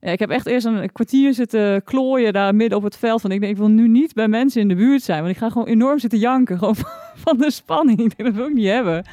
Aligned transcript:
Ik 0.00 0.18
heb 0.18 0.30
echt 0.30 0.46
eerst 0.46 0.66
een 0.66 0.92
kwartier 0.92 1.34
zitten 1.34 1.84
klooien 1.84 2.32
daar 2.32 2.54
midden 2.54 2.78
op 2.78 2.84
het 2.84 2.96
veld. 2.96 3.22
Want 3.22 3.34
ik 3.34 3.40
denk, 3.40 3.52
ik 3.52 3.58
wil 3.58 3.68
nu 3.68 3.88
niet 3.88 4.14
bij 4.14 4.28
mensen 4.28 4.60
in 4.60 4.68
de 4.68 4.74
buurt 4.74 5.02
zijn. 5.02 5.22
Want 5.22 5.32
ik 5.32 5.38
ga 5.38 5.50
gewoon 5.50 5.66
enorm 5.66 5.98
zitten 5.98 6.18
janken. 6.18 6.58
Gewoon 6.58 6.76
van 7.14 7.36
de 7.36 7.50
spanning. 7.50 7.98
Ik 8.00 8.16
denk, 8.16 8.28
dat 8.28 8.38
wil 8.38 8.48
ik 8.48 8.54
niet 8.54 8.68
hebben. 8.68 9.04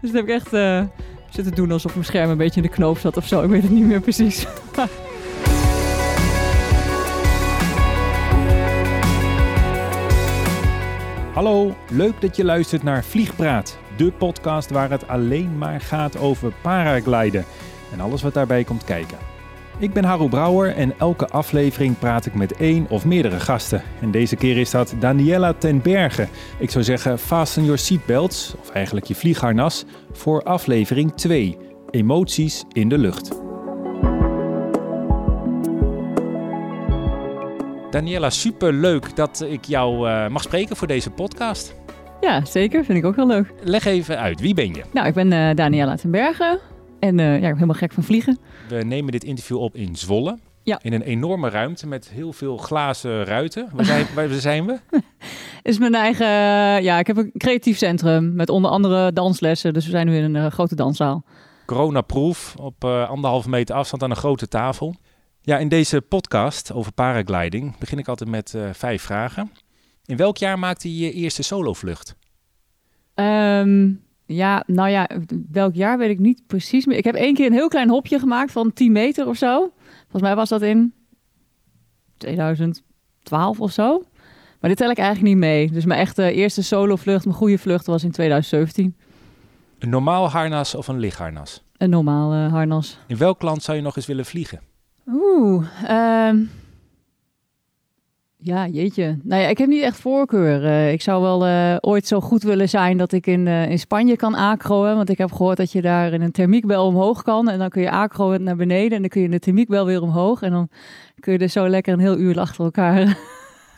Dus 0.00 0.10
dat 0.10 0.20
heb 0.20 0.22
ik 0.22 0.30
echt 0.30 0.54
uh, 0.54 0.82
zitten 1.30 1.54
doen 1.54 1.72
alsof 1.72 1.92
mijn 1.92 2.04
scherm 2.04 2.30
een 2.30 2.36
beetje 2.36 2.60
in 2.60 2.66
de 2.66 2.72
knoop 2.72 2.98
zat 2.98 3.16
of 3.16 3.26
zo. 3.26 3.42
Ik 3.42 3.50
weet 3.50 3.62
het 3.62 3.70
niet 3.70 3.84
meer 3.84 4.00
precies. 4.00 4.46
Hallo, 11.34 11.76
leuk 11.90 12.20
dat 12.20 12.36
je 12.36 12.44
luistert 12.44 12.82
naar 12.82 13.04
Vliegpraat. 13.04 13.78
De 13.96 14.12
podcast 14.12 14.70
waar 14.70 14.90
het 14.90 15.08
alleen 15.08 15.58
maar 15.58 15.80
gaat 15.80 16.18
over 16.18 16.52
paragliden. 16.62 17.44
En 17.92 18.00
alles 18.00 18.22
wat 18.22 18.34
daarbij 18.34 18.64
komt 18.64 18.84
kijken. 18.84 19.37
Ik 19.80 19.92
ben 19.92 20.04
Harro 20.04 20.28
Brouwer 20.28 20.76
en 20.76 20.94
elke 20.98 21.28
aflevering 21.28 21.98
praat 21.98 22.26
ik 22.26 22.34
met 22.34 22.56
één 22.56 22.86
of 22.88 23.04
meerdere 23.04 23.40
gasten. 23.40 23.82
En 24.00 24.10
deze 24.10 24.36
keer 24.36 24.56
is 24.56 24.70
dat 24.70 24.94
Daniela 24.98 25.52
ten 25.52 25.82
Berge. 25.82 26.28
Ik 26.58 26.70
zou 26.70 26.84
zeggen 26.84 27.18
fasten 27.18 27.62
your 27.62 27.78
seatbelts, 27.78 28.54
of 28.60 28.70
eigenlijk 28.70 29.06
je 29.06 29.14
vliegharnas, 29.14 29.84
voor 30.12 30.42
aflevering 30.42 31.14
2. 31.14 31.58
Emoties 31.90 32.64
in 32.72 32.88
de 32.88 32.98
lucht. 32.98 33.40
Daniela, 37.90 38.30
super 38.30 38.72
leuk 38.72 39.16
dat 39.16 39.46
ik 39.48 39.64
jou 39.64 40.08
uh, 40.08 40.28
mag 40.28 40.42
spreken 40.42 40.76
voor 40.76 40.86
deze 40.86 41.10
podcast. 41.10 41.74
Ja, 42.20 42.44
zeker. 42.44 42.84
Vind 42.84 42.98
ik 42.98 43.04
ook 43.04 43.16
heel 43.16 43.26
leuk. 43.26 43.52
Leg 43.62 43.84
even 43.84 44.18
uit, 44.18 44.40
wie 44.40 44.54
ben 44.54 44.74
je? 44.74 44.82
Nou, 44.92 45.06
ik 45.06 45.14
ben 45.14 45.32
uh, 45.32 45.54
Daniela 45.54 45.96
ten 45.96 46.10
Berge 46.10 46.60
en 47.00 47.18
uh, 47.18 47.26
ja, 47.26 47.34
ik 47.34 47.40
ben 47.40 47.54
helemaal 47.54 47.74
gek 47.74 47.92
van 47.92 48.02
vliegen. 48.02 48.38
We 48.68 48.82
nemen 48.84 49.12
dit 49.12 49.24
interview 49.24 49.58
op 49.58 49.74
in 49.74 49.96
Zwolle. 49.96 50.38
Ja. 50.62 50.78
In 50.82 50.92
een 50.92 51.02
enorme 51.02 51.48
ruimte 51.48 51.86
met 51.86 52.08
heel 52.08 52.32
veel 52.32 52.56
glazen 52.56 53.24
ruiten. 53.24 53.68
Waar 53.72 53.84
zijn, 53.84 54.06
waar 54.14 54.28
zijn 54.28 54.66
we? 54.66 54.78
is 55.62 55.78
mijn 55.78 55.94
eigen. 55.94 56.26
Ja, 56.82 56.98
ik 56.98 57.06
heb 57.06 57.16
een 57.16 57.30
creatief 57.36 57.76
centrum 57.76 58.34
met 58.34 58.48
onder 58.48 58.70
andere 58.70 59.12
danslessen. 59.12 59.72
Dus 59.72 59.84
we 59.84 59.90
zijn 59.90 60.06
nu 60.06 60.16
in 60.16 60.34
een 60.34 60.44
uh, 60.44 60.50
grote 60.50 60.74
danszaal. 60.74 61.24
Corona-proof 61.66 62.54
op 62.56 62.84
uh, 62.84 63.08
anderhalve 63.08 63.48
meter 63.48 63.74
afstand 63.74 64.02
aan 64.02 64.10
een 64.10 64.16
grote 64.16 64.48
tafel. 64.48 64.94
Ja, 65.40 65.58
in 65.58 65.68
deze 65.68 66.00
podcast 66.00 66.72
over 66.72 66.92
paragliding 66.92 67.78
begin 67.78 67.98
ik 67.98 68.08
altijd 68.08 68.30
met 68.30 68.52
uh, 68.56 68.68
vijf 68.72 69.02
vragen. 69.02 69.52
In 70.04 70.16
welk 70.16 70.36
jaar 70.36 70.58
maakte 70.58 70.94
je 70.94 71.04
je 71.04 71.12
eerste 71.12 71.42
solovlucht? 71.42 72.16
Um, 73.14 74.02
ja, 74.28 74.62
nou 74.66 74.88
ja, 74.88 75.08
welk 75.50 75.74
jaar 75.74 75.98
weet 75.98 76.10
ik 76.10 76.18
niet 76.18 76.42
precies 76.46 76.86
meer. 76.86 76.96
Ik 76.96 77.04
heb 77.04 77.14
één 77.14 77.34
keer 77.34 77.46
een 77.46 77.52
heel 77.52 77.68
klein 77.68 77.88
hopje 77.88 78.18
gemaakt 78.18 78.52
van 78.52 78.72
10 78.72 78.92
meter 78.92 79.26
of 79.26 79.36
zo. 79.36 79.72
Volgens 80.00 80.22
mij 80.22 80.34
was 80.34 80.48
dat 80.48 80.62
in 80.62 80.92
2012 82.16 83.60
of 83.60 83.72
zo. 83.72 84.02
Maar 84.60 84.70
dit 84.70 84.78
tel 84.78 84.90
ik 84.90 84.98
eigenlijk 84.98 85.28
niet 85.28 85.44
mee. 85.44 85.70
Dus 85.70 85.84
mijn 85.84 86.00
echte 86.00 86.32
eerste 86.32 86.62
solo-vlucht, 86.62 87.24
mijn 87.24 87.36
goede 87.36 87.58
vlucht, 87.58 87.86
was 87.86 88.04
in 88.04 88.10
2017. 88.10 88.96
Een 89.78 89.88
normaal 89.88 90.30
harnas 90.30 90.74
of 90.74 90.88
een 90.88 90.98
lichtharnas? 90.98 91.62
Een 91.76 91.90
normaal 91.90 92.34
uh, 92.34 92.52
harnas. 92.52 92.98
In 93.06 93.16
welk 93.16 93.42
land 93.42 93.62
zou 93.62 93.76
je 93.76 93.82
nog 93.82 93.96
eens 93.96 94.06
willen 94.06 94.24
vliegen? 94.24 94.60
Oeh, 95.06 95.66
um, 96.28 96.50
ja, 98.40 98.66
jeetje. 98.66 99.18
Nou 99.22 99.42
ja, 99.42 99.48
ik 99.48 99.58
heb 99.58 99.68
niet 99.68 99.82
echt 99.82 99.96
voorkeur. 99.96 100.62
Uh, 100.62 100.92
ik 100.92 101.02
zou 101.02 101.22
wel 101.22 101.46
uh, 101.46 101.76
ooit 101.80 102.06
zo 102.06 102.20
goed 102.20 102.42
willen 102.42 102.68
zijn 102.68 102.96
dat 102.96 103.12
ik 103.12 103.26
in, 103.26 103.46
uh, 103.46 103.70
in 103.70 103.78
Spanje 103.78 104.16
kan 104.16 104.34
acroen. 104.34 104.96
Want 104.96 105.08
ik 105.08 105.18
heb 105.18 105.32
gehoord 105.32 105.56
dat 105.56 105.72
je 105.72 105.82
daar 105.82 106.12
in 106.12 106.22
een 106.22 106.32
thermiekbel 106.32 106.86
omhoog 106.86 107.22
kan. 107.22 107.48
En 107.48 107.58
dan 107.58 107.68
kun 107.68 107.82
je 107.82 107.90
acroen 107.90 108.42
naar 108.42 108.56
beneden. 108.56 108.92
En 108.92 109.00
dan 109.00 109.08
kun 109.10 109.20
je 109.20 109.26
in 109.26 109.32
de 109.32 109.38
thermiekbel 109.38 109.86
weer 109.86 110.02
omhoog. 110.02 110.42
En 110.42 110.50
dan 110.50 110.68
kun 111.20 111.32
je 111.32 111.38
er 111.38 111.48
zo 111.48 111.68
lekker 111.68 111.92
een 111.92 112.00
heel 112.00 112.18
uur 112.18 112.40
achter 112.40 112.64
elkaar... 112.64 113.06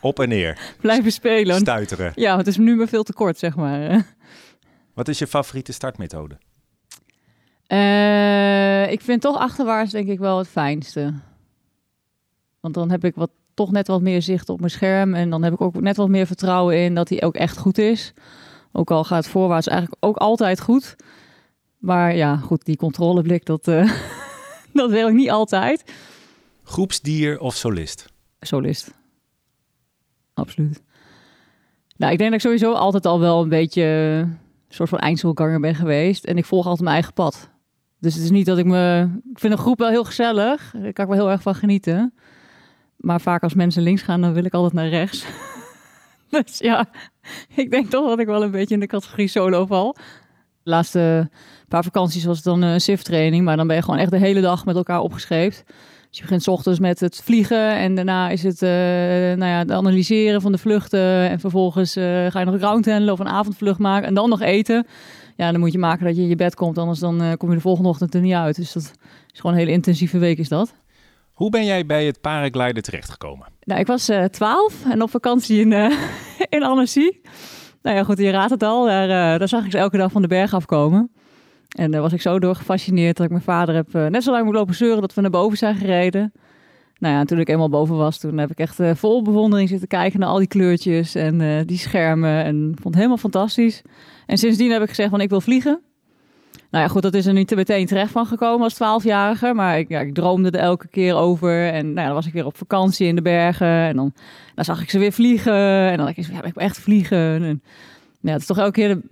Op 0.01 0.19
en 0.19 0.29
neer. 0.29 0.75
Blijven 0.81 1.11
spelen. 1.11 1.59
Stuiteren. 1.59 2.11
Ja, 2.15 2.27
want 2.27 2.45
het 2.45 2.47
is 2.47 2.57
nu 2.57 2.75
maar 2.75 2.87
veel 2.87 3.03
te 3.03 3.13
kort, 3.13 3.37
zeg 3.37 3.55
maar. 3.55 4.05
Wat 4.93 5.07
is 5.07 5.19
je 5.19 5.27
favoriete 5.27 5.73
startmethode? 5.73 6.37
ik 8.91 9.01
vind 9.01 9.21
toch 9.21 9.37
achterwaarts 9.37 9.91
denk 9.91 10.07
ik 10.07 10.19
wel 10.19 10.37
het 10.37 10.47
fijnste. 10.47 11.13
Want 12.59 12.73
dan 12.73 12.91
heb 12.91 13.03
ik 13.03 13.15
wat 13.15 13.29
toch 13.61 13.71
net 13.71 13.87
wat 13.87 14.01
meer 14.01 14.21
zicht 14.21 14.49
op 14.49 14.59
mijn 14.59 14.71
scherm. 14.71 15.13
En 15.13 15.29
dan 15.29 15.43
heb 15.43 15.53
ik 15.53 15.61
ook 15.61 15.81
net 15.81 15.97
wat 15.97 16.09
meer 16.09 16.25
vertrouwen 16.25 16.77
in 16.77 16.95
dat 16.95 17.09
hij 17.09 17.23
ook 17.23 17.35
echt 17.35 17.57
goed 17.57 17.77
is. 17.77 18.13
Ook 18.71 18.91
al 18.91 19.03
gaat 19.03 19.27
voorwaarts 19.27 19.67
eigenlijk 19.67 20.05
ook 20.05 20.17
altijd 20.17 20.61
goed. 20.61 20.95
Maar 21.77 22.15
ja, 22.15 22.37
goed, 22.37 22.65
die 22.65 22.75
controleblik, 22.75 23.45
dat, 23.45 23.67
uh, 23.67 23.91
dat 24.73 24.91
werkt 24.91 25.15
niet 25.15 25.29
altijd. 25.29 25.93
Groepsdier 26.63 27.39
of 27.39 27.55
solist? 27.55 28.05
Solist. 28.39 28.93
Absoluut. 30.33 30.81
Nou, 31.97 32.11
ik 32.11 32.17
denk 32.17 32.31
dat 32.31 32.39
ik 32.39 32.45
sowieso 32.45 32.73
altijd 32.73 33.05
al 33.05 33.19
wel 33.19 33.41
een 33.41 33.49
beetje 33.49 33.83
een 33.83 34.39
soort 34.67 34.89
van 34.89 34.99
eindselganger 34.99 35.59
ben 35.59 35.75
geweest. 35.75 36.23
En 36.23 36.37
ik 36.37 36.45
volg 36.45 36.65
altijd 36.65 36.83
mijn 36.83 36.95
eigen 36.95 37.13
pad. 37.13 37.49
Dus 37.99 38.13
het 38.13 38.23
is 38.23 38.29
niet 38.29 38.45
dat 38.45 38.57
ik 38.57 38.65
me... 38.65 39.09
Ik 39.31 39.39
vind 39.39 39.53
een 39.53 39.59
groep 39.59 39.79
wel 39.79 39.89
heel 39.89 40.03
gezellig. 40.03 40.71
Daar 40.71 40.93
kan 40.93 41.05
ik 41.05 41.11
wel 41.11 41.19
heel 41.19 41.31
erg 41.31 41.41
van 41.41 41.55
genieten. 41.55 42.13
Maar 43.01 43.21
vaak 43.21 43.43
als 43.43 43.53
mensen 43.53 43.83
links 43.83 44.01
gaan, 44.01 44.21
dan 44.21 44.33
wil 44.33 44.45
ik 44.45 44.53
altijd 44.53 44.73
naar 44.73 44.87
rechts. 44.87 45.25
dus 46.29 46.57
ja, 46.57 46.85
ik 47.55 47.71
denk 47.71 47.89
toch 47.89 48.07
dat 48.07 48.19
ik 48.19 48.25
wel 48.25 48.43
een 48.43 48.51
beetje 48.51 48.73
in 48.73 48.79
de 48.79 48.87
categorie 48.87 49.27
solo 49.27 49.65
val. 49.65 49.95
De 50.63 50.69
laatste 50.69 51.29
paar 51.67 51.83
vakanties 51.83 52.25
was 52.25 52.35
het 52.35 52.45
dan 52.45 52.61
een 52.61 52.81
SIF-training. 52.81 53.43
Maar 53.43 53.57
dan 53.57 53.67
ben 53.67 53.75
je 53.75 53.81
gewoon 53.81 53.99
echt 53.99 54.11
de 54.11 54.17
hele 54.17 54.41
dag 54.41 54.65
met 54.65 54.75
elkaar 54.75 54.99
opgescheept. 54.99 55.63
Dus 56.09 56.19
je 56.19 56.21
begint 56.21 56.47
ochtends 56.47 56.79
met 56.79 56.99
het 56.99 57.21
vliegen. 57.23 57.75
En 57.77 57.95
daarna 57.95 58.29
is 58.29 58.43
het 58.43 58.61
uh, 58.61 58.69
nou 58.69 59.45
ja, 59.45 59.57
het 59.57 59.71
analyseren 59.71 60.41
van 60.41 60.51
de 60.51 60.57
vluchten. 60.57 61.29
En 61.29 61.39
vervolgens 61.39 61.97
uh, 61.97 62.03
ga 62.03 62.39
je 62.39 62.45
nog 62.45 62.57
ground 62.57 62.85
handelen 62.85 63.13
of 63.13 63.19
een 63.19 63.27
avondvlucht 63.27 63.79
maken. 63.79 64.07
En 64.07 64.13
dan 64.13 64.29
nog 64.29 64.41
eten. 64.41 64.87
Ja, 65.35 65.51
dan 65.51 65.59
moet 65.59 65.71
je 65.71 65.77
maken 65.77 66.05
dat 66.05 66.15
je 66.15 66.21
in 66.21 66.27
je 66.27 66.35
bed 66.35 66.55
komt. 66.55 66.77
Anders 66.77 66.99
dan 66.99 67.37
kom 67.37 67.49
je 67.49 67.55
de 67.55 67.61
volgende 67.61 67.89
ochtend 67.89 68.13
er 68.13 68.21
niet 68.21 68.33
uit. 68.33 68.55
Dus 68.55 68.73
dat 68.73 68.83
is 69.31 69.39
gewoon 69.39 69.51
een 69.51 69.61
hele 69.61 69.71
intensieve 69.71 70.17
week 70.17 70.37
is 70.37 70.49
dat. 70.49 70.73
Hoe 71.33 71.49
ben 71.49 71.65
jij 71.65 71.85
bij 71.85 72.05
het 72.05 72.21
paragliden 72.21 72.83
terechtgekomen? 72.83 73.47
Nou, 73.63 73.79
ik 73.79 73.87
was 73.87 74.09
uh, 74.09 74.23
12 74.23 74.85
en 74.85 75.01
op 75.01 75.09
vakantie 75.09 75.59
in, 75.59 75.71
uh, 75.71 75.91
in 76.49 76.63
Annecy. 76.63 77.09
Nou 77.81 77.95
ja, 77.95 78.03
goed, 78.03 78.17
je 78.17 78.29
raadt 78.29 78.51
het 78.51 78.63
al. 78.63 78.85
Daar, 78.85 79.03
uh, 79.03 79.39
daar 79.39 79.47
zag 79.47 79.65
ik 79.65 79.71
ze 79.71 79.77
elke 79.77 79.97
dag 79.97 80.11
van 80.11 80.21
de 80.21 80.27
berg 80.27 80.53
afkomen. 80.53 81.11
En 81.77 81.91
daar 81.91 82.01
was 82.01 82.13
ik 82.13 82.21
zo 82.21 82.39
door 82.39 82.55
gefascineerd 82.55 83.17
dat 83.17 83.25
ik 83.25 83.31
mijn 83.31 83.43
vader 83.43 83.75
heb 83.75 83.93
net 83.93 84.23
zo 84.23 84.31
lang 84.31 84.45
moet 84.45 84.53
lopen 84.53 84.75
zeuren 84.75 85.01
dat 85.01 85.13
we 85.13 85.21
naar 85.21 85.29
boven 85.29 85.57
zijn 85.57 85.75
gereden. 85.75 86.31
Nou 86.97 87.15
ja, 87.15 87.23
toen 87.23 87.39
ik 87.39 87.49
eenmaal 87.49 87.69
boven 87.69 87.95
was, 87.95 88.17
toen 88.17 88.37
heb 88.37 88.51
ik 88.51 88.59
echt 88.59 88.77
vol 88.93 89.21
bewondering 89.21 89.69
zitten 89.69 89.87
kijken 89.87 90.19
naar 90.19 90.29
al 90.29 90.37
die 90.37 90.47
kleurtjes 90.47 91.15
en 91.15 91.65
die 91.65 91.77
schermen. 91.77 92.43
En 92.43 92.55
vond 92.65 92.83
het 92.83 92.95
helemaal 92.95 93.17
fantastisch. 93.17 93.81
En 94.25 94.37
sindsdien 94.37 94.71
heb 94.71 94.81
ik 94.81 94.89
gezegd 94.89 95.09
van 95.09 95.21
ik 95.21 95.29
wil 95.29 95.41
vliegen. 95.41 95.81
Nou 96.71 96.83
ja, 96.83 96.89
goed, 96.89 97.01
dat 97.01 97.13
is 97.13 97.25
er 97.25 97.33
niet 97.33 97.55
meteen 97.55 97.85
terecht 97.85 98.11
van 98.11 98.25
gekomen 98.25 98.63
als 98.63 98.73
twaalfjarige. 98.73 99.53
Maar 99.53 99.79
ik, 99.79 99.89
ja, 99.89 99.99
ik 99.99 100.13
droomde 100.13 100.51
er 100.51 100.59
elke 100.59 100.87
keer 100.87 101.15
over. 101.15 101.67
En 101.67 101.85
nou 101.85 101.99
ja, 101.99 102.05
dan 102.05 102.13
was 102.13 102.25
ik 102.25 102.33
weer 102.33 102.45
op 102.45 102.57
vakantie 102.57 103.07
in 103.07 103.15
de 103.15 103.21
bergen. 103.21 103.67
En 103.67 103.95
dan, 103.95 104.13
dan 104.55 104.65
zag 104.65 104.81
ik 104.81 104.89
ze 104.89 104.99
weer 104.99 105.11
vliegen. 105.11 105.89
En 105.89 105.97
dan 105.97 106.05
dacht 106.05 106.17
ik, 106.17 106.27
ja, 106.31 106.43
ik 106.43 106.55
echt 106.55 106.79
vliegen. 106.79 107.43
En 107.43 107.63
ja, 108.21 108.31
het 108.31 108.41
is 108.41 108.47
toch 108.47 108.57
elke 108.57 108.71
keer 108.71 108.89
een 108.89 109.03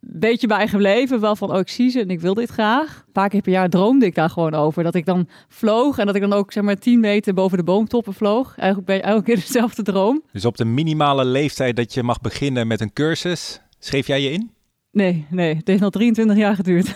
beetje 0.00 0.46
bijgebleven. 0.46 1.20
Wel 1.20 1.36
van, 1.36 1.52
oh, 1.52 1.58
ik 1.58 1.68
zie 1.68 1.90
ze 1.90 2.00
en 2.00 2.10
ik 2.10 2.20
wil 2.20 2.34
dit 2.34 2.50
graag. 2.50 3.02
Een 3.06 3.12
paar 3.12 3.28
keer 3.28 3.42
per 3.42 3.52
jaar 3.52 3.68
droomde 3.68 4.06
ik 4.06 4.14
daar 4.14 4.30
gewoon 4.30 4.54
over. 4.54 4.82
Dat 4.82 4.94
ik 4.94 5.06
dan 5.06 5.28
vloog 5.48 5.98
en 5.98 6.06
dat 6.06 6.14
ik 6.14 6.20
dan 6.20 6.32
ook, 6.32 6.52
zeg 6.52 6.62
maar, 6.62 6.76
tien 6.76 7.00
meter 7.00 7.34
boven 7.34 7.58
de 7.58 7.64
boomtoppen 7.64 8.14
vloog. 8.14 8.54
Eigenlijk 8.56 8.88
ben 8.88 8.96
je 8.96 9.02
elke 9.02 9.24
keer 9.24 9.36
dezelfde 9.46 9.82
droom. 9.82 10.22
Dus 10.32 10.44
op 10.44 10.56
de 10.56 10.64
minimale 10.64 11.24
leeftijd 11.24 11.76
dat 11.76 11.94
je 11.94 12.02
mag 12.02 12.20
beginnen 12.20 12.66
met 12.66 12.80
een 12.80 12.92
cursus, 12.92 13.60
schreef 13.78 14.06
jij 14.06 14.22
je 14.22 14.30
in? 14.30 14.50
Nee, 14.92 15.26
nee. 15.30 15.54
Het 15.54 15.66
heeft 15.68 15.80
nog 15.80 15.90
23 15.90 16.36
jaar 16.36 16.54
geduurd. 16.54 16.94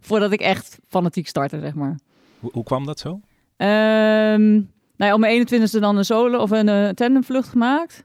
Voordat 0.00 0.32
ik 0.32 0.40
echt 0.40 0.78
fanatiek 0.88 1.26
startte, 1.26 1.60
zeg 1.60 1.74
maar. 1.74 1.98
Hoe, 2.40 2.50
hoe 2.52 2.64
kwam 2.64 2.86
dat 2.86 2.98
zo? 2.98 3.20
Um, 3.56 4.70
nou 4.96 5.10
ja, 5.10 5.14
op 5.14 5.20
mijn 5.20 5.46
21ste 5.46 5.80
dan 5.80 5.96
een 5.96 6.04
solo 6.04 6.38
of 6.38 6.50
een 6.50 6.68
uh, 6.68 6.88
tandemvlucht 6.88 7.48
gemaakt. 7.48 8.04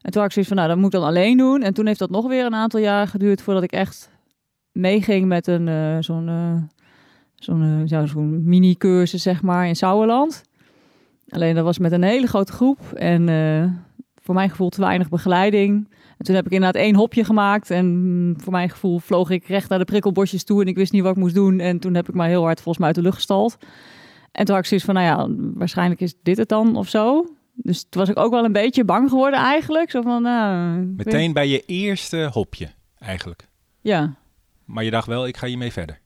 En 0.00 0.10
toen 0.10 0.20
had 0.20 0.24
ik 0.24 0.32
zoiets 0.32 0.52
van, 0.52 0.56
nou, 0.56 0.68
dat 0.68 0.76
moet 0.76 0.94
ik 0.94 1.00
dan 1.00 1.08
alleen 1.08 1.36
doen. 1.36 1.62
En 1.62 1.74
toen 1.74 1.86
heeft 1.86 1.98
dat 1.98 2.10
nog 2.10 2.26
weer 2.26 2.44
een 2.44 2.54
aantal 2.54 2.80
jaar 2.80 3.08
geduurd 3.08 3.42
voordat 3.42 3.62
ik 3.62 3.72
echt 3.72 4.10
meeging 4.72 5.26
met 5.26 5.46
een 5.46 5.66
uh, 5.66 5.96
zo'n 6.00 6.28
uh, 6.28 6.54
zo'n 7.34 7.82
ja, 7.86 8.06
zo'n 8.06 8.44
mini-cursus, 8.44 9.22
zeg 9.22 9.42
maar, 9.42 9.66
in 9.66 9.76
Sauerland. 9.76 10.42
Alleen 11.28 11.54
dat 11.54 11.64
was 11.64 11.78
met 11.78 11.92
een 11.92 12.02
hele 12.02 12.26
grote 12.26 12.52
groep 12.52 12.78
en 12.92 13.28
voor 14.22 14.34
mijn 14.34 14.50
gevoel 14.50 14.68
te 14.68 14.80
weinig 14.80 15.08
begeleiding. 15.08 15.88
En 16.18 16.24
toen 16.24 16.34
heb 16.34 16.46
ik 16.46 16.52
inderdaad 16.52 16.82
één 16.82 16.94
hopje 16.94 17.24
gemaakt. 17.24 17.70
En 17.70 18.34
voor 18.42 18.52
mijn 18.52 18.70
gevoel 18.70 18.98
vloog 18.98 19.30
ik 19.30 19.46
recht 19.46 19.68
naar 19.68 19.78
de 19.78 19.84
prikkelbosjes 19.84 20.44
toe. 20.44 20.60
En 20.60 20.66
ik 20.68 20.76
wist 20.76 20.92
niet 20.92 21.02
wat 21.02 21.12
ik 21.16 21.22
moest 21.22 21.34
doen. 21.34 21.58
En 21.60 21.78
toen 21.78 21.94
heb 21.94 22.08
ik 22.08 22.14
maar 22.14 22.28
heel 22.28 22.42
hard 22.42 22.56
volgens 22.60 22.78
mij 22.78 22.86
uit 22.86 22.96
de 22.96 23.02
lucht 23.02 23.14
gestald. 23.16 23.56
En 24.32 24.44
toen 24.44 24.54
had 24.54 24.64
ik 24.64 24.68
zoiets 24.68 24.86
van, 24.86 24.94
nou 24.94 25.06
ja, 25.06 25.26
waarschijnlijk 25.58 26.00
is 26.00 26.14
dit 26.22 26.36
het 26.36 26.48
dan 26.48 26.76
of 26.76 26.88
zo. 26.88 27.26
Dus 27.54 27.86
toen 27.88 28.00
was 28.00 28.08
ik 28.10 28.18
ook 28.18 28.30
wel 28.30 28.44
een 28.44 28.52
beetje 28.52 28.84
bang 28.84 29.08
geworden 29.08 29.38
eigenlijk. 29.40 29.90
Zo 29.90 30.02
van, 30.02 30.22
nou, 30.22 30.76
Meteen 30.96 31.20
weet... 31.20 31.32
bij 31.32 31.48
je 31.48 31.62
eerste 31.66 32.28
hopje 32.32 32.68
eigenlijk. 32.98 33.48
Ja. 33.80 34.14
Maar 34.64 34.84
je 34.84 34.90
dacht 34.90 35.06
wel, 35.06 35.26
ik 35.26 35.36
ga 35.36 35.46
hiermee 35.46 35.72
verder. 35.72 36.00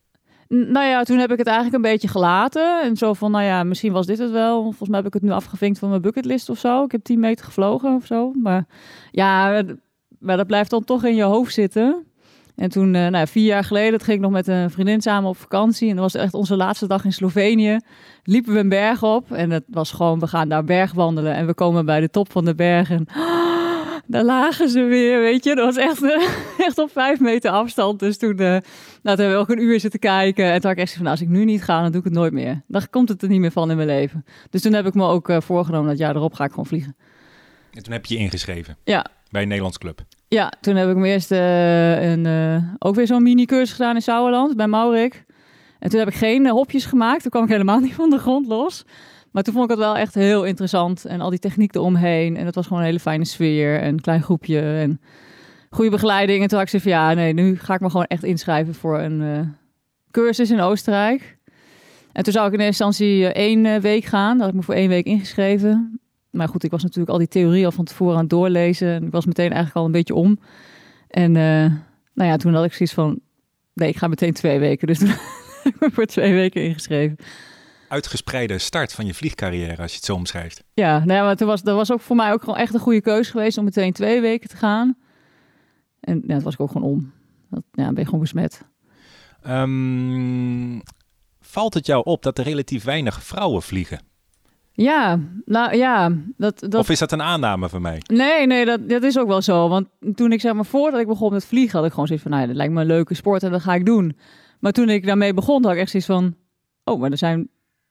N- 0.55 0.71
Nou 0.73 0.87
ja, 0.87 1.03
toen 1.03 1.19
heb 1.19 1.31
ik 1.33 1.39
het 1.39 1.47
eigenlijk 1.47 1.77
een 1.77 1.91
beetje 1.91 2.09
gelaten. 2.09 2.83
En 2.83 2.97
zo 2.97 3.13
van, 3.13 3.31
nou 3.31 3.45
ja, 3.45 3.65
misschien 3.65 3.93
was 3.93 4.07
dit 4.07 4.19
het 4.19 4.31
wel. 4.31 4.63
Volgens 4.63 4.89
mij 4.89 4.99
heb 4.99 5.07
ik 5.07 5.15
het 5.15 5.23
nu 5.23 5.31
afgevinkt 5.31 5.79
van 5.79 5.89
mijn 5.89 6.01
bucketlist 6.03 6.49
of 6.49 6.59
zo. 6.59 6.85
Ik 6.85 6.93
heb 6.93 7.05
10 7.05 7.21
meter 7.21 7.45
gevlogen 7.45 7.95
of 7.95 8.07
zo. 8.07 8.33
Maar 8.43 8.67
ja, 9.11 9.63
maar 10.27 10.37
dat 10.37 10.47
blijft 10.47 10.71
dan 10.71 10.85
toch 10.85 11.05
in 11.05 11.15
je 11.15 11.23
hoofd 11.23 11.55
zitten. 11.55 12.07
En 12.57 12.69
toen, 12.69 12.95
eh, 12.95 13.07
nou 13.07 13.27
vier 13.27 13.45
jaar 13.45 13.65
geleden, 13.65 13.93
dat 13.93 14.03
ging 14.03 14.17
ik 14.17 14.23
nog 14.23 14.33
met 14.33 14.47
een 14.47 14.71
vriendin 14.71 15.01
samen 15.01 15.29
op 15.29 15.37
vakantie. 15.37 15.89
En 15.89 15.97
dat 15.97 16.13
was 16.13 16.23
echt 16.23 16.35
onze 16.35 16.57
laatste 16.57 16.87
dag 16.87 17.05
in 17.05 17.13
Slovenië. 17.13 17.79
Liepen 18.23 18.53
we 18.53 18.59
een 18.59 18.69
berg 18.69 19.03
op. 19.03 19.33
En 19.33 19.51
het 19.51 19.65
was 19.67 19.93
gewoon, 19.93 20.19
we 20.19 20.27
gaan 20.27 20.49
daar 20.49 20.65
bergwandelen. 20.65 21.35
En 21.35 21.47
we 21.47 21.55
komen 21.55 21.87
bij 21.87 22.01
de 22.01 22.11
top 22.11 22.33
van 22.33 22.45
de 22.45 22.55
berg. 22.55 22.91
En 22.91 23.07
daar 24.07 24.25
lagen 24.25 24.69
ze 24.69 24.83
weer, 24.83 25.21
weet 25.21 25.45
je. 25.45 25.55
Dat 25.55 25.75
was 25.75 25.85
echt, 25.85 26.03
echt 26.67 26.79
op 26.79 26.91
vijf 26.91 27.21
meter 27.21 27.51
afstand. 27.51 27.99
Dus 27.99 28.19
toen, 28.19 28.37
nou, 28.37 28.61
toen 29.03 29.03
hebben 29.03 29.31
we 29.31 29.37
ook 29.37 29.51
een 29.51 29.63
uur 29.63 29.81
zitten 29.81 30.01
kijken. 30.01 30.45
En 30.45 30.61
toen 30.61 30.71
had 30.71 30.79
ik 30.79 30.85
echt 30.85 30.93
van, 30.93 31.03
nou, 31.03 31.15
als 31.15 31.25
ik 31.25 31.29
nu 31.29 31.45
niet 31.45 31.63
ga, 31.63 31.83
dan 31.83 31.91
doe 31.91 32.01
ik 32.01 32.07
het 32.07 32.15
nooit 32.15 32.33
meer. 32.33 32.63
Dan 32.67 32.83
komt 32.91 33.09
het 33.09 33.23
er 33.23 33.29
niet 33.29 33.41
meer 33.41 33.53
van 33.53 33.71
in 33.71 33.77
mijn 33.77 33.89
leven. 33.89 34.25
Dus 34.51 34.63
toen 34.63 34.73
heb 34.73 34.87
ik 34.87 34.95
me 34.95 35.05
ook 35.07 35.29
eh, 35.29 35.41
voorgenomen 35.41 35.89
dat 35.89 35.99
jaar 35.99 36.17
erop 36.17 36.35
ga 36.35 36.45
ik 36.45 36.51
gewoon 36.51 36.67
vliegen. 36.67 36.97
En 37.73 37.83
toen 37.83 37.93
heb 37.93 38.07
je 38.07 38.15
je 38.15 38.21
ingeschreven 38.21 38.77
Ja, 38.85 39.07
bij 39.31 39.43
een 39.43 39.49
Nederlands 39.49 39.79
club. 39.79 40.05
Ja 40.29 40.53
toen 40.61 40.77
heb 40.77 40.89
ik 40.89 40.97
me 40.97 41.09
eerst 41.09 41.31
eh, 41.31 42.11
een, 42.11 42.27
eh, 42.27 42.63
ook 42.79 42.95
weer 42.95 43.07
zo'n 43.07 43.23
mini-cursus 43.23 43.73
gedaan 43.73 43.95
in 43.95 44.03
Sauerland 44.03 44.57
bij 44.57 44.67
Maurik. 44.67 45.25
En 45.79 45.91
toen 45.91 45.99
heb 45.99 46.09
ik 46.09 46.15
geen 46.15 46.47
eh, 46.47 46.53
hopjes 46.53 46.85
gemaakt. 46.85 47.23
Toen 47.23 47.31
kwam 47.31 47.45
ik 47.45 47.51
helemaal 47.51 47.79
niet 47.87 47.95
van 47.95 48.11
de 48.11 48.19
grond 48.19 48.47
los. 48.47 48.85
Maar 49.31 49.43
toen 49.43 49.53
vond 49.53 49.65
ik 49.65 49.71
het 49.71 49.85
wel 49.85 49.97
echt 49.97 50.15
heel 50.15 50.45
interessant. 50.45 51.05
En 51.05 51.21
al 51.21 51.31
die 51.31 51.39
techniek 51.39 51.75
eromheen. 51.75 52.37
En 52.37 52.47
het 52.47 52.55
was 52.55 52.67
gewoon 52.67 52.81
een 52.81 52.89
hele 52.89 53.01
fijne 53.01 53.25
sfeer. 53.25 53.81
En 53.81 53.89
een 53.89 54.01
klein 54.01 54.23
groepje. 54.23 54.61
En 54.61 55.01
goede 55.71 55.91
begeleiding. 55.91 56.43
En 56.43 56.49
toen 56.49 56.59
had 56.59 56.73
ik 56.73 56.81
van, 56.81 56.91
ja, 56.91 57.15
nee, 57.15 57.33
nu 57.33 57.59
ga 57.59 57.75
ik 57.75 57.81
me 57.81 57.91
gewoon 57.91 58.07
echt 58.07 58.25
inschrijven 58.25 58.75
voor 58.75 58.99
een 59.01 59.55
cursus 60.11 60.51
in 60.51 60.61
Oostenrijk. 60.61 61.39
En 62.13 62.25
toen 62.25 62.33
zou 62.33 62.47
ik 62.47 62.53
in 62.53 62.61
eerste 62.61 62.85
instantie 62.85 63.27
één 63.33 63.81
week 63.81 64.05
gaan. 64.05 64.37
Daar 64.37 64.47
had 64.47 64.55
ik 64.55 64.61
me 64.61 64.63
voor 64.63 64.75
één 64.75 64.89
week 64.89 65.05
ingeschreven. 65.05 66.01
Maar 66.37 66.49
goed, 66.49 66.65
ik 66.65 66.71
was 66.71 66.83
natuurlijk 66.83 67.11
al 67.11 67.19
die 67.19 67.29
theorie 67.29 67.65
al 67.65 67.73
van 67.73 67.85
tevoren 67.85 68.15
aan 68.15 68.21
het 68.21 68.31
doorlezen. 68.31 68.89
En 68.89 69.05
ik 69.05 69.13
was 69.13 69.27
meteen 69.27 69.51
eigenlijk 69.51 69.77
al 69.77 69.85
een 69.85 69.93
beetje 69.93 70.15
om. 70.15 70.39
En 71.09 71.37
eh, 71.37 71.73
nou 72.15 72.31
ja, 72.31 72.37
toen 72.37 72.55
had 72.55 72.65
ik 72.65 72.73
zoiets 72.73 72.95
van, 72.95 73.21
nee, 73.73 73.89
ik 73.89 73.97
ga 73.97 74.09
meteen 74.09 74.33
twee 74.33 74.59
weken. 74.59 74.87
Dus 74.87 74.99
toen 75.01 75.09
heb 75.09 75.75
ik 75.75 75.81
me 75.81 75.91
voor 75.91 76.07
twee 76.07 76.33
weken 76.33 76.63
ingeschreven. 76.63 77.17
Uitgespreide 77.89 78.59
start 78.59 78.93
van 78.93 79.07
je 79.07 79.15
vliegcarrière, 79.15 79.83
als 79.83 79.91
je 79.91 79.97
het 79.97 80.07
zo 80.07 80.15
omschrijft. 80.15 80.65
Ja, 80.75 80.99
nou 80.99 81.13
ja, 81.13 81.25
maar 81.25 81.37
toen 81.37 81.47
was, 81.47 81.63
dat 81.63 81.77
was 81.77 81.93
ook 81.93 82.01
voor 82.01 82.17
mij 82.17 82.33
ook 82.33 82.41
gewoon 82.41 82.57
echt 82.59 82.75
een 82.75 82.81
goede 82.81 83.01
keuze 83.01 83.31
geweest 83.31 83.59
om 83.59 83.65
meteen 83.65 83.93
twee 83.93 84.21
weken 84.21 84.49
te 84.49 84.57
gaan. 84.57 84.97
En 86.01 86.23
ja, 86.27 86.35
dat 86.35 86.43
was 86.43 86.55
ik 86.55 86.61
ook 86.61 86.71
gewoon 86.71 86.91
om. 86.91 87.13
Dat, 87.51 87.63
ja, 87.73 87.87
ben 87.87 87.99
je 87.99 88.05
gewoon 88.05 88.21
besmet. 88.21 88.63
Ehm, 89.43 90.81
valt 91.41 91.75
het 91.75 91.87
jou 91.87 92.05
op 92.05 92.23
dat 92.23 92.39
er 92.39 92.45
relatief 92.45 92.85
weinig 92.85 93.23
vrouwen 93.23 93.63
vliegen? 93.63 94.01
Ja, 94.77 95.21
nou 95.45 95.77
ja, 95.77 96.13
dat, 96.37 96.61
dat, 96.61 96.75
Of 96.75 96.91
is 96.91 96.99
dat 96.99 97.13
een 97.13 97.23
aanname 97.23 97.69
van 97.69 97.83
mij? 97.83 98.03
Nee, 98.07 98.47
nee, 98.47 98.65
dat, 98.65 98.89
dat 98.89 99.03
is 99.03 99.19
ook 99.19 99.27
wel 99.27 99.43
zo. 99.43 99.69
Want 99.69 99.89
toen 100.15 100.33
ik 100.33 100.41
zeg 100.41 100.55
maar 100.55 100.65
voordat 100.65 101.01
ik 101.01 101.07
begon 101.07 101.33
met 101.33 101.45
vliegen, 101.45 101.77
had 101.77 101.87
ik 101.87 101.93
gewoon 101.93 102.07
zoiets 102.07 102.25
van, 102.25 102.33
nou 102.33 102.43
ja, 102.43 102.49
dat 102.49 102.59
lijkt 102.59 102.73
me 102.73 102.81
een 102.81 102.87
leuke 102.87 103.15
sport 103.15 103.43
en 103.43 103.51
dat 103.51 103.63
ga 103.63 103.75
ik 103.75 103.87
doen. 103.87 104.17
Maar 104.61 104.73
toen 104.73 104.89
ik 104.89 105.07
daarmee 105.07 105.35
begon, 105.35 105.65
had 105.65 105.73
ik 105.73 105.79
echt 105.79 105.91
zoiets 105.91 106.09
van, 106.09 106.35
oh, 106.85 107.01
maar 107.01 107.11
er 107.11 107.19
zijn, 107.19 107.39
er 107.39 107.47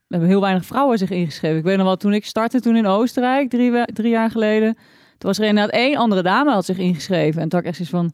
hebben 0.08 0.30
heel 0.30 0.42
weinig 0.42 0.66
vrouwen 0.66 0.98
zich 0.98 1.10
ingeschreven. 1.10 1.58
Ik 1.58 1.64
weet 1.64 1.78
nog 1.78 1.86
wel, 1.86 1.98
toen 1.98 2.14
ik 2.14 2.26
startte 2.26 2.60
toen 2.60 2.76
in 2.76 2.88
Oostenrijk, 2.88 3.50
drie, 3.50 3.86
drie 3.86 4.12
jaar 4.12 4.32
geleden, 4.32 4.74
toen 5.18 5.30
was 5.30 5.40
er 5.40 5.46
inderdaad 5.46 5.74
één 5.74 5.98
andere 5.98 6.24
dame 6.24 6.52
had 6.52 6.66
zich 6.66 6.78
ingeschreven. 6.78 7.42
En 7.42 7.50
toen 7.50 7.60
had 7.60 7.68
ik 7.70 7.76
echt 7.76 7.88
zoiets 7.88 8.14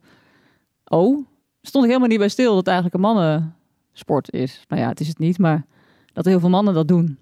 oh, 0.98 1.26
stond 1.62 1.84
ik 1.84 1.90
helemaal 1.90 2.10
niet 2.10 2.18
bij 2.18 2.28
stil 2.28 2.48
dat 2.48 2.56
het 2.56 2.66
eigenlijk 2.66 2.94
een 2.94 3.00
mannensport 3.00 4.32
is. 4.32 4.64
Nou 4.68 4.82
ja, 4.82 4.88
het 4.88 5.00
is 5.00 5.08
het 5.08 5.18
niet, 5.18 5.38
maar 5.38 5.64
dat 6.12 6.24
heel 6.24 6.40
veel 6.40 6.48
mannen 6.48 6.74
dat 6.74 6.88
doen. 6.88 7.18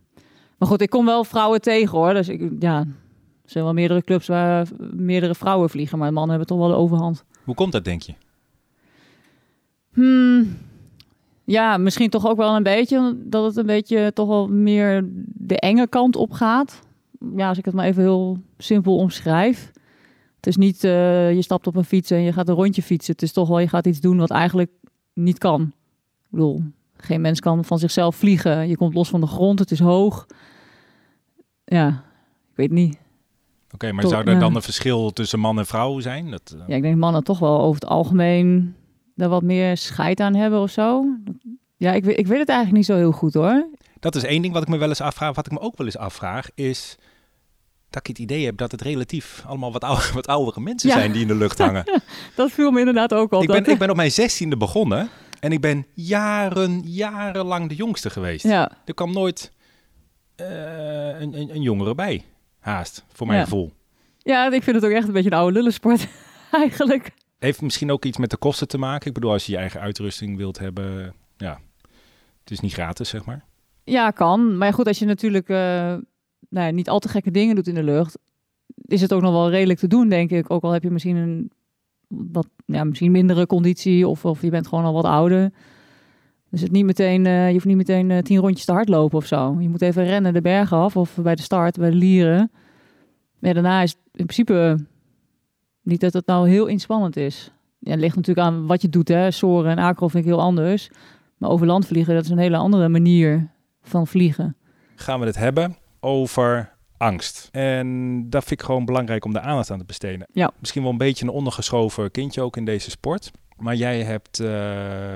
Maar 0.61 0.69
goed, 0.69 0.81
ik 0.81 0.91
kom 0.91 1.05
wel 1.05 1.25
vrouwen 1.25 1.61
tegen 1.61 1.99
hoor. 1.99 2.15
Dus 2.15 2.29
ik, 2.29 2.51
ja, 2.59 2.79
er 3.43 3.51
zijn 3.51 3.65
wel 3.65 3.73
meerdere 3.73 4.03
clubs 4.03 4.27
waar 4.27 4.69
meerdere 4.93 5.35
vrouwen 5.35 5.71
vliegen, 5.71 5.99
maar 5.99 6.13
mannen 6.13 6.31
hebben 6.31 6.49
toch 6.49 6.59
wel 6.59 6.69
de 6.69 6.75
overhand. 6.75 7.25
Hoe 7.45 7.55
komt 7.55 7.73
dat, 7.73 7.85
denk 7.85 8.03
je? 8.03 8.15
Hmm, 9.93 10.57
ja, 11.45 11.77
misschien 11.77 12.11
toch 12.11 12.27
ook 12.27 12.37
wel 12.37 12.57
een 12.57 12.63
beetje 12.63 13.17
dat 13.25 13.45
het 13.45 13.57
een 13.57 13.67
beetje 13.67 14.13
toch 14.13 14.29
wel 14.29 14.49
meer 14.49 15.09
de 15.25 15.59
enge 15.59 15.89
kant 15.89 16.17
op 16.17 16.33
gaat. 16.33 16.81
Ja, 17.37 17.49
als 17.49 17.59
ik 17.59 17.65
het 17.65 17.75
maar 17.75 17.87
even 17.87 18.03
heel 18.03 18.39
simpel 18.59 18.97
omschrijf. 18.97 19.71
Het 20.37 20.47
is 20.47 20.57
niet 20.57 20.85
eh, 20.85 21.35
je 21.35 21.43
stapt 21.43 21.67
op 21.67 21.77
een 21.77 21.85
fiets 21.85 22.11
en 22.11 22.23
je 22.23 22.33
gaat 22.33 22.49
een 22.49 22.55
rondje 22.55 22.83
fietsen. 22.83 23.13
Het 23.13 23.23
is 23.23 23.33
toch 23.33 23.49
wel 23.49 23.59
je 23.59 23.69
gaat 23.69 23.87
iets 23.87 24.01
doen 24.01 24.19
wat 24.19 24.31
eigenlijk 24.31 24.71
niet 25.13 25.39
kan. 25.39 25.63
Ik 25.63 26.31
bedoel, 26.31 26.63
geen 27.03 27.21
mens 27.21 27.41
kan 27.41 27.65
van 27.65 27.79
zichzelf 27.79 28.17
vliegen. 28.17 28.69
Je 28.69 28.77
komt 28.77 28.95
los 28.95 29.09
van 29.09 29.21
de 29.21 29.27
grond, 29.27 29.59
het 29.59 29.71
is 29.71 29.81
hoog. 29.81 30.27
Ja, 31.65 31.89
ik 32.51 32.57
weet 32.57 32.71
niet. 32.71 32.99
Oké, 33.75 33.93
maar 33.93 34.03
Toch, 34.03 34.13
zou 34.13 34.25
er 34.25 34.39
dan 34.39 34.55
een 34.55 34.63
verschil 34.63 35.11
tussen 35.11 35.39
man 35.41 35.59
en 35.59 35.67
vrouw 35.67 36.01
zijn? 36.01 36.31
Dat, 36.31 36.55
eh, 36.59 36.63
Ja, 36.67 36.77
ik 36.77 36.83
denk 36.83 36.97
mannen 36.97 37.25
toch 37.25 37.39
wel 37.39 37.61
over 37.61 37.81
het 37.81 37.91
algemeen 37.91 38.75
daar 39.15 39.29
wat 39.29 39.43
meer 39.43 39.77
scheid 39.77 40.21
aan 40.21 40.35
hebben 40.35 40.61
of 40.61 40.71
zo. 40.71 41.05
Ja, 41.77 41.93
ik 41.93 42.05
weet, 42.05 42.19
ik 42.19 42.27
weet 42.27 42.39
het 42.39 42.49
eigenlijk 42.49 42.77
niet 42.79 42.87
zo 42.87 42.97
heel 42.97 43.13
goed 43.13 43.35
hoor. 43.35 43.67
dat 44.01 44.15
is 44.17 44.23
één 44.25 44.43
ding 44.43 44.55
wat 44.55 44.63
ik 44.63 44.69
me 44.69 44.77
wel 44.77 44.89
eens 44.89 45.01
afvraag. 45.01 45.35
Wat 45.35 45.47
ik 45.47 45.53
me 45.53 45.61
ook 45.61 45.77
wel 45.77 45.87
eens 45.87 45.97
afvraag 45.99 46.49
is 46.55 46.97
dat 47.91 48.01
ik 48.01 48.07
het 48.07 48.19
idee 48.19 48.45
heb 48.45 48.57
dat 48.57 48.71
het 48.73 48.81
relatief 48.83 49.45
allemaal 49.47 49.73
wat, 49.73 49.85
ouder, 49.85 50.11
wat 50.21 50.27
oudere 50.27 50.61
mensen 50.61 50.89
Ja. 50.89 50.95
zijn 50.97 51.13
die 51.13 51.23
in 51.23 51.29
de 51.29 51.35
lucht 51.35 51.59
hangen. 51.59 51.85
Dat 52.37 52.51
viel 52.51 52.71
me 52.71 52.79
inderdaad 52.79 53.15
ook 53.15 53.33
op. 53.33 53.43
ik, 53.43 53.49
ben, 53.49 53.67
ik 53.67 53.79
ben 53.79 53.91
op 53.91 53.97
mijn 53.97 54.11
zestiende 54.13 54.57
begonnen 54.57 55.09
en 55.41 55.53
ik 55.53 55.61
ben 55.61 55.87
jaren, 55.95 56.81
jarenlang 56.85 57.69
de 57.69 57.75
jongste 57.75 58.11
geweest. 58.11 58.45
Ja, 58.45 58.71
Er 58.85 58.95
kwam 58.95 59.13
nooit 59.13 59.53
eh, 60.37 61.21
een, 61.21 61.39
een, 61.41 61.55
een 61.55 61.63
jongere 61.63 61.95
bij, 61.95 62.25
haast, 62.59 63.05
voor 63.13 63.27
mijn 63.27 63.39
Ja. 63.39 63.45
gevoel. 63.45 63.73
ja, 64.19 64.53
ik 64.53 64.63
vind 64.63 64.77
het 64.77 64.85
ook 64.85 64.91
echt 64.91 65.07
een 65.07 65.13
beetje 65.13 65.31
een 65.31 65.37
oude 65.37 65.53
lullensport 65.57 66.09
eigenlijk. 66.51 67.11
Heeft 67.39 67.63
misschien 67.63 67.91
ook 67.93 68.05
iets 68.05 68.19
met 68.19 68.31
de 68.31 68.37
kosten 68.37 68.69
te 68.69 68.79
maken. 68.79 69.07
Ik 69.09 69.15
bedoel, 69.15 69.31
als 69.33 69.47
je 69.47 69.53
je 69.53 69.59
eigen 69.59 69.81
uitrusting 69.81 70.37
wilt 70.37 70.59
hebben, 70.59 71.15
ja, 71.37 71.61
het 72.41 72.51
is 72.51 72.61
niet 72.61 72.73
gratis, 72.73 73.09
zeg 73.09 73.25
maar. 73.25 73.45
Ja, 73.85 74.11
kan. 74.11 74.57
Maar 74.59 74.73
goed, 74.73 74.87
als 74.87 74.99
je 74.99 75.05
natuurlijk 75.07 75.49
eh, 75.49 75.57
nou 76.49 76.67
ja, 76.67 76.71
niet 76.71 76.89
al 76.89 76.99
te 76.99 77.09
gekke 77.09 77.31
dingen 77.31 77.55
doet 77.55 77.69
in 77.69 77.75
de 77.75 77.83
lucht, 77.83 78.19
is 78.85 79.01
het 79.01 79.13
ook 79.13 79.23
nog 79.23 79.33
wel 79.33 79.51
redelijk 79.51 79.79
te 79.79 79.87
doen, 79.87 80.09
denk 80.09 80.31
ik. 80.31 80.51
Ook 80.51 80.63
al 80.63 80.71
heb 80.71 80.83
je 80.83 80.91
misschien 80.91 81.17
een 81.17 81.53
wat, 82.11 82.49
ja, 82.65 82.85
misschien 82.85 83.11
mindere 83.11 83.47
conditie 83.47 84.09
of, 84.09 84.25
of 84.25 84.43
je 84.43 84.51
bent 84.51 84.67
gewoon 84.67 84.85
al 84.85 84.93
wat 84.93 85.05
ouder. 85.05 85.53
Dus 86.51 86.61
het 86.61 86.71
niet 86.71 86.85
meteen, 86.85 87.27
eh, 87.27 87.47
je 87.47 87.53
hoeft 87.53 87.65
niet 87.65 87.77
meteen 87.77 88.11
eh, 88.11 88.19
tien 88.19 88.39
rondjes 88.39 88.65
te 88.65 88.73
hardlopen 88.73 89.19
of 89.19 89.27
zo. 89.27 89.57
Je 89.59 89.69
moet 89.69 89.83
even 89.83 90.05
rennen 90.05 90.33
de 90.33 90.41
bergen 90.41 90.77
af 90.77 90.97
of 90.97 91.15
bij 91.23 91.35
de 91.35 91.43
start, 91.43 91.79
bij 91.79 91.91
de 91.91 91.97
lieren. 91.97 92.51
Ja, 93.39 93.53
daarna 93.53 93.83
is 93.83 93.95
in 94.13 94.27
principe 94.27 94.87
niet 95.83 96.01
dat 96.01 96.13
het 96.13 96.27
nou 96.27 96.49
heel 96.49 96.67
inspannend 96.67 97.17
is. 97.17 97.53
Ja, 97.79 97.91
het 97.91 98.01
ligt 98.01 98.17
natuurlijk 98.17 98.47
aan 98.47 98.67
wat 98.67 98.83
je 98.83 98.89
doet. 98.89 99.09
Hè. 99.09 99.31
Soren 99.31 99.71
en 99.71 99.79
acro 99.79 100.09
vind 100.09 100.25
ik 100.25 100.31
heel 100.31 100.41
anders. 100.41 100.91
Maar 101.37 101.51
over 101.51 101.67
land 101.67 101.87
vliegen, 101.87 102.15
dat 102.15 102.25
is 102.25 102.31
een 102.31 102.39
hele 102.39 102.57
andere 102.57 102.89
manier 102.89 103.51
van 103.83 104.07
vliegen. 104.07 104.57
Gaan 104.95 105.21
we 105.21 105.27
het 105.27 105.37
hebben 105.37 105.77
over 106.01 106.73
angst. 107.01 107.49
En 107.53 108.21
dat 108.31 108.45
vind 108.45 108.61
ik 108.61 108.67
gewoon 108.67 108.85
belangrijk 108.85 109.25
om 109.25 109.33
de 109.33 109.41
aandacht 109.41 109.71
aan 109.71 109.79
te 109.79 109.85
besteden. 109.85 110.27
Ja. 110.33 110.51
Misschien 110.59 110.83
wel 110.83 110.91
een 110.91 110.99
beetje 110.99 111.25
een 111.25 111.31
ondergeschoven 111.31 112.11
kindje 112.11 112.43
ook 112.43 112.57
in 112.57 112.65
deze 112.65 112.91
sport. 112.91 113.31
Maar 113.57 113.75
jij 113.75 114.03
hebt 114.03 114.41
eh, 114.41 114.51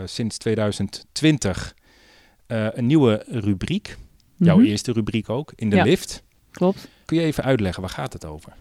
sinds 0.05 0.39
2020 0.39 1.75
eh, 2.47 2.67
een 2.73 2.87
nieuwe 2.87 3.23
rubriek. 3.29 3.97
Jouw 4.37 4.57
Mhm, 4.57 4.67
eerste 4.67 4.93
rubriek 4.93 5.29
ook, 5.31 5.53
in 5.57 5.71
de 5.71 5.77
Ja. 5.77 5.83
lift. 5.85 6.23
Klopt. 6.51 6.89
Kun 7.05 7.17
je 7.17 7.23
even 7.23 7.45
uitleggen, 7.45 7.83
waar 7.83 7.91
gaat 7.91 8.13
het 8.13 8.25
over? 8.27 8.53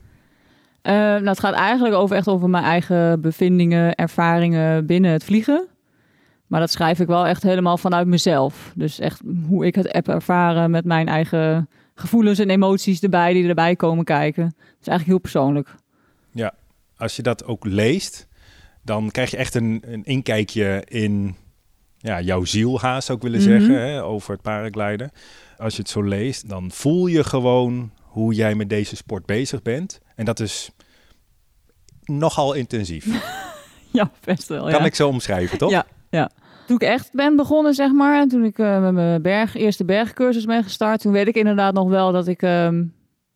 Eh, 0.81 0.93
nou, 0.93 1.25
het 1.27 1.39
gaat 1.39 1.53
eigenlijk 1.53 1.95
over, 1.95 2.15
echt 2.15 2.27
over 2.27 2.49
mijn 2.49 2.63
eigen 2.63 3.21
bevindingen, 3.21 3.95
ervaringen 3.95 4.85
binnen 4.85 5.11
het 5.11 5.23
vliegen. 5.23 5.67
Maar 6.47 6.59
dat 6.59 6.71
schrijf 6.71 6.99
ik 6.99 7.07
wel 7.07 7.25
echt 7.27 7.43
helemaal 7.43 7.77
vanuit 7.77 8.07
mezelf. 8.07 8.71
Dus 8.75 8.99
echt 8.99 9.21
hoe 9.47 9.65
ik 9.65 9.75
het 9.75 9.93
heb 9.93 10.07
ervaren 10.07 10.71
met 10.71 10.85
mijn 10.85 11.07
eigen 11.07 11.69
gevoelens 11.95 12.39
en 12.39 12.49
emoties 12.49 12.99
erbij, 13.01 13.33
die 13.33 13.47
erbij 13.47 13.75
komen 13.75 14.05
kijken. 14.05 14.43
Dat 14.43 14.81
is 14.81 14.87
eigenlijk 14.87 15.05
heel 15.07 15.17
persoonlijk. 15.19 15.75
Als 16.97 17.15
je 17.15 17.21
dat 17.21 17.45
ook 17.45 17.65
leest, 17.65 18.27
dan 18.81 19.11
krijg 19.11 19.31
je 19.31 19.37
echt 19.37 19.55
een, 19.55 19.83
een 19.85 20.03
inkijkje 20.03 20.83
in 20.87 21.35
ja, 21.97 22.21
jouw 22.21 22.45
ziel, 22.45 22.79
haast 22.79 23.05
zou 23.05 23.17
ik 23.17 23.23
willen 23.23 23.39
Mhm. 23.39 23.49
zeggen, 23.49 23.87
hè, 23.87 24.03
over 24.03 24.31
het 24.33 24.41
paragliden. 24.41 25.11
Als 25.57 25.75
je 25.75 25.81
het 25.81 25.89
zo 25.89 26.01
leest, 26.03 26.49
dan 26.49 26.71
voel 26.71 27.07
je 27.07 27.23
gewoon 27.23 27.91
hoe 28.01 28.33
jij 28.33 28.55
met 28.55 28.69
deze 28.69 28.95
sport 28.95 29.25
bezig 29.25 29.61
bent. 29.61 29.99
En 30.15 30.25
dat 30.25 30.39
is 30.39 30.71
nogal 32.03 32.53
intensief. 32.53 33.05
Ja, 33.91 34.11
best 34.23 34.47
wel. 34.47 34.61
Kan 34.61 34.71
ja. 34.71 34.85
ik 34.85 34.95
zo 34.95 35.07
omschrijven, 35.07 35.57
toch? 35.57 35.69
Ja. 35.69 35.85
Toen 36.67 36.75
ik 36.75 36.81
echt 36.81 37.09
ben 37.11 37.35
begonnen, 37.35 37.73
zeg 37.73 37.91
maar, 37.91 38.27
toen 38.27 38.43
ik 38.43 38.59
eh, 38.59 38.81
met 38.81 38.93
mijn 38.93 39.21
berg, 39.21 39.55
eerste 39.55 39.85
bergcursus 39.85 40.45
ben 40.45 40.63
gestart, 40.63 41.01
toen 41.01 41.11
weet 41.11 41.27
ik 41.27 41.35
inderdaad 41.35 41.73
nog 41.73 41.89
wel 41.89 42.11
dat 42.11 42.27
ik 42.27 42.41
ehm, 42.41 42.75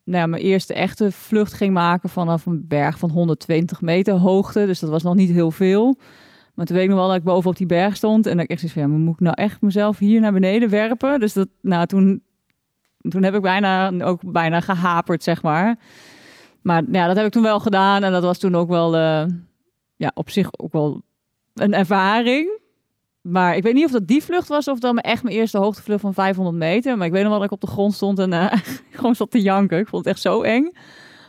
nou 0.03 0.19
ja, 0.19 0.27
mijn 0.27 0.41
eerste 0.41 0.73
echte 0.73 1.11
vlucht 1.11 1.53
ging 1.53 1.73
maken 1.73 2.09
vanaf 2.09 2.45
een 2.45 2.67
berg 2.67 2.97
van 2.97 3.09
120 3.09 3.81
meter 3.81 4.13
hoogte. 4.13 4.65
Dus 4.65 4.79
dat 4.79 4.89
was 4.89 5.03
nog 5.03 5.15
niet 5.15 5.29
heel 5.29 5.51
veel. 5.51 5.97
Maar 6.53 6.65
toen 6.65 6.75
weet 6.75 6.85
ik 6.85 6.91
nog 6.91 6.99
wel 6.99 7.07
dat 7.07 7.17
ik 7.17 7.23
boven 7.23 7.49
op 7.49 7.57
die 7.57 7.67
berg 7.67 7.95
stond. 7.95 8.25
En 8.25 8.35
dat 8.35 8.43
ik 8.43 8.49
echt 8.49 8.59
zoiets 8.59 8.79
van, 8.79 8.91
ja, 8.91 8.97
moet 8.97 9.13
ik 9.13 9.19
nou 9.19 9.35
echt 9.35 9.61
mezelf 9.61 9.97
hier 9.97 10.21
naar 10.21 10.33
beneden 10.33 10.69
werpen? 10.69 11.19
Dus 11.19 11.33
dat, 11.33 11.47
nou, 11.61 11.85
toen, 11.85 12.23
toen 13.09 13.23
heb 13.23 13.35
ik 13.35 13.41
bijna, 13.41 13.91
ook 14.01 14.31
bijna 14.31 14.59
gehaperd, 14.59 15.23
zeg 15.23 15.41
maar. 15.41 15.79
Maar 16.61 16.83
ja, 16.91 17.07
dat 17.07 17.15
heb 17.15 17.25
ik 17.25 17.31
toen 17.31 17.43
wel 17.43 17.59
gedaan. 17.59 18.03
En 18.03 18.11
dat 18.11 18.23
was 18.23 18.37
toen 18.37 18.55
ook 18.55 18.69
wel, 18.69 18.95
eh, 18.95 19.25
ja, 19.95 20.11
op 20.13 20.29
zich 20.29 20.59
ook 20.59 20.71
wel 20.71 21.01
een 21.53 21.73
ervaring. 21.73 22.59
Maar 23.29 23.55
ik 23.55 23.63
weet 23.63 23.73
niet 23.73 23.85
of 23.85 23.91
dat 23.91 24.07
die 24.07 24.23
vlucht 24.23 24.47
was 24.47 24.67
of 24.67 24.79
dat 24.79 24.93
mijn 24.93 25.05
echt 25.05 25.23
mijn 25.23 25.35
eerste 25.35 25.57
hoogtevlucht 25.57 26.01
van 26.01 26.13
500 26.13 26.57
meter. 26.57 26.97
Maar 26.97 27.07
ik 27.07 27.11
weet 27.11 27.21
nog 27.21 27.31
wel 27.31 27.39
dat 27.39 27.47
ik 27.47 27.53
op 27.53 27.61
de 27.61 27.67
grond 27.67 27.93
stond 27.93 28.19
en 28.19 28.31
uh, 28.31 28.53
gewoon 28.91 29.15
zat 29.15 29.31
te 29.31 29.41
janken. 29.41 29.79
Ik 29.79 29.87
vond 29.87 30.05
het 30.05 30.13
echt 30.13 30.23
zo 30.23 30.41
eng 30.41 30.71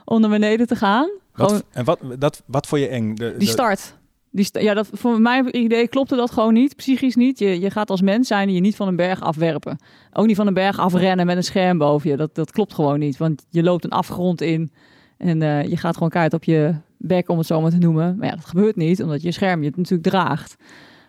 om 0.05 0.21
naar 0.21 0.31
beneden 0.31 0.67
te 0.67 0.77
gaan. 0.77 1.11
Wat, 1.35 1.47
Gewoon 1.47 1.63
en 1.73 1.85
wat, 1.85 2.01
dat, 2.19 2.43
wat 2.47 2.67
vond 2.67 2.83
je 2.83 2.89
eng? 2.89 3.15
De, 3.15 3.35
die 3.39 3.49
start. 3.49 3.97
Die 4.31 4.49
ja, 4.53 4.75
dat, 4.75 4.89
voor 4.93 5.21
mijn 5.21 5.57
idee 5.57 5.89
klopte 5.89 6.17
dat 6.17 6.31
gewoon 6.31 6.53
niet. 6.53 6.77
Psychisch 6.77 7.17
niet. 7.17 7.39
Je, 7.39 7.61
je 7.61 7.71
gaat 7.71 7.91
als 7.91 8.03
mens 8.03 8.29
zijn 8.29 8.49
en 8.49 8.55
je 8.55 8.61
niet 8.61 8.77
van 8.77 8.89
een 8.89 8.97
berg 8.97 9.21
afwerpen. 9.21 9.79
Ook 10.13 10.27
niet 10.27 10.37
van 10.37 10.47
een 10.47 10.55
berg 10.55 10.79
afrennen 10.79 11.27
met 11.27 11.37
een 11.37 11.45
scherm 11.45 11.79
boven 11.79 12.11
je. 12.11 12.17
Dat, 12.17 12.35
dat 12.35 12.51
klopt 12.51 12.75
gewoon 12.75 12.99
niet. 12.99 13.17
Want 13.17 13.47
je 13.51 13.63
loopt 13.63 13.85
een 13.85 13.91
afgrond 13.91 14.41
in 14.41 14.73
en 15.19 15.43
eh, 15.43 15.69
je 15.69 15.77
gaat 15.77 15.95
gewoon 15.95 16.09
kaart 16.09 16.35
op 16.35 16.45
je 16.45 16.75
bek, 16.97 17.29
om 17.29 17.39
het 17.39 17.47
zo 17.47 17.61
maar 17.61 17.71
te 17.71 17.79
noemen. 17.79 18.17
Maar 18.17 18.29
ja, 18.29 18.35
dat 18.35 18.45
gebeurt 18.45 18.77
niet, 18.77 19.03
omdat 19.03 19.23
je 19.23 19.33
scherm 19.33 19.61
je 19.61 19.67
het 19.67 19.77
natuurlijk 19.77 20.09
draagt. 20.09 20.57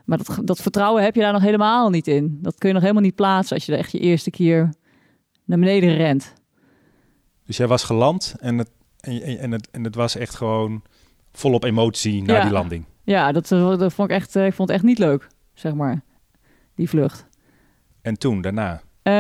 Maar 0.10 0.18
dat, 0.18 0.40
dat 0.44 0.62
vertrouwen 0.62 1.04
heb 1.04 1.16
je 1.16 1.22
daar 1.22 1.34
nog 1.34 1.42
helemaal 1.42 1.90
niet 1.90 2.08
in. 2.08 2.40
Dat 2.42 2.58
kun 2.58 2.68
je 2.68 2.74
nog 2.74 2.84
helemaal 2.84 3.04
niet 3.04 3.16
plaatsen 3.16 3.56
als 3.56 3.66
je 3.66 3.72
er 3.72 3.78
echt 3.78 3.92
je 3.92 4.00
eerste 4.00 4.30
keer 4.30 4.74
naar 5.46 5.60
beneden 5.60 5.96
rent. 5.96 6.34
Dus 7.46 7.58
jij 7.58 7.68
was 7.68 7.84
geland 7.84 8.36
en 8.40 8.58
het, 8.58 8.70
en, 9.00 9.40
en, 9.40 9.52
het, 9.52 9.70
en 9.72 9.84
het 9.84 9.96
was 9.96 10.16
echt 10.16 10.36
gewoon 10.36 10.82
volop 11.32 11.64
emotie 11.64 12.24
na 12.24 12.34
Ja. 12.34 12.42
die 12.42 12.52
landing. 12.52 12.86
Ja, 13.04 13.32
dat, 13.32 13.52
eh, 13.52 13.78
dat 13.78 13.94
vond 13.94 14.10
ik 14.10 14.16
echt, 14.16 14.36
eh, 14.36 14.46
ik 14.46 14.54
vond 14.54 14.68
het 14.70 14.78
echt 14.78 14.88
niet 14.88 14.98
leuk, 14.98 15.28
zeg 15.54 15.74
maar, 15.74 16.02
die 16.76 16.90
vlucht. 16.90 17.28
En 18.02 18.18
toen, 18.18 18.42
daarna. 18.42 18.82
Eh, 19.02 19.14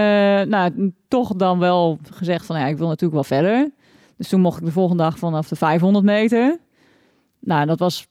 nou, 0.48 0.94
toch 1.08 1.36
dan 1.36 1.60
wel 1.60 2.00
gezegd 2.12 2.46
van, 2.46 2.60
ja, 2.60 2.66
ik 2.66 2.78
wil 2.78 2.88
natuurlijk 2.88 3.14
wel 3.14 3.40
verder. 3.40 3.72
Dus 4.18 4.30
toen 4.30 4.42
mocht 4.42 4.60
ik 4.60 4.66
de 4.66 4.72
volgende 4.72 5.04
dag 5.04 5.18
vanaf 5.18 5.48
de 5.48 5.56
500 5.56 6.06
meter. 6.06 6.60
Nou, 7.40 7.66
dat 7.66 7.80
was 7.80 8.08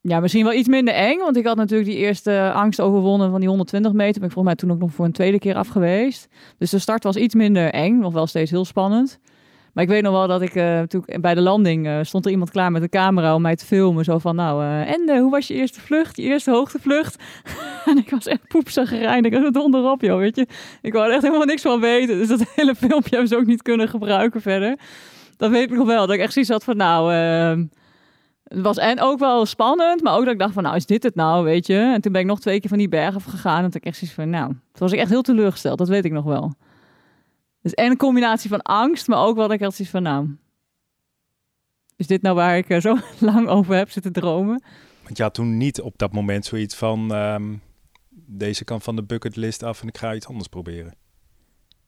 ja, 0.00 0.20
misschien 0.20 0.44
wel 0.44 0.52
iets 0.52 0.68
minder 0.68 0.94
eng, 0.94 1.18
want 1.18 1.36
ik 1.36 1.46
had 1.46 1.56
natuurlijk 1.56 1.90
die 1.90 1.98
eerste 1.98 2.52
angst 2.54 2.80
overwonnen 2.80 3.30
van 3.30 3.40
die 3.40 3.48
120 3.48 3.92
meter. 3.92 4.20
Ben 4.20 4.28
ik 4.28 4.34
volgens 4.34 4.54
mij 4.54 4.54
toen 4.54 4.70
ook 4.70 4.78
nog 4.82 4.92
voor 4.96 5.04
een 5.04 5.12
tweede 5.12 5.38
keer 5.38 5.54
af 5.54 5.68
geweest. 5.68 6.28
Dus 6.58 6.70
de 6.70 6.78
start 6.78 7.04
was 7.04 7.16
iets 7.16 7.34
minder 7.34 7.70
eng, 7.72 7.98
nog 7.98 8.12
wel 8.12 8.26
steeds 8.26 8.50
heel 8.50 8.64
spannend. 8.64 9.18
Maar 9.72 9.84
ik 9.84 9.90
weet 9.90 10.02
nog 10.02 10.12
wel 10.12 10.26
dat 10.26 10.42
ik 10.42 10.54
uh, 10.54 10.80
toen 10.80 11.02
ik- 11.06 11.20
bij 11.20 11.34
de 11.34 11.40
landing 11.40 11.86
eh, 11.86 11.98
stond 12.02 12.24
er 12.24 12.30
iemand 12.30 12.50
klaar 12.50 12.72
met 12.72 12.82
een 12.82 12.88
camera 12.88 13.34
om 13.34 13.42
mij 13.42 13.56
te 13.56 13.64
filmen. 13.66 14.04
Zo 14.04 14.18
van, 14.18 14.36
nou, 14.36 14.62
eh, 14.62 14.92
en 14.92 15.06
eh, 15.08 15.20
hoe 15.20 15.30
was 15.30 15.46
je 15.46 15.54
eerste 15.54 15.80
vlucht, 15.80 16.16
je 16.16 16.22
eerste 16.22 16.50
hoogtevlucht? 16.50 17.22
en 17.86 17.96
ik 17.98 18.10
was 18.10 18.26
echt 18.26 18.48
poepzagrijnig 18.48 19.32
en 19.32 19.42
het 19.42 19.56
onderop, 19.56 20.00
joh, 20.00 20.18
weet 20.18 20.36
je. 20.36 20.46
Ik 20.82 20.92
wou 20.92 21.06
er 21.06 21.12
echt 21.12 21.22
helemaal 21.22 21.44
niks 21.46 21.62
van 21.62 21.80
weten. 21.80 22.18
Dus 22.18 22.28
dat 22.28 22.44
hele 22.56 22.74
filmpje 22.74 23.10
hebben 23.10 23.28
ze 23.28 23.36
ook 23.36 23.46
niet 23.46 23.62
kunnen 23.62 23.88
gebruiken 23.88 24.40
verder. 24.40 24.78
Dat 25.36 25.50
weet 25.50 25.70
ik 25.70 25.76
nog 25.76 25.86
wel. 25.86 26.06
Dat 26.06 26.14
ik 26.16 26.20
echt 26.20 26.32
zoiets 26.32 26.50
had 26.50 26.64
van, 26.64 26.76
nou... 26.76 27.12
het 28.50 28.60
was 28.60 28.76
en 28.76 29.00
ook 29.00 29.18
wel 29.18 29.46
spannend, 29.46 30.02
maar 30.02 30.14
ook 30.16 30.24
dat 30.24 30.32
ik 30.32 30.38
dacht 30.38 30.52
van, 30.52 30.62
nou, 30.62 30.76
is 30.76 30.86
dit 30.86 31.02
het 31.02 31.14
nou, 31.14 31.44
weet 31.44 31.66
je? 31.66 31.78
En 31.78 32.00
toen 32.00 32.12
ben 32.12 32.20
ik 32.20 32.26
nog 32.26 32.40
twee 32.40 32.60
keer 32.60 32.68
van 32.68 32.78
die 32.78 32.88
berg 32.88 33.14
afgegaan. 33.14 33.64
En 33.64 33.70
toen 33.70 33.80
ik 33.80 33.86
echt 33.86 33.96
zoiets 33.96 34.16
van, 34.16 34.30
nou... 34.30 34.46
Toen 34.48 34.58
was 34.72 34.92
ik 34.92 34.98
echt 34.98 35.10
heel 35.10 35.22
teleurgesteld, 35.22 35.78
dat 35.78 35.88
weet 35.88 36.04
ik 36.04 36.12
nog 36.12 36.24
wel. 36.24 36.52
Dus 37.62 37.74
en 37.74 37.90
een 37.90 37.96
combinatie 37.96 38.50
van 38.50 38.62
angst, 38.62 39.08
maar 39.08 39.18
ook 39.18 39.36
wel 39.36 39.46
dat 39.46 39.56
ik 39.56 39.62
had 39.62 39.74
zoiets 39.74 39.94
van, 39.94 40.02
nou... 40.02 40.36
Is 41.96 42.06
dit 42.06 42.22
nou 42.22 42.34
waar 42.34 42.56
ik 42.56 42.68
eh, 42.68 42.80
zo 42.80 42.96
lang 43.30 43.48
over 43.48 43.74
heb 43.74 43.90
zitten 43.90 44.12
dromen? 44.12 44.62
Want 45.02 45.18
had 45.18 45.34
toen 45.34 45.56
niet 45.56 45.80
op 45.80 45.98
dat 45.98 46.12
moment 46.12 46.44
zoiets 46.44 46.74
van... 46.74 47.14
ehm, 47.14 47.54
deze 48.26 48.64
kant 48.64 48.82
van 48.82 48.96
de 48.96 49.02
bucketlist 49.02 49.62
af 49.62 49.82
en 49.82 49.88
ik 49.88 49.98
ga 49.98 50.14
iets 50.14 50.26
anders 50.26 50.48
proberen. 50.48 50.94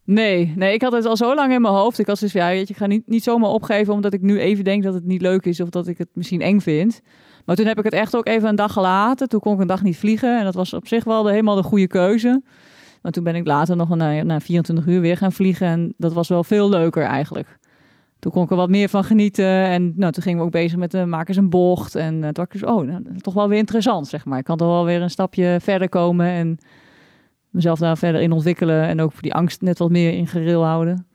Nee, 0.05 0.53
nee, 0.57 0.75
ik 0.75 0.83
had 0.83 0.93
het 0.93 1.05
al 1.05 1.17
zo 1.17 1.35
lang 1.35 1.53
in 1.53 1.61
mijn 1.61 1.75
hoofd. 1.75 1.99
Ik 1.99 2.07
had 2.07 2.19
dus 2.19 2.33
ja, 2.33 2.49
weet 2.49 2.69
je, 2.69 2.75
ik 2.75 2.79
ga 2.79 2.87
niet, 2.87 3.09
niet 3.09 3.23
zomaar 3.23 3.51
opgeven 3.51 3.95
omdat 3.95 4.13
ik 4.13 4.21
nu 4.21 4.41
even 4.41 4.65
denk 4.65 4.83
dat 4.83 4.95
het 4.95 5.05
niet 5.05 5.21
leuk 5.21 5.45
is 5.45 5.61
of 5.61 5.69
dat 5.69 5.87
ik 5.87 5.99
het 5.99 6.09
misschien 6.13 6.41
eng 6.41 6.61
vind. 6.61 7.01
Maar 7.45 7.57
toen 7.57 7.67
heb 7.67 7.79
ik 7.79 7.85
het 7.85 7.93
echt 7.93 8.17
ook 8.17 8.27
even 8.27 8.49
een 8.49 8.57
dag 8.57 8.73
gelaten. 8.73 9.29
Toen 9.29 9.41
kon 9.41 9.55
ik 9.55 9.61
een 9.61 9.67
dag 9.67 9.83
niet 9.83 9.97
vliegen 9.97 10.39
en 10.39 10.45
dat 10.45 10.55
was 10.55 10.73
op 10.73 10.89
zich 10.89 11.05
wel 11.05 11.23
de, 11.23 11.31
helemaal 11.31 11.57
de 11.57 11.63
goede 11.63 11.87
keuze. 11.87 12.43
Maar 13.03 13.13
toen 13.13 13.25
ben 13.25 13.35
ik 13.35 13.47
later 13.47 13.77
nog 13.77 13.89
na, 13.89 14.23
na 14.23 14.41
24 14.41 14.87
uur 14.87 15.01
weer 15.01 15.17
gaan 15.17 15.33
vliegen 15.33 15.67
en 15.67 15.95
dat 15.97 16.13
was 16.13 16.29
wel 16.29 16.45
veel 16.45 16.69
leuker 16.69 17.03
eigenlijk. 17.03 17.59
Toen 18.19 18.33
kon 18.33 18.45
ik 18.45 18.51
er 18.51 18.57
wat 18.57 18.69
meer 18.69 18.89
van 18.89 19.05
genieten 19.05 19.45
en 19.47 19.93
nou, 19.97 20.13
toen 20.13 20.23
gingen 20.23 20.39
we 20.39 20.45
ook 20.45 20.51
bezig 20.51 20.79
met 20.79 20.91
de 20.91 21.05
makers 21.05 21.37
een 21.37 21.51
bocht. 21.51 21.95
En 21.95 22.15
uh, 22.15 22.21
toen 22.21 22.33
dacht 22.33 22.55
ik 22.55 22.61
dus, 22.61 22.71
oh, 22.71 22.87
nou, 22.87 23.03
toch 23.17 23.35
wel 23.35 23.49
weer 23.49 23.59
interessant 23.59 24.09
zeg 24.09 24.25
maar. 24.25 24.39
Ik 24.39 24.45
kan 24.45 24.57
toch 24.57 24.69
wel 24.69 24.85
weer 24.85 25.03
een 25.03 25.11
stapje 25.11 25.59
verder 25.61 25.89
komen 25.89 26.27
en 26.27 26.59
mezelf 27.53 27.79
daar 27.79 27.99
verder 27.99 28.21
in 28.21 28.33
ontwikkelen 28.33 28.83
en 28.83 29.01
ook 29.01 29.13
voor 29.13 29.23
die 29.23 29.35
angst 29.35 29.61
net 29.61 29.79
wat 29.79 29.91
meer 29.91 30.13
in 30.13 30.27
gereel 30.27 30.65
houden. 30.65 31.07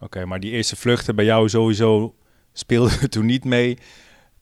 Oké, 0.00 0.24
maar 0.24 0.40
die 0.40 0.50
eerste 0.50 0.76
vluchten 0.76 1.16
bij 1.16 1.24
jou 1.24 1.48
sowieso 1.48 2.14
speelden 2.52 3.10
toen 3.10 3.26
niet 3.26 3.44
mee. 3.44 3.78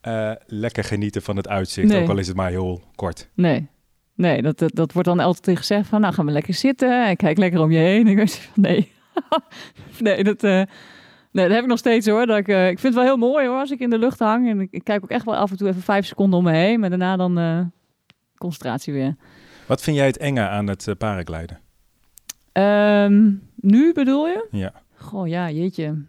Eh, 0.00 0.32
lekker 0.46 0.84
genieten 0.84 1.22
van 1.22 1.36
het 1.36 1.48
uitzicht, 1.48 1.88
Nee. 1.88 2.02
ook 2.02 2.08
al 2.08 2.18
is 2.18 2.26
het 2.26 2.36
maar 2.36 2.50
heel 2.50 2.82
kort. 2.94 3.28
Nee, 3.34 3.68
nee 4.14 4.42
dat, 4.42 4.58
dat, 4.58 4.74
dat 4.74 4.92
wordt 4.92 5.08
dan 5.08 5.20
altijd 5.20 5.58
gezegd 5.58 5.88
van, 5.88 6.00
nou 6.00 6.14
gaan 6.14 6.26
we 6.26 6.32
lekker 6.32 6.54
zitten 6.54 7.06
en 7.06 7.16
kijk 7.16 7.38
lekker 7.38 7.60
om 7.60 7.70
je 7.70 7.78
heen. 7.78 8.06
En 8.06 8.12
ik 8.12 8.16
weet 8.16 8.36
van, 8.36 8.62
nee, 8.62 8.92
nee, 9.98 10.24
dat, 10.24 10.42
eh, 10.42 10.62
nee, 11.30 11.44
dat 11.46 11.50
heb 11.54 11.62
ik 11.62 11.66
nog 11.66 11.78
steeds 11.78 12.06
hoor. 12.06 12.26
Dat 12.26 12.38
ik, 12.38 12.48
eh, 12.48 12.68
ik 12.68 12.78
vind 12.78 12.94
het 12.94 13.04
wel 13.04 13.16
heel 13.16 13.28
mooi 13.28 13.46
hoor, 13.46 13.58
als 13.58 13.70
ik 13.70 13.80
in 13.80 13.90
de 13.90 13.98
lucht 13.98 14.18
hang. 14.18 14.48
En 14.48 14.60
ik, 14.60 14.68
ik 14.70 14.84
kijk 14.84 15.02
ook 15.02 15.10
echt 15.10 15.24
wel 15.24 15.36
af 15.36 15.50
en 15.50 15.56
toe 15.56 15.68
even 15.68 15.82
vijf 15.82 16.06
seconden 16.06 16.38
om 16.38 16.44
me 16.44 16.52
heen, 16.52 16.80
maar 16.80 16.88
daarna 16.90 17.16
dan 17.16 17.72
concentratie 18.36 18.92
weer. 18.92 19.16
Wat 19.66 19.82
vind 19.82 19.96
jij 19.96 20.06
het 20.06 20.16
enge 20.16 20.48
aan 20.48 20.66
het 20.66 20.86
uh, 20.86 20.94
paragliden? 20.98 21.58
Ehm, 22.52 23.32
nu 23.54 23.92
bedoel 23.92 24.26
je? 24.26 24.46
Ja. 24.50 24.72
Goh, 24.96 25.28
ja, 25.28 25.50
jeetje. 25.50 26.04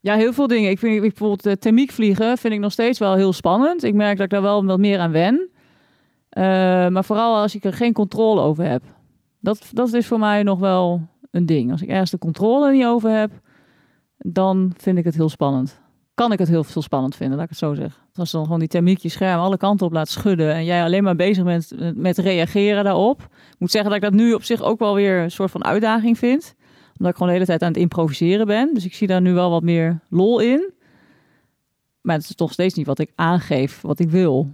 Ja, 0.00 0.14
heel 0.14 0.32
veel 0.32 0.46
dingen. 0.46 0.70
Ik 0.70 0.78
vind 0.78 0.94
ik, 0.94 1.00
bijvoorbeeld 1.00 1.46
uh, 1.46 1.52
thermiek 1.52 1.90
vliegen 1.90 2.38
vind 2.38 2.54
ik 2.54 2.60
nog 2.60 2.72
steeds 2.72 2.98
wel 2.98 3.14
heel 3.14 3.32
spannend. 3.32 3.82
Ik 3.82 3.94
merk 3.94 4.16
dat 4.16 4.24
ik 4.24 4.30
daar 4.30 4.42
wel 4.42 4.64
wat 4.64 4.78
meer 4.78 4.98
aan 4.98 5.10
wen. 5.10 5.48
Uh, 6.38 6.42
maar 6.88 7.04
vooral 7.04 7.36
als 7.36 7.54
ik 7.54 7.64
er 7.64 7.72
geen 7.72 7.92
controle 7.92 8.40
over 8.40 8.64
heb. 8.64 8.82
Dat, 9.40 9.70
dat 9.72 9.92
is 9.92 10.06
voor 10.06 10.18
mij 10.18 10.42
nog 10.42 10.58
wel 10.58 11.08
een 11.30 11.46
ding. 11.46 11.70
Als 11.70 11.82
ik 11.82 11.88
ergens 11.88 12.10
de 12.10 12.18
controle 12.18 12.72
niet 12.72 12.84
over 12.84 13.10
heb, 13.10 13.30
dan 14.18 14.72
vind 14.76 14.98
ik 14.98 15.04
het 15.04 15.14
heel 15.14 15.28
spannend. 15.28 15.80
Kan 16.18 16.32
ik 16.32 16.38
het 16.38 16.48
heel 16.48 16.64
veel 16.64 16.82
spannend 16.82 17.16
vinden, 17.16 17.36
laat 17.36 17.44
ik 17.44 17.50
het 17.50 17.58
zo 17.58 17.74
zeggen. 17.74 18.02
Als 18.14 18.30
dan 18.30 18.44
gewoon 18.44 18.58
die 18.58 18.68
thermiek 18.68 18.98
je 18.98 19.08
scherm 19.08 19.40
alle 19.40 19.56
kanten 19.56 19.86
op 19.86 19.92
laat 19.92 20.08
schudden 20.08 20.54
en 20.54 20.64
jij 20.64 20.82
alleen 20.82 21.02
maar 21.02 21.16
bezig 21.16 21.44
bent 21.44 21.72
met 21.96 22.18
reageren 22.18 22.84
daarop. 22.84 23.20
Ik 23.22 23.58
moet 23.58 23.70
zeggen 23.70 23.90
dat 23.90 24.02
ik 24.02 24.10
dat 24.10 24.20
nu 24.20 24.32
op 24.32 24.42
zich 24.42 24.62
ook 24.62 24.78
wel 24.78 24.94
weer 24.94 25.18
een 25.22 25.30
soort 25.30 25.50
van 25.50 25.64
uitdaging 25.64 26.18
vind 26.18 26.54
omdat 26.98 27.10
ik 27.12 27.18
gewoon 27.18 27.28
de 27.28 27.32
hele 27.32 27.46
tijd 27.46 27.62
aan 27.62 27.68
het 27.68 27.76
improviseren 27.76 28.46
ben. 28.46 28.74
Dus 28.74 28.84
ik 28.84 28.94
zie 28.94 29.06
daar 29.06 29.20
nu 29.20 29.32
wel 29.32 29.50
wat 29.50 29.62
meer 29.62 30.00
lol 30.08 30.40
in. 30.40 30.72
Maar 32.00 32.16
het 32.16 32.28
is 32.28 32.34
toch 32.34 32.52
steeds 32.52 32.74
niet 32.74 32.86
wat 32.86 32.98
ik 32.98 33.12
aangeef, 33.14 33.80
wat 33.80 33.98
ik 33.98 34.10
wil. 34.10 34.48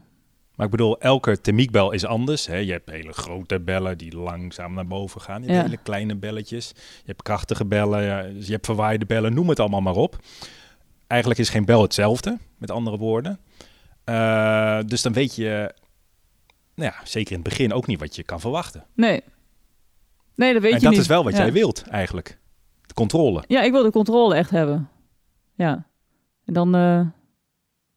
Maar 0.55 0.67
ik 0.67 0.71
bedoel, 0.73 1.01
elke 1.01 1.41
thermiekbel 1.41 1.93
is 1.93 2.05
anders. 2.05 2.47
Hè? 2.47 2.57
Je 2.57 2.73
hebt 2.73 2.91
hele 2.91 3.13
grote 3.13 3.61
bellen 3.61 3.99
die 3.99 4.17
langzaam 4.17 4.75
naar 4.75 4.87
boven 4.87 5.21
gaan. 5.21 5.41
Je 5.43 5.47
hebt 5.47 5.59
Ja. 5.59 5.65
hele 5.65 5.83
kleine 5.83 6.17
belletjes. 6.17 6.73
Je 6.77 7.03
hebt 7.07 7.23
krachtige 7.23 7.67
bellen. 7.67 8.35
dus 8.35 8.47
je 8.47 8.53
hebt 8.53 8.67
verwaaide 8.67 9.07
bellen. 9.07 9.35
Noem 9.35 9.49
het 9.49 9.61
allemaal 9.61 9.81
maar 9.81 9.97
op. 9.97 10.19
Eigenlijk 11.07 11.41
is 11.41 11.49
geen 11.49 11.65
bel 11.65 11.83
hetzelfde, 11.83 12.39
met 12.59 12.71
andere 12.71 12.97
woorden. 12.99 13.39
Eh, 14.05 14.79
dus 14.87 15.03
dan 15.03 15.13
weet 15.13 15.35
je, 15.35 15.75
nou 16.75 16.93
ja, 16.93 17.01
zeker 17.05 17.33
in 17.33 17.39
het 17.39 17.49
begin 17.49 17.73
ook 17.73 17.87
niet 17.87 18.01
wat 18.01 18.17
je 18.17 18.23
kan 18.23 18.41
verwachten. 18.41 18.85
Nee. 18.95 19.23
Nee, 20.35 20.53
dat 20.53 20.63
weet 20.63 20.71
en 20.73 20.77
je 20.79 20.83
dat 20.85 20.93
niet. 20.93 21.01
is 21.01 21.07
wel 21.07 21.25
wat 21.25 21.33
Ja. 21.33 21.39
jij 21.39 21.53
wilt, 21.53 21.83
eigenlijk. 21.83 22.39
De 22.87 22.95
controle. 22.95 23.45
Ja, 23.47 23.63
ik 23.63 23.73
wil 23.73 23.83
de 23.83 23.91
controle 23.91 24.35
echt 24.35 24.51
hebben. 24.51 24.89
Ja. 25.55 25.87
En 26.45 26.53
dan, 26.55 26.75
eh, 26.75 27.01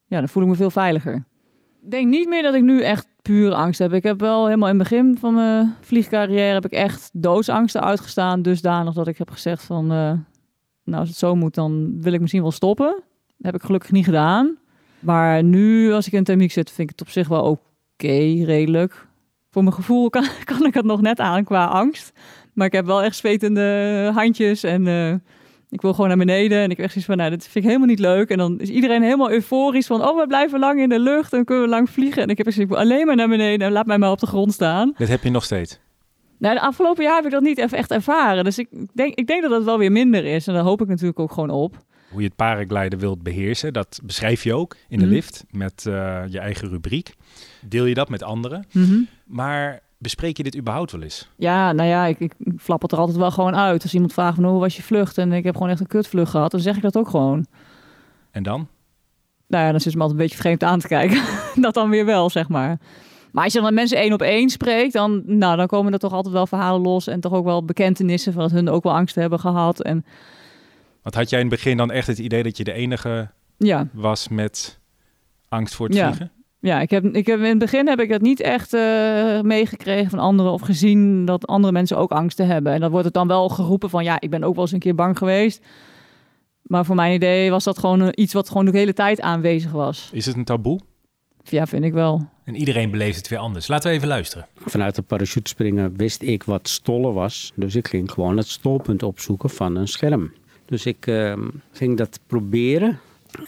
ja, 0.06 0.20
dan 0.20 0.30
voel 0.30 0.44
ik 0.44 0.50
me 0.50 0.56
veel 0.56 0.72
veiliger. 0.72 1.26
Ik 1.84 1.92
denk 1.92 2.08
niet 2.08 2.28
meer 2.28 2.42
dat 2.44 2.54
ik 2.54 2.64
nu 2.64 2.82
echt 2.84 3.08
pure 3.22 3.56
angst 3.56 3.80
heb. 3.80 3.94
Ik 3.94 4.04
heb 4.04 4.20
wel 4.20 4.46
helemaal 4.46 4.70
in 4.70 4.80
het 4.80 4.90
begin 4.90 5.18
van 5.20 5.34
mijn 5.34 5.76
vliegcarrière 5.82 6.54
heb 6.54 6.66
ik 6.66 6.72
echt 6.72 7.10
doodsangsten 7.14 7.82
uitgestaan. 7.84 8.42
Dusdanig 8.42 8.94
dat 8.94 9.08
ik 9.08 9.18
heb 9.18 9.30
gezegd 9.32 9.64
van, 9.64 9.92
eh, 9.92 10.14
nou 10.88 11.00
als 11.00 11.10
het 11.10 11.17
zo 11.17 11.36
moet, 11.36 11.53
dan 11.53 12.01
wil 12.01 12.13
ik 12.13 12.22
misschien 12.22 12.41
wel 12.41 12.51
stoppen. 12.51 13.03
Dat 13.38 13.46
heb 13.46 13.56
ik 13.56 13.62
gelukkig 13.62 13.91
niet 13.91 14.06
gedaan. 14.06 14.58
Maar 15.00 15.44
nu, 15.44 15.94
als 15.94 16.08
ik 16.08 16.13
in 16.13 16.24
thermiek 16.24 16.51
zit, 16.51 16.72
vind 16.72 16.89
ik 16.89 16.98
het 16.98 17.08
op 17.08 17.13
zich 17.13 17.27
wel 17.27 17.44
oké, 17.44 18.44
redelijk. 18.46 19.08
Voor 19.51 19.63
mijn 19.63 19.75
gevoel 19.75 20.10
kan, 20.15 20.25
kan 20.44 20.65
ik 20.65 20.74
het 20.74 20.86
nog 20.86 21.01
net 21.01 21.20
aan 21.20 21.44
qua 21.44 21.65
angst. 21.65 22.12
Maar 22.53 22.67
ik 22.67 22.74
heb 22.74 22.86
wel 22.86 23.03
echt 23.03 23.15
zwetende 23.15 24.12
handjes 24.13 24.63
en 24.63 24.88
eh, 24.88 25.13
ik 25.70 25.82
wil 25.82 25.94
gewoon 25.94 26.08
naar 26.08 26.17
beneden. 26.17 26.58
En 26.58 26.70
ik 26.70 26.77
heb 26.77 26.86
echt 26.86 26.91
zoiets 26.91 27.10
van, 27.10 27.17
nou, 27.17 27.29
dit 27.29 27.44
vind 27.44 27.56
ik 27.56 27.63
helemaal 27.63 27.88
niet 27.88 28.00
leuk. 28.00 28.29
En 28.29 28.38
dan 28.38 28.60
is 28.60 28.70
iedereen 28.70 29.01
helemaal 29.01 29.32
euforisch 29.32 29.88
van, 29.88 30.08
oh, 30.08 30.20
we 30.20 30.27
blijven 30.27 30.60
lang 30.60 30.79
in 30.79 30.89
de 30.89 31.00
lucht 31.00 31.34
en 31.34 31.46
kunnen 31.46 31.63
we 31.63 31.70
lang 31.70 31.89
vliegen. 31.89 32.22
En 32.22 32.29
ik 32.29 32.38
heb 32.38 32.48
echt 32.48 32.56
zoiets 32.56 32.75
alleen 32.75 33.06
maar 33.06 33.15
naar 33.15 33.27
beneden 33.27 33.67
en 33.67 33.74
laat 33.74 33.86
mij 33.86 33.98
maar 33.98 34.12
op 34.12 34.20
de 34.20 34.27
grond 34.27 34.53
staan. 34.53 34.94
Dit 34.98 35.08
heb 35.08 35.24
je 35.24 35.29
nog 35.29 35.44
steeds. 35.44 35.79
Nou, 36.38 36.56
de 36.56 36.62
afgelopen 36.62 37.03
jaar 37.03 37.15
heb 37.15 37.25
ik 37.25 37.32
dat 37.32 37.41
niet 37.41 37.58
even 37.58 37.77
echt 37.77 37.91
ervaren. 37.91 38.44
Dus 38.44 38.58
ik 38.58 38.67
denk, 38.94 39.15
ik 39.15 39.27
denk 39.27 39.41
dat 39.41 39.51
dat 39.51 39.63
wel 39.63 39.77
weer 39.77 39.91
minder 39.91 40.25
is. 40.25 40.48
En 40.48 40.53
daar 40.53 40.63
hoop 40.63 40.82
ik 40.82 40.88
natuurlijk 40.88 41.20
ook 41.20 41.32
gewoon 41.32 41.50
op. 41.50 41.75
hoe 42.12 42.22
je 42.22 42.27
het 42.27 42.36
paragliden 42.36 43.00
wilt 43.00 43.24
beheersen. 43.24 43.74
Dat 43.74 44.00
beschrijf 44.03 44.44
je 44.44 44.53
ook 44.53 44.75
in 44.88 45.00
de 45.00 45.06
Mhm. 45.06 45.13
lift 45.13 45.44
met 45.51 45.86
eh, 45.86 46.24
je 46.29 46.39
eigen 46.39 46.70
rubriek. 46.70 47.13
Deel 47.67 47.86
je 47.86 47.94
dat 47.94 48.10
met 48.10 48.24
anderen. 48.24 48.65
Mhm. 48.72 48.98
Maar 49.25 49.79
bespreek 49.98 50.38
je 50.38 50.44
dit 50.44 50.58
überhaupt 50.58 50.91
wel 50.91 51.01
eens? 51.01 51.29
Ja, 51.36 51.72
nou 51.72 51.89
ja, 51.89 52.06
ik, 52.06 52.20
ik 52.20 52.34
flap 52.58 52.82
het 52.82 52.91
er 52.91 52.98
altijd 52.98 53.17
wel 53.17 53.32
gewoon 53.32 53.56
uit. 53.56 53.84
Als 53.84 53.94
iemand 53.94 54.13
vraagt 54.13 54.36
van 54.36 54.44
hoe 54.46 54.60
was 54.60 54.75
je 54.75 54.84
vlucht 54.84 55.17
en 55.17 55.32
ik 55.34 55.44
heb 55.44 55.56
gewoon 55.56 55.70
echt 55.72 55.79
een 55.79 55.88
kutvlucht 55.88 56.32
gehad, 56.32 56.51
dan 56.51 56.60
zeg 56.60 56.75
ik 56.75 56.82
dat 56.82 56.98
ook 56.98 57.10
gewoon. 57.10 57.46
En 58.32 58.44
dan? 58.44 58.67
Nou 59.48 59.63
ja, 59.65 59.72
dan 59.72 59.79
zit 59.79 59.91
ze 59.91 59.98
me 59.98 60.03
altijd 60.03 60.20
een 60.22 60.25
beetje 60.27 60.41
vreemd 60.41 60.63
aan 60.63 60.79
te 60.79 60.88
kijken. 60.88 61.22
dat 61.65 61.74
dan 61.74 61.89
weer 61.89 62.06
wel, 62.06 62.29
zeg 62.29 62.48
maar. 62.50 62.79
Maar 63.38 63.46
als 63.46 63.56
je 63.56 63.62
dan 63.62 63.74
met 63.74 63.79
mensen 63.79 63.98
één 63.98 64.13
op 64.13 64.22
één 64.22 64.50
spreekt, 64.50 64.94
dan, 64.94 65.24
nou, 65.25 65.58
dan 65.58 65.67
komen 65.67 65.94
er 65.94 66.00
toch 66.00 66.13
altijd 66.13 66.34
wel 66.34 66.48
verhalen 66.48 66.82
los. 66.82 67.08
En 67.08 67.20
toch 67.20 67.34
ook 67.34 67.46
wel 67.46 67.65
bekentenissen 67.65 68.34
van 68.34 68.41
dat 68.41 68.51
hun 68.51 68.70
ook 68.70 68.84
wel 68.84 68.94
angst 68.94 69.15
hebben 69.15 69.39
gehad. 69.39 69.82
En 69.82 70.06
Want 71.01 71.15
had 71.15 71.29
jij 71.29 71.39
in 71.39 71.46
het 71.46 71.56
begin 71.56 71.77
dan 71.77 71.91
echt 71.91 72.08
het 72.08 72.17
idee 72.17 72.44
dat 72.44 72.58
je 72.58 72.63
de 72.63 72.74
enige 72.74 73.29
ja, 73.58 73.88
was 73.94 74.27
met 74.27 74.79
angst 75.50 75.75
voor 75.75 75.88
het 75.88 75.96
Ja. 75.96 76.06
vliegen? 76.06 76.32
ja 76.60 76.79
ik 76.82 76.89
heb, 76.89 77.03
ik 77.03 77.25
heb, 77.25 77.39
in 77.39 77.46
het 77.46 77.58
begin 77.58 77.88
heb 77.88 78.00
ik 78.00 78.10
dat 78.10 78.22
niet 78.22 78.39
echt 78.39 78.74
eh, 78.74 79.41
meegekregen 79.41 80.10
van 80.10 80.20
anderen. 80.20 80.51
Of 80.51 80.62
gezien 80.62 81.25
dat 81.25 81.48
andere 81.48 81.74
mensen 81.74 81.98
ook 81.98 82.12
angsten 82.12 82.48
hebben. 82.48 82.74
En 82.74 82.79
dan 82.79 82.89
wordt 82.91 83.06
het 83.06 83.13
dan 83.13 83.27
wel 83.27 83.50
geroepen 83.50 83.89
van, 83.89 84.03
ja, 84.03 84.20
ik 84.20 84.29
ben 84.29 84.44
ook 84.44 84.53
wel 84.56 84.63
eens 84.63 84.74
een 84.74 84.79
keer 84.79 84.96
bang 84.96 85.17
geweest. 85.17 85.65
Maar 86.62 86.86
voor 86.86 86.96
mijn 86.96 87.13
idee 87.13 87.50
was 87.50 87.63
dat 87.63 87.77
gewoon 87.79 88.01
eh, 88.01 88.08
iets 88.13 88.34
wat 88.34 88.48
gewoon 88.48 88.65
de 88.65 88.77
hele 88.77 88.94
tijd 88.94 89.22
aanwezig 89.22 89.72
was. 89.72 90.10
Is 90.13 90.25
het 90.25 90.36
een 90.36 90.44
taboe? 90.46 90.79
Ja, 91.50 91.68
vind 91.68 91.84
ik 91.84 91.94
wel. 91.94 92.30
En 92.44 92.56
iedereen 92.56 92.92
beleeft 92.92 93.18
het 93.18 93.27
weer 93.27 93.39
anders. 93.39 93.68
Laten 93.68 93.89
we 93.89 93.96
even 93.96 94.08
luisteren. 94.08 94.48
Vanuit 94.56 94.96
de 94.96 95.01
parachutespringen 95.01 95.98
wist 95.98 96.22
ik 96.22 96.44
wat 96.44 96.68
stollen 96.68 97.13
was. 97.13 97.51
Dus 97.56 97.75
ik 97.75 97.88
ging 97.88 98.12
gewoon 98.12 98.38
het 98.38 98.48
stolpunt 98.48 99.04
opzoeken 99.04 99.50
van 99.50 99.75
een 99.75 99.88
scherm. 99.88 100.34
Dus 100.66 100.86
ik 100.86 101.08
ehm, 101.08 101.48
ging 101.72 101.98
dat 101.98 102.20
proberen. 102.27 103.00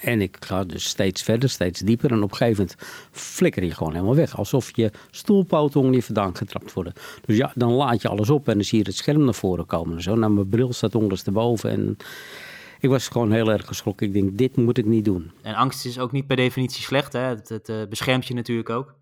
En 0.02 0.22
ik 0.22 0.38
ga 0.40 0.64
dus 0.64 0.84
steeds 0.84 1.22
verder, 1.22 1.50
steeds 1.50 1.80
dieper. 1.80 2.12
En 2.12 2.24
op 2.24 2.32
een 2.32 2.38
gegeven 2.38 2.68
moment 2.68 2.88
flikker 3.12 3.64
je 3.64 3.72
gewoon 3.72 3.94
helemaal 3.94 4.16
weg. 4.16 4.38
Alsof 4.38 4.76
je 4.76 4.92
stoelpoten 5.12 5.80
onder 5.80 5.96
je 5.96 6.04
vandaan 6.04 6.36
getrapt 6.36 6.74
worden. 6.74 6.94
Dus 7.26 7.38
ja, 7.38 7.52
dan 7.56 7.72
laat 7.72 8.02
je 8.02 8.08
alles 8.08 8.30
op 8.30 8.48
en 8.48 8.54
dan 8.54 8.64
zie 8.64 8.80
je 8.80 8.86
het 8.86 8.96
scherm 8.96 9.24
naar 9.24 9.34
voren 9.34 9.66
komen. 9.66 9.96
En 9.96 10.04
zo. 10.04 10.16
Nou, 10.16 10.32
mijn 10.32 10.50
bril 10.50 10.74
staat 10.74 10.96
ondersteboven. 10.96 11.70
En 11.70 11.98
ik 12.80 12.90
was 12.90 13.08
gewoon 13.08 13.32
heel 13.32 13.52
erg 13.52 13.66
geschrokken. 13.68 14.08
Ik 14.08 14.14
denk, 14.14 14.38
dit 14.38 14.56
moet 14.58 14.78
ik 14.78 14.86
niet 14.86 15.06
doen. 15.06 15.32
En 15.42 15.56
angst 15.56 15.86
is 15.86 16.00
ook 16.00 16.12
niet 16.12 16.28
per 16.28 16.36
definitie 16.36 16.84
slecht. 16.84 17.14
Hè? 17.14 17.20
Het, 17.20 17.50
het 17.50 17.70
eh, 17.70 17.82
beschermt 17.90 18.26
je 18.28 18.34
natuurlijk 18.34 18.70
ook. 18.70 18.98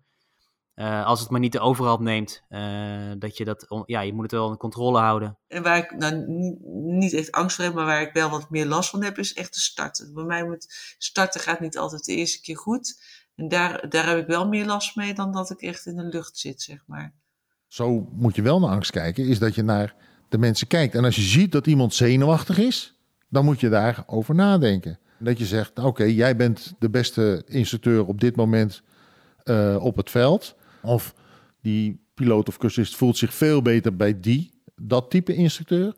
Eh, 0.74 1.06
als 1.06 1.20
het 1.20 1.30
maar 1.30 1.40
niet 1.40 1.52
de 1.52 1.60
overhand 1.60 2.00
neemt, 2.00 2.42
eh, 2.48 3.10
dat 3.18 3.36
je 3.36 3.44
dat, 3.44 3.70
on- 3.70 3.82
ja, 3.86 4.00
je 4.00 4.12
moet 4.12 4.22
het 4.22 4.30
wel 4.32 4.50
in 4.50 4.56
controle 4.56 4.98
houden. 4.98 5.38
En 5.48 5.62
waar 5.62 5.78
ik 5.78 5.94
nou 5.98 6.24
ni- 6.26 6.56
niet 6.98 7.12
echt 7.12 7.32
angst 7.32 7.56
voor 7.56 7.64
heb, 7.64 7.74
maar 7.74 7.84
waar 7.84 8.02
ik 8.02 8.12
wel 8.12 8.30
wat 8.30 8.50
meer 8.50 8.66
last 8.66 8.90
van 8.90 9.02
heb, 9.02 9.18
is 9.18 9.34
echt 9.34 9.54
de 9.54 9.60
starten. 9.60 10.14
Bij 10.14 10.24
mij 10.24 10.44
moet 10.44 10.94
starten 10.98 11.40
gaat 11.40 11.60
niet 11.60 11.78
altijd 11.78 12.04
de 12.04 12.14
eerste 12.14 12.40
keer 12.40 12.56
goed. 12.56 13.02
En 13.36 13.48
daar, 13.48 13.88
daar 13.88 14.06
heb 14.08 14.18
ik 14.18 14.26
wel 14.26 14.48
meer 14.48 14.66
last 14.66 14.96
mee 14.96 15.14
dan 15.14 15.32
dat 15.32 15.50
ik 15.50 15.62
echt 15.62 15.86
in 15.86 15.96
de 15.96 16.02
lucht 16.04 16.38
zit, 16.38 16.62
zeg 16.62 16.78
maar. 16.86 17.14
Zo 17.66 18.08
moet 18.12 18.36
je 18.36 18.42
wel 18.42 18.60
naar 18.60 18.70
angst 18.70 18.90
kijken, 18.90 19.26
is 19.26 19.38
dat 19.38 19.54
je 19.54 19.62
naar 19.62 19.94
de 20.28 20.38
mensen 20.38 20.66
kijkt. 20.66 20.94
En 20.94 21.04
als 21.04 21.16
je 21.16 21.22
ziet 21.22 21.52
dat 21.52 21.66
iemand 21.66 21.94
zenuwachtig 21.94 22.58
is, 22.58 22.97
dan 23.28 23.44
moet 23.44 23.60
je 23.60 23.68
daarover 23.68 24.34
nadenken. 24.34 24.98
Dat 25.18 25.38
je 25.38 25.46
zegt, 25.46 25.78
oké, 25.78 26.04
jij 26.04 26.36
bent 26.36 26.74
de 26.78 26.90
beste 26.90 27.42
instructeur 27.46 28.06
op 28.06 28.20
dit 28.20 28.36
moment 28.36 28.82
eh, 29.44 29.76
op 29.80 29.96
het 29.96 30.10
veld. 30.10 30.56
Of 30.82 31.14
die 31.60 32.00
piloot 32.14 32.48
of 32.48 32.56
cursist 32.56 32.96
voelt 32.96 33.16
zich 33.16 33.34
veel 33.34 33.62
beter 33.62 33.96
bij 33.96 34.20
die, 34.20 34.50
dat 34.76 35.10
type 35.10 35.34
instructeur, 35.34 35.94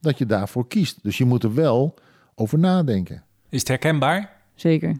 dat 0.00 0.18
je 0.18 0.26
daarvoor 0.26 0.68
kiest. 0.68 0.98
Dus 1.02 1.18
je 1.18 1.24
moet 1.24 1.42
er 1.42 1.54
wel 1.54 1.94
over 2.34 2.58
nadenken. 2.58 3.24
Is 3.48 3.58
het 3.58 3.68
herkenbaar? 3.68 4.32
Zeker. 4.54 4.96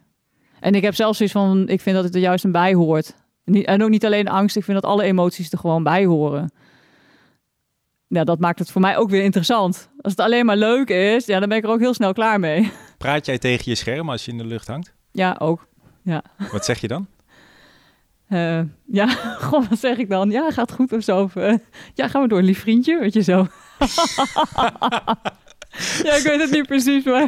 En 0.60 0.74
ik 0.74 0.82
heb 0.82 0.94
zelfs 0.94 1.16
zoiets 1.16 1.36
van, 1.36 1.68
ik 1.68 1.80
vind 1.80 1.96
dat 1.96 2.04
het 2.04 2.14
er 2.14 2.20
juist 2.20 2.44
een 2.44 2.52
bij 2.52 2.74
hoort. 2.74 3.14
Niet, 3.44 3.66
en 3.66 3.82
ook 3.82 3.90
niet 3.90 4.04
alleen 4.04 4.28
angst, 4.28 4.56
ik 4.56 4.64
vind 4.64 4.80
dat 4.80 4.90
alle 4.90 5.02
emoties 5.02 5.52
er 5.52 5.58
gewoon 5.58 5.82
bij 5.82 6.04
horen. 6.04 6.50
Ja, 8.14 8.24
dat 8.24 8.38
maakt 8.38 8.58
het 8.58 8.70
voor 8.70 8.80
mij 8.80 8.96
ook 8.96 9.10
weer 9.10 9.22
interessant. 9.22 9.88
Als 10.00 10.12
het 10.12 10.20
alleen 10.20 10.46
maar 10.46 10.56
leuk 10.56 10.88
is, 10.88 11.26
ja, 11.26 11.38
dan 11.40 11.48
ben 11.48 11.58
ik 11.58 11.64
er 11.64 11.70
ook 11.70 11.80
heel 11.80 11.94
snel 11.94 12.12
klaar 12.12 12.40
mee. 12.40 12.72
Praat 12.98 13.26
jij 13.26 13.38
tegen 13.38 13.64
je 13.64 13.74
scherm 13.74 14.10
als 14.10 14.24
je 14.24 14.30
in 14.30 14.38
de 14.38 14.44
lucht 14.44 14.66
hangt? 14.66 14.92
Ja, 15.12 15.36
ook. 15.38 15.66
Wat 16.52 16.64
zeg 16.64 16.80
je 16.80 16.88
dan? 16.88 17.06
Eh, 18.28 18.60
ja, 18.86 19.08
goh, 19.48 19.68
wat 19.68 19.78
zeg 19.78 19.96
ik 19.96 20.08
dan? 20.08 20.30
Ja, 20.30 20.50
gaat 20.50 20.72
goed 20.72 20.92
of 20.92 21.02
zo. 21.02 21.22
Of, 21.22 21.36
eh, 21.36 21.54
ja, 21.94 22.08
gaan 22.08 22.22
we 22.22 22.28
door, 22.28 22.42
lief 22.42 22.60
vriendje, 22.60 22.98
weet 22.98 23.12
je 23.12 23.22
zo. 23.22 23.36
ja, 26.06 26.14
ik 26.14 26.22
weet 26.22 26.40
het 26.40 26.50
niet 26.50 26.66
precies, 26.66 27.04
maar 27.04 27.22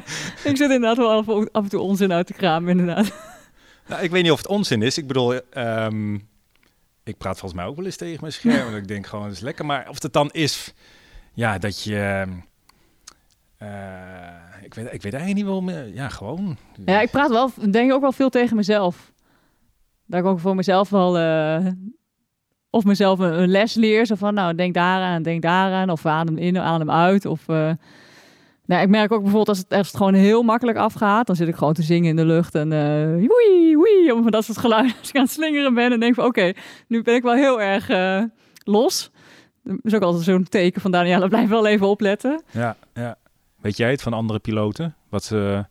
ik 0.45 0.57
zit 0.57 0.61
inderdaad 0.61 0.97
wel 0.97 1.11
af, 1.11 1.29
af 1.29 1.63
en 1.63 1.69
toe 1.69 1.81
onzin 1.81 2.13
uit 2.13 2.27
te 2.27 2.33
kramen, 2.33 2.79
inderdaad. 2.79 3.13
Nou, 3.89 4.03
ik 4.03 4.11
weet 4.11 4.23
niet 4.23 4.33
of 4.33 4.39
het 4.39 4.49
onzin 4.49 4.83
is. 4.83 4.99
Ik 4.99 5.07
bedoel, 5.07 5.35
ehm, 5.51 6.19
ik 7.07 7.17
praat 7.19 7.39
volgens 7.39 7.61
mij 7.61 7.69
ook 7.71 7.77
wel 7.77 7.85
eens 7.85 7.97
tegen 7.97 8.21
mijn 8.21 8.33
scherm. 8.33 8.69
en 8.73 8.77
ik 8.77 8.89
denk 8.89 9.07
gewoon, 9.07 9.25
dat 9.25 9.35
is 9.35 9.41
lekker. 9.41 9.67
Maar 9.67 9.89
of 9.89 10.03
het 10.03 10.13
dan 10.13 10.31
is, 10.31 10.75
ja, 11.35 11.59
dat 11.59 11.83
je... 11.83 12.25
eh, 13.57 14.35
ik, 14.63 14.75
weet, 14.75 14.85
ik 14.93 15.03
weet 15.03 15.15
eigenlijk 15.15 15.35
niet 15.35 15.45
waarom. 15.45 15.69
eh, 15.69 15.95
Ja, 15.95 16.09
gewoon. 16.09 16.57
Ja, 16.85 17.01
ik 17.01 17.11
praat 17.11 17.31
wel, 17.31 17.51
denk 17.71 17.89
ik 17.89 17.93
ook 17.95 18.01
wel 18.01 18.13
veel 18.13 18.29
tegen 18.31 18.57
mezelf. 18.57 19.13
Dat 20.07 20.21
ik 20.21 20.27
ook 20.27 20.41
voor 20.41 20.55
mezelf 20.55 20.91
wel, 20.91 21.19
eh, 21.19 21.67
of 22.71 22.85
mezelf 22.85 23.19
een, 23.19 23.41
een 23.43 23.49
les 23.49 23.75
leer. 23.75 24.07
Zo 24.07 24.15
van, 24.15 24.35
nou, 24.35 24.55
denk 24.55 24.75
daaraan, 24.75 25.23
denk 25.23 25.43
daaraan. 25.43 25.91
Of 25.91 26.07
adem 26.07 26.39
in, 26.39 26.59
adem 26.59 26.91
uit. 26.91 27.25
Of, 27.27 27.49
eh, 27.49 27.71
nou, 28.67 28.83
ik 28.83 28.89
merk 28.89 29.13
ook 29.13 29.23
bijvoorbeeld 29.23 29.49
als 29.49 29.59
het, 29.59 29.73
als 29.73 29.87
het 29.87 29.97
gewoon 29.97 30.15
heel 30.15 30.43
makkelijk 30.43 30.79
afgaat. 30.79 31.27
Dan 31.27 31.37
zit 31.37 31.49
ik 31.49 31.55
gewoon 31.57 31.73
te 31.73 31.83
zingen 31.83 32.11
in 32.11 32.17
de 32.17 32.25
lucht. 32.25 32.55
En 32.55 32.73
eh 32.73 33.29
woei, 33.29 33.77
woei, 33.77 34.13
om 34.13 34.31
dat 34.31 34.45
soort 34.45 34.59
geluiden. 34.59 34.95
Als 35.01 35.09
ik 35.09 35.17
aan 35.17 35.23
het 35.23 35.31
slingeren 35.31 35.75
ben 35.75 35.93
en 35.93 36.01
denk 36.01 36.15
van, 36.15 36.25
oké, 36.25 36.53
nu 36.89 37.03
ben 37.03 37.15
ik 37.15 37.23
wel 37.23 37.35
heel 37.35 37.61
erg 37.61 37.89
eh, 37.89 38.23
los. 38.65 39.11
Dat 39.63 39.79
is 39.83 39.95
ook 39.95 40.03
altijd 40.03 40.25
zo'n 40.25 40.45
teken 40.49 40.81
van, 40.81 40.91
Daniela, 40.91 41.27
blijf 41.37 41.49
wel 41.49 41.67
even 41.67 41.87
opletten. 41.87 42.43
Ja, 42.51 42.77
ja. 42.95 43.17
Weet 43.61 43.77
jij 43.77 43.91
het 43.91 44.03
van 44.03 44.13
andere 44.13 44.39
piloten? 44.39 44.95
Wat 45.09 45.25
ze 45.25 45.65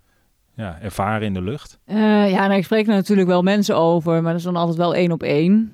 ja, 0.56 0.78
ervaren 0.82 1.28
in 1.28 1.34
de 1.34 1.42
lucht? 1.42 1.80
Eh, 1.86 2.32
ja, 2.32 2.48
nou, 2.48 2.54
ik 2.54 2.64
spreek 2.64 2.88
er 2.88 2.94
natuurlijk 2.94 3.28
wel 3.28 3.42
mensen 3.42 3.78
over, 3.78 4.14
maar 4.14 4.32
dat 4.32 4.40
is 4.40 4.44
dan 4.44 4.56
altijd 4.56 4.78
wel 4.78 4.96
één 4.96 5.12
op 5.12 5.24
één. 5.24 5.72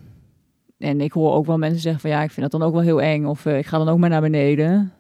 En 0.77 1.01
ik 1.01 1.11
hoor 1.11 1.33
ook 1.33 1.45
wel 1.45 1.57
mensen 1.57 1.81
zeggen 1.81 2.01
van 2.01 2.09
ja, 2.09 2.21
ik 2.21 2.31
vind 2.31 2.51
dat 2.51 2.59
dan 2.59 2.69
ook 2.69 2.73
wel 2.73 2.83
heel 2.83 3.01
eng. 3.01 3.25
Of 3.25 3.45
ik 3.45 3.65
ga 3.65 3.77
dan 3.77 3.89
ook 3.89 3.97
maar 3.97 4.09
naar 4.09 4.21
beneden. 4.21 4.93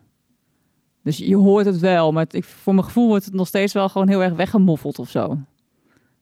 Dus 1.03 1.17
je 1.17 1.35
hoort 1.35 1.65
het 1.65 1.79
wel, 1.79 2.11
maar 2.11 2.25
ik, 2.29 2.43
voor 2.43 2.73
mijn 2.73 2.85
gevoel 2.85 3.07
wordt 3.07 3.25
het 3.25 3.33
nog 3.33 3.47
steeds 3.47 3.73
wel 3.73 3.89
gewoon 3.89 4.07
heel 4.07 4.23
erg 4.23 4.33
weggemoffeld 4.33 4.99
of 4.99 5.09
zo. 5.09 5.37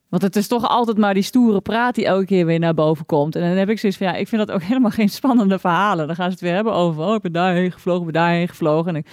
Want 0.09 0.21
het 0.21 0.35
is 0.35 0.47
toch 0.47 0.67
altijd 0.67 0.97
maar 0.97 1.13
die 1.13 1.23
stoere 1.23 1.61
praat 1.61 1.95
die 1.95 2.05
elke 2.05 2.25
keer 2.25 2.45
weer 2.45 2.59
naar 2.59 2.73
boven 2.73 3.05
komt. 3.05 3.35
En 3.35 3.41
dan 3.41 3.57
heb 3.57 3.69
ik 3.69 3.79
zoiets 3.79 3.97
van 3.97 4.07
ja, 4.07 4.13
ik 4.13 4.27
vind 4.27 4.47
dat 4.47 4.55
ook 4.55 4.63
helemaal 4.71 4.91
geen 4.91 5.09
spannende 5.09 5.59
verhalen. 5.59 6.07
Dan 6.07 6.15
gaan 6.15 6.25
ze 6.25 6.31
het 6.31 6.41
weer 6.41 6.53
hebben 6.53 6.73
over, 6.73 7.03
oh 7.03 7.15
ik 7.15 7.21
ben 7.21 7.31
daarheen 7.31 7.71
gevlogen, 7.71 8.07
ik 8.07 8.11
ben 8.11 8.21
daarheen 8.21 8.47
gevlogen. 8.47 8.89
En 8.89 8.95
ik, 8.95 9.07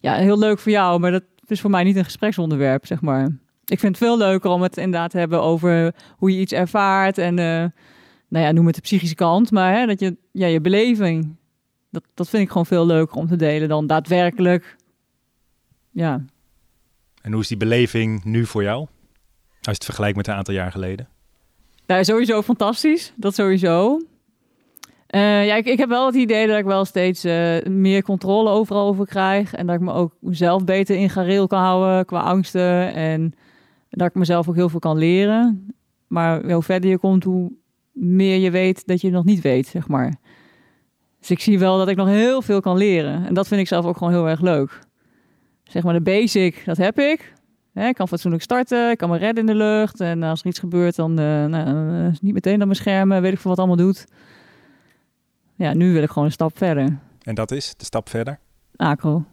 ja, 0.00 0.14
heel 0.14 0.38
leuk 0.38 0.58
voor 0.58 0.72
jou, 0.72 1.00
maar 1.00 1.10
dat 1.10 1.24
is 1.46 1.60
voor 1.60 1.70
mij 1.70 1.84
niet 1.84 1.96
een 1.96 2.04
gespreksonderwerp, 2.04 2.86
zeg 2.86 3.00
maar. 3.00 3.24
Ik 3.64 3.78
vind 3.78 3.98
het 3.98 4.06
veel 4.06 4.18
leuker 4.18 4.50
om 4.50 4.62
het 4.62 4.76
inderdaad 4.76 5.10
te 5.10 5.18
hebben 5.18 5.42
over 5.42 5.94
hoe 6.16 6.32
je 6.32 6.40
iets 6.40 6.52
ervaart. 6.52 7.18
En 7.18 7.38
eh, 7.38 7.64
nou 8.28 8.44
ja, 8.44 8.52
noem 8.52 8.66
het 8.66 8.74
de 8.74 8.80
psychische 8.80 9.14
kant. 9.14 9.50
Maar 9.50 9.74
hè, 9.74 9.86
dat 9.86 10.00
je, 10.00 10.16
ja, 10.32 10.46
je 10.46 10.60
beleving, 10.60 11.36
dat, 11.90 12.02
dat 12.14 12.28
vind 12.28 12.42
ik 12.42 12.48
gewoon 12.48 12.66
veel 12.66 12.86
leuker 12.86 13.16
om 13.16 13.26
te 13.26 13.36
delen 13.36 13.68
dan 13.68 13.86
daadwerkelijk. 13.86 14.76
Ja, 15.96 16.20
En 17.22 17.32
hoe 17.32 17.40
is 17.40 17.48
die 17.48 17.56
beleving 17.56 18.24
nu 18.24 18.46
voor 18.46 18.62
jou? 18.62 18.78
Als 18.80 18.88
je 19.60 19.70
het 19.70 19.84
vergelijkt 19.84 20.16
met 20.16 20.26
een 20.26 20.34
aantal 20.34 20.54
jaar 20.54 20.70
geleden. 20.70 21.08
nou, 21.86 22.04
sowieso 22.04 22.42
fantastisch. 22.42 23.12
Dat 23.16 23.34
sowieso. 23.34 24.00
Eh, 25.06 25.46
ja, 25.46 25.54
ik, 25.54 25.66
ik 25.66 25.78
heb 25.78 25.88
wel 25.88 26.06
het 26.06 26.14
idee 26.14 26.46
dat 26.46 26.58
ik 26.58 26.64
wel 26.64 26.84
steeds 26.84 27.24
eh, 27.24 27.62
meer 27.64 28.02
controle 28.02 28.50
overal 28.50 28.86
over 28.86 29.06
krijg. 29.06 29.54
En 29.54 29.66
dat 29.66 29.74
ik 29.74 29.80
me 29.80 29.92
ook 29.92 30.12
zelf 30.20 30.64
beter 30.64 30.96
in 30.96 31.10
gareel 31.10 31.46
kan 31.46 31.60
houden 31.60 32.04
qua 32.04 32.20
angsten. 32.20 32.94
En 32.94 33.34
dat 33.90 34.08
ik 34.08 34.14
mezelf 34.14 34.48
ook 34.48 34.54
heel 34.54 34.68
veel 34.68 34.80
kan 34.80 34.98
leren. 34.98 35.74
Maar 36.06 36.52
hoe 36.52 36.62
verder 36.62 36.90
je 36.90 36.98
komt, 36.98 37.24
hoe 37.24 37.52
meer 37.92 38.38
je 38.38 38.50
weet 38.50 38.86
dat 38.86 39.00
je 39.00 39.10
nog 39.10 39.24
niet 39.24 39.40
weet, 39.40 39.66
zeg 39.66 39.88
maar. 39.88 40.14
Dus 41.18 41.30
ik 41.30 41.40
zie 41.40 41.58
wel 41.58 41.78
dat 41.78 41.88
ik 41.88 41.96
nog 41.96 42.08
heel 42.08 42.42
veel 42.42 42.60
kan 42.60 42.76
leren. 42.76 43.26
En 43.26 43.34
dat 43.34 43.48
vind 43.48 43.60
ik 43.60 43.68
zelf 43.68 43.84
ook 43.84 43.96
gewoon 43.96 44.12
heel 44.12 44.28
erg 44.28 44.40
leuk. 44.40 44.85
Zeg 45.68 45.82
maar 45.82 45.92
de 45.92 46.00
basic, 46.00 46.62
dat 46.64 46.76
heb 46.76 46.98
ik. 46.98 47.32
Hè, 47.72 47.88
ik 47.88 47.94
kan 47.94 48.08
fatsoenlijk 48.08 48.42
starten, 48.42 48.90
ik 48.90 48.98
kan 48.98 49.10
me 49.10 49.18
redden 49.18 49.48
in 49.48 49.58
de 49.58 49.64
lucht. 49.64 50.00
En 50.00 50.22
als 50.22 50.40
er 50.40 50.46
iets 50.46 50.58
gebeurt, 50.58 50.96
dan 50.96 51.18
eh, 51.18 51.44
nou, 51.44 52.06
eh, 52.06 52.12
niet 52.20 52.34
meteen 52.34 52.58
dan 52.58 52.68
mijn 52.68 52.80
schermen, 52.80 53.22
weet 53.22 53.32
ik 53.32 53.38
veel 53.38 53.50
wat 53.50 53.58
allemaal 53.58 53.76
doet. 53.76 54.06
Ja, 55.54 55.74
nu 55.74 55.92
wil 55.92 56.02
ik 56.02 56.08
gewoon 56.08 56.24
een 56.24 56.32
stap 56.32 56.58
verder. 56.58 56.98
En 57.22 57.34
dat 57.34 57.50
is 57.50 57.74
de 57.76 57.84
stap 57.84 58.08
verder. 58.08 58.38
Acro. 58.76 59.24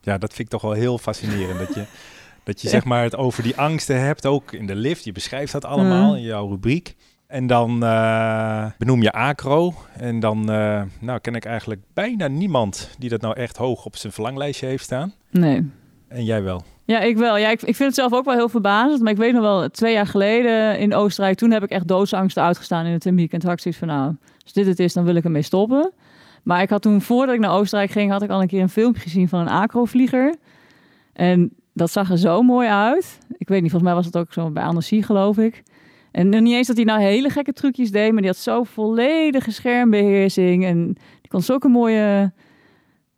Ja, 0.00 0.18
dat 0.18 0.28
vind 0.32 0.40
ik 0.40 0.48
toch 0.48 0.62
wel 0.62 0.72
heel 0.72 0.98
fascinerend. 0.98 1.58
dat 1.58 1.74
je, 1.74 1.84
dat 2.44 2.60
je 2.60 2.68
zeg 2.68 2.84
maar 2.84 3.02
het 3.02 3.16
over 3.16 3.42
die 3.42 3.56
angsten 3.56 4.00
hebt, 4.00 4.26
ook 4.26 4.52
in 4.52 4.66
de 4.66 4.74
lift. 4.74 5.04
Je 5.04 5.12
beschrijft 5.12 5.52
dat 5.52 5.64
allemaal 5.64 6.16
in 6.16 6.22
jouw 6.22 6.48
rubriek. 6.48 6.96
En 7.28 7.46
dan 7.46 7.82
eh, 7.82 8.66
benoem 8.78 9.02
je 9.02 9.12
acro. 9.12 9.74
En 9.96 10.20
dan 10.20 10.50
eh, 10.50 10.82
nou, 11.00 11.18
ken 11.20 11.34
ik 11.34 11.44
eigenlijk 11.44 11.80
bijna 11.94 12.26
niemand 12.26 12.90
die 12.98 13.10
dat 13.10 13.20
nou 13.20 13.34
echt 13.34 13.56
hoog 13.56 13.84
op 13.84 13.96
zijn 13.96 14.12
verlanglijstje 14.12 14.66
heeft 14.66 14.84
staan. 14.84 15.12
Nee. 15.30 15.70
En 16.08 16.24
jij 16.24 16.42
wel? 16.42 16.62
Ja, 16.84 17.00
ik 17.00 17.16
wel. 17.16 17.36
Ja, 17.36 17.48
ik, 17.48 17.62
ik 17.62 17.76
vind 17.76 17.78
het 17.88 17.94
zelf 17.94 18.12
ook 18.12 18.24
wel 18.24 18.34
heel 18.34 18.48
verbazend. 18.48 19.02
Maar 19.02 19.12
ik 19.12 19.18
weet 19.18 19.32
nog 19.32 19.42
wel, 19.42 19.68
twee 19.68 19.92
jaar 19.92 20.06
geleden 20.06 20.78
in 20.78 20.94
Oostenrijk, 20.94 21.36
toen 21.38 21.50
heb 21.50 21.62
ik 21.62 21.70
echt 21.70 21.88
doodsangsten 21.88 22.42
uitgestaan 22.42 22.86
in 22.86 22.92
het 22.92 23.00
thermiek. 23.00 23.32
En 23.32 23.38
toen 23.38 23.48
had 23.48 23.58
ik 23.58 23.62
zoiets 23.62 23.80
van, 23.80 23.88
nou, 23.88 24.16
als 24.44 24.52
dit 24.52 24.66
het 24.66 24.78
is, 24.78 24.92
dan 24.92 25.04
wil 25.04 25.14
ik 25.14 25.24
ermee 25.24 25.42
stoppen. 25.42 25.92
Maar 26.42 26.62
ik 26.62 26.70
had 26.70 26.82
toen, 26.82 27.00
voordat 27.00 27.34
ik 27.34 27.40
naar 27.40 27.52
Oostenrijk 27.52 27.90
ging, 27.90 28.10
had 28.10 28.22
ik 28.22 28.30
al 28.30 28.40
een 28.40 28.48
keer 28.48 28.62
een 28.62 28.68
filmpje 28.68 29.02
gezien 29.02 29.28
van 29.28 29.40
een 29.40 29.48
acrovlieger. 29.48 30.34
En 31.12 31.50
dat 31.72 31.90
zag 31.90 32.10
er 32.10 32.18
zo 32.18 32.42
mooi 32.42 32.68
uit. 32.68 33.18
Ik 33.38 33.48
weet 33.48 33.62
niet, 33.62 33.70
volgens 33.70 33.90
mij 33.90 33.94
was 33.94 34.06
het 34.06 34.16
ook 34.16 34.32
zo 34.32 34.50
bij 34.50 34.64
Annecy, 34.64 35.02
geloof 35.02 35.38
ik. 35.38 35.62
En 36.10 36.28
niet 36.28 36.54
eens 36.54 36.66
dat 36.66 36.76
hij 36.76 36.84
nou 36.84 37.00
hele 37.00 37.30
gekke 37.30 37.52
trucjes 37.52 37.90
deed, 37.90 38.12
maar 38.12 38.20
die 38.20 38.30
had 38.30 38.40
zo 38.40 38.62
volledige 38.62 39.50
schermbeheersing. 39.50 40.64
En 40.64 40.84
die 41.20 41.30
kon 41.30 41.42
zulke 41.42 41.68
mooie 41.68 42.32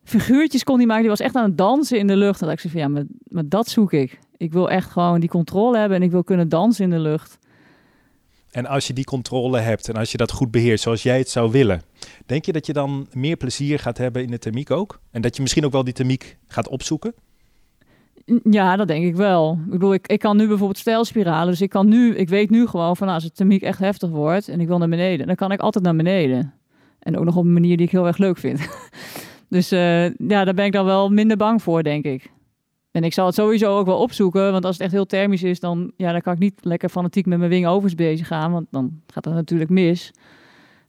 figuurtjes 0.04 0.64
kon 0.64 0.76
hij 0.76 0.86
maken. 0.86 1.02
Die 1.02 1.10
was 1.10 1.20
echt 1.20 1.36
aan 1.36 1.44
het 1.44 1.58
dansen 1.58 1.98
in 1.98 2.06
de 2.06 2.16
lucht. 2.16 2.40
En 2.40 2.46
dacht 2.46 2.64
ik 2.64 2.70
van 2.70 2.80
ja, 2.80 2.88
maar, 2.88 3.04
maar 3.28 3.48
dat 3.48 3.68
zoek 3.68 3.92
ik. 3.92 4.18
Ik 4.36 4.52
wil 4.52 4.70
echt 4.70 4.90
gewoon 4.90 5.20
die 5.20 5.28
controle 5.28 5.78
hebben 5.78 5.96
en 5.96 6.02
ik 6.02 6.10
wil 6.10 6.24
kunnen 6.24 6.48
dansen 6.48 6.84
in 6.84 6.90
de 6.90 6.98
lucht. 6.98 7.38
En 8.50 8.66
als 8.66 8.86
je 8.86 8.92
die 8.92 9.04
controle 9.04 9.58
hebt 9.58 9.88
en 9.88 9.94
als 9.94 10.12
je 10.12 10.16
dat 10.16 10.32
goed 10.32 10.50
beheert 10.50 10.80
zoals 10.80 11.02
jij 11.02 11.18
het 11.18 11.28
zou 11.28 11.50
willen, 11.50 11.82
denk 12.26 12.44
je 12.44 12.52
dat 12.52 12.66
je 12.66 12.72
dan 12.72 13.06
meer 13.12 13.36
plezier 13.36 13.78
gaat 13.78 13.98
hebben 13.98 14.22
in 14.22 14.30
de 14.30 14.38
thermiek 14.38 14.70
ook? 14.70 15.00
En 15.10 15.20
dat 15.20 15.36
je 15.36 15.42
misschien 15.42 15.64
ook 15.64 15.72
wel 15.72 15.84
die 15.84 15.92
thermiek 15.92 16.36
gaat 16.48 16.68
opzoeken? 16.68 17.14
Ja, 18.50 18.76
dat 18.76 18.88
denk 18.88 19.04
ik 19.04 19.16
wel. 19.16 19.58
Ik 19.64 19.70
bedoel, 19.70 19.94
ik, 19.94 20.06
ik 20.06 20.18
kan 20.18 20.36
nu 20.36 20.46
bijvoorbeeld 20.46 20.78
stijlspiralen. 20.78 21.50
Dus 21.50 21.60
ik 21.60 21.70
kan 21.70 21.88
nu, 21.88 22.14
ik 22.16 22.28
weet 22.28 22.50
nu 22.50 22.66
gewoon 22.66 22.96
van 22.96 23.06
nou, 23.06 23.18
als 23.18 23.28
het 23.28 23.36
thermiek 23.36 23.62
echt 23.62 23.78
heftig 23.78 24.10
wordt 24.10 24.48
en 24.48 24.60
ik 24.60 24.66
wil 24.66 24.78
naar 24.78 24.88
beneden, 24.88 25.26
dan 25.26 25.36
kan 25.36 25.52
ik 25.52 25.60
altijd 25.60 25.84
naar 25.84 25.96
beneden. 25.96 26.54
En 26.98 27.18
ook 27.18 27.24
nog 27.24 27.36
op 27.36 27.44
een 27.44 27.52
manier 27.52 27.76
die 27.76 27.86
ik 27.86 27.92
heel 27.92 28.06
erg 28.06 28.18
leuk 28.18 28.38
vind. 28.38 28.68
dus 29.48 29.72
uh, 29.72 30.04
ja, 30.04 30.44
daar 30.44 30.54
ben 30.54 30.64
ik 30.64 30.72
dan 30.72 30.84
wel 30.84 31.08
minder 31.10 31.36
bang 31.36 31.62
voor, 31.62 31.82
denk 31.82 32.04
ik. 32.04 32.30
En 32.90 33.04
ik 33.04 33.12
zal 33.12 33.26
het 33.26 33.34
sowieso 33.34 33.78
ook 33.78 33.86
wel 33.86 33.98
opzoeken, 33.98 34.52
want 34.52 34.64
als 34.64 34.74
het 34.74 34.82
echt 34.82 34.92
heel 34.92 35.06
thermisch 35.06 35.42
is, 35.42 35.60
dan, 35.60 35.92
ja, 35.96 36.12
dan 36.12 36.20
kan 36.20 36.32
ik 36.32 36.38
niet 36.38 36.58
lekker 36.60 36.88
fanatiek 36.88 37.26
met 37.26 37.38
mijn 37.38 37.50
wingovers 37.50 37.94
bezig 37.94 38.26
gaan, 38.26 38.52
want 38.52 38.66
dan 38.70 39.00
gaat 39.06 39.24
het 39.24 39.34
natuurlijk 39.34 39.70
mis. 39.70 40.12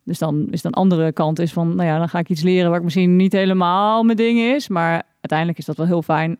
Dus 0.04 0.18
dan 0.18 0.48
is 0.50 0.62
dan 0.62 0.72
andere 0.72 1.12
kant 1.12 1.40
is 1.40 1.54
van, 1.54 1.76
nou 1.76 1.88
ja, 1.88 1.98
dan 1.98 2.10
ga 2.10 2.20
ik 2.20 2.30
iets 2.30 2.42
leren 2.42 2.72
wat 2.72 2.84
misschien 2.84 3.16
niet 3.16 3.34
helemaal 3.34 4.04
mijn 4.04 4.18
ding 4.18 4.40
is, 4.40 4.68
maar 4.68 5.04
uiteindelijk 5.14 5.58
is 5.58 5.66
dat 5.66 5.78
wel 5.78 5.86
heel 5.86 6.02
fijn 6.02 6.38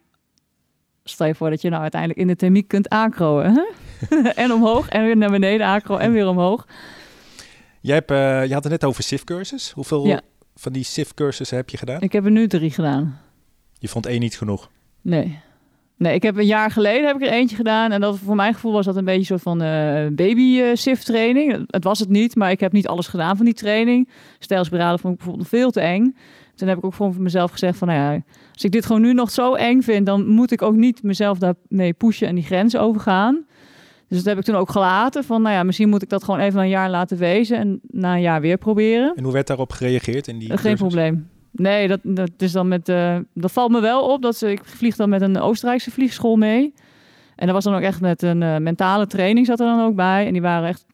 stel 1.12 1.28
je 1.28 1.36
voor 1.36 1.50
dat 1.50 1.62
je 1.62 1.70
nou 1.70 1.82
uiteindelijk 1.82 2.22
in 2.22 2.28
de 2.28 2.36
thermiek 2.36 2.68
kunt 2.68 2.90
aankroen. 2.90 3.68
en 4.36 4.52
omhoog 4.52 4.90
en 4.90 5.04
weer 5.04 5.18
naar 5.18 5.32
beneden 5.32 5.66
aankroen 5.68 6.00
en 6.00 6.12
weer 6.12 6.28
omhoog. 6.28 6.68
Jij 7.82 7.96
hebt, 7.96 8.12
uh, 8.12 8.46
je 8.46 8.54
had 8.54 8.64
het 8.64 8.72
net 8.72 8.86
over 8.86 9.04
SIF-cursus. 9.04 9.72
Hoeveel 9.72 10.20
van 10.56 10.72
die 10.72 10.84
SIF-cursussen 10.84 11.58
heb 11.58 11.70
je 11.70 11.78
gedaan? 11.78 12.02
Ik 12.02 12.12
heb 12.12 12.26
er 12.26 12.32
nu 12.32 12.48
drie 12.48 12.72
gedaan. 12.72 13.20
Je 13.80 13.88
vond 13.88 14.06
één 14.06 14.20
niet 14.20 14.38
genoeg? 14.38 14.70
Nee. 15.02 15.40
Nee, 16.02 16.14
ik 16.14 16.24
heb 16.24 16.38
een 16.38 16.46
jaar 16.46 16.72
geleden 16.72 17.08
heb 17.08 17.16
ik 17.16 17.22
er 17.22 17.34
eentje 17.34 17.56
gedaan. 17.56 17.92
En 17.92 18.02
dat 18.02 18.18
voor 18.18 18.36
mijn 18.36 18.54
gevoel 18.54 18.72
was 18.72 18.86
dat 18.86 18.96
een 18.96 19.06
beetje 19.06 19.20
een 19.20 19.40
soort 19.40 19.42
van 19.42 19.64
uh, 19.64 20.08
baby-SIF-training. 20.08 21.64
Het 21.68 21.84
was 21.84 22.00
het 22.00 22.10
niet, 22.10 22.36
maar 22.36 22.52
ik 22.52 22.60
heb 22.60 22.72
niet 22.72 22.88
alles 22.88 23.08
gedaan 23.08 23.36
van 23.36 23.46
die 23.46 23.54
training. 23.54 24.10
Stijlspiralen 24.40 25.00
vond 25.00 25.14
ik 25.14 25.20
bijvoorbeeld 25.20 25.50
veel 25.50 25.72
te 25.72 25.82
eng. 25.82 26.16
Toen 26.62 26.70
heb 26.70 26.80
ik 26.80 26.86
ook 26.86 26.94
voor 26.94 27.16
mezelf 27.18 27.52
gezegd 27.52 27.78
van, 27.78 27.88
nou 27.88 28.00
ja, 28.00 28.22
als 28.54 28.64
ik 28.64 28.72
dit 28.72 28.86
gewoon 28.86 29.02
nu 29.02 29.14
nog 29.14 29.32
zo 29.32 29.54
eng 29.54 29.82
vind, 29.82 30.06
dan 30.06 30.28
moet 30.28 30.52
ik 30.52 30.62
ook 30.62 30.76
niet 30.76 31.04
mezelf 31.04 31.38
daarmee 31.38 31.94
pushen 31.94 32.28
en 32.28 32.36
die 32.36 32.44
grens 32.44 32.78
overgaan. 32.78 33.46
Dus 34.08 34.18
dat 34.18 34.28
heb 34.28 34.38
ik 34.38 34.44
toen 34.44 34.56
ook 34.56 34.70
gelaten. 34.70 35.24
Van, 35.24 35.42
nou 35.42 35.56
ja, 35.56 35.64
misschien 35.64 35.90
moet 35.90 36.02
ik 36.02 36.10
dat 36.10 36.24
gewoon 36.24 36.40
even 36.40 36.60
een 36.60 36.70
jaar 36.70 36.90
laten 36.90 37.18
wezen 37.18 37.58
en 37.58 37.80
na 37.88 38.14
een 38.14 38.22
jaar 38.22 38.42
weer 38.42 38.58
proberen. 38.58 39.14
En 39.16 39.24
hoe 39.24 39.34
werd 39.34 39.48
daarop 39.48 39.72
gereageerd 39.72 40.28
in 40.28 40.40
die? 40.40 40.58
Geen 40.58 40.76
probleem. 40.76 41.30
Nee, 41.52 41.88
dat, 41.88 42.00
dat 42.04 42.32
is 42.38 42.52
dan 42.52 42.68
met. 42.68 42.90
Uh, 42.90 43.18
dat 43.34 43.52
valt 43.52 43.72
me 43.72 43.80
wel 43.80 44.02
op. 44.02 44.22
Dat 44.22 44.38
ze, 44.38 44.52
ik 44.52 44.62
vlieg 44.64 44.96
dan 44.96 45.10
met 45.10 45.22
een 45.22 45.40
Oostenrijkse 45.40 45.92
vliegschool 45.92 46.36
mee. 46.36 46.74
En 47.36 47.46
dat 47.46 47.56
was 47.56 47.64
dan 47.64 47.76
ook 47.76 47.82
echt 47.82 48.02
met 48.02 48.22
een 48.22 48.42
uh, 48.42 48.58
mentale 48.58 49.08
training 49.08 49.46
zat 49.46 49.60
er 49.60 49.66
dan 49.66 49.86
ook 49.86 49.96
bij. 49.96 50.26
En 50.26 50.32
die 50.32 50.42
waren 50.42 50.68
echt 50.68 50.86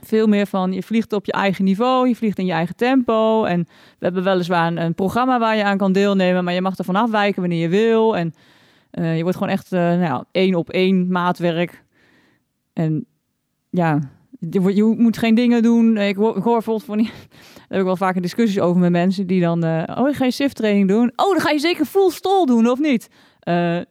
veel 0.00 0.26
meer 0.26 0.46
van 0.46 0.72
je 0.72 0.82
vliegt 0.82 1.12
op 1.12 1.26
je 1.26 1.32
eigen 1.32 1.64
niveau, 1.64 2.08
je 2.08 2.16
vliegt 2.16 2.38
in 2.38 2.46
je 2.46 2.52
eigen 2.52 2.76
tempo. 2.76 3.44
En 3.44 3.60
we 3.98 4.04
hebben 4.04 4.22
weliswaar 4.22 4.76
een, 4.76 4.94
programma 4.94 5.38
waar 5.38 5.56
je 5.56 5.64
aan 5.64 5.78
kan 5.78 5.92
deelnemen, 5.92 6.44
maar 6.44 6.54
je 6.54 6.60
mag 6.60 6.78
er 6.78 6.84
vanaf 6.84 7.10
wijken 7.10 7.40
wanneer 7.40 7.60
je 7.60 7.68
wil. 7.68 8.16
En 8.16 8.34
uh, 8.92 9.16
je 9.16 9.22
wordt 9.22 9.36
gewoon 9.36 9.52
echt 9.52 9.72
uh, 9.72 9.80
nou, 9.80 10.24
één 10.32 10.54
op 10.54 10.70
één 10.70 11.08
maatwerk. 11.08 11.84
En 12.72 13.06
ja, 13.70 14.00
je, 14.50 14.94
moet 14.98 15.18
geen 15.18 15.34
dingen 15.34 15.62
doen. 15.62 15.96
Ik 15.96 16.16
hoor, 16.16 16.36
ik 16.36 16.42
bijvoorbeeld 16.42 16.84
van 16.84 16.96
die, 16.96 17.10
heb 17.68 17.78
ik 17.78 17.84
wel 17.84 17.96
vaker 17.96 18.22
discussies 18.22 18.60
over 18.60 18.80
met 18.80 18.90
mensen 18.90 19.26
die 19.26 19.40
dan, 19.40 19.64
uh, 19.64 19.82
oh, 19.94 20.14
ga 20.14 20.24
je 20.24 20.30
SIF 20.30 20.52
training 20.52 20.88
doen? 20.88 21.12
Oh, 21.16 21.30
dan 21.30 21.40
ga 21.40 21.50
je 21.50 21.58
zeker 21.58 21.84
full 21.84 22.10
stol 22.10 22.46
doen 22.46 22.70
of 22.70 22.78
niet? 22.78 23.08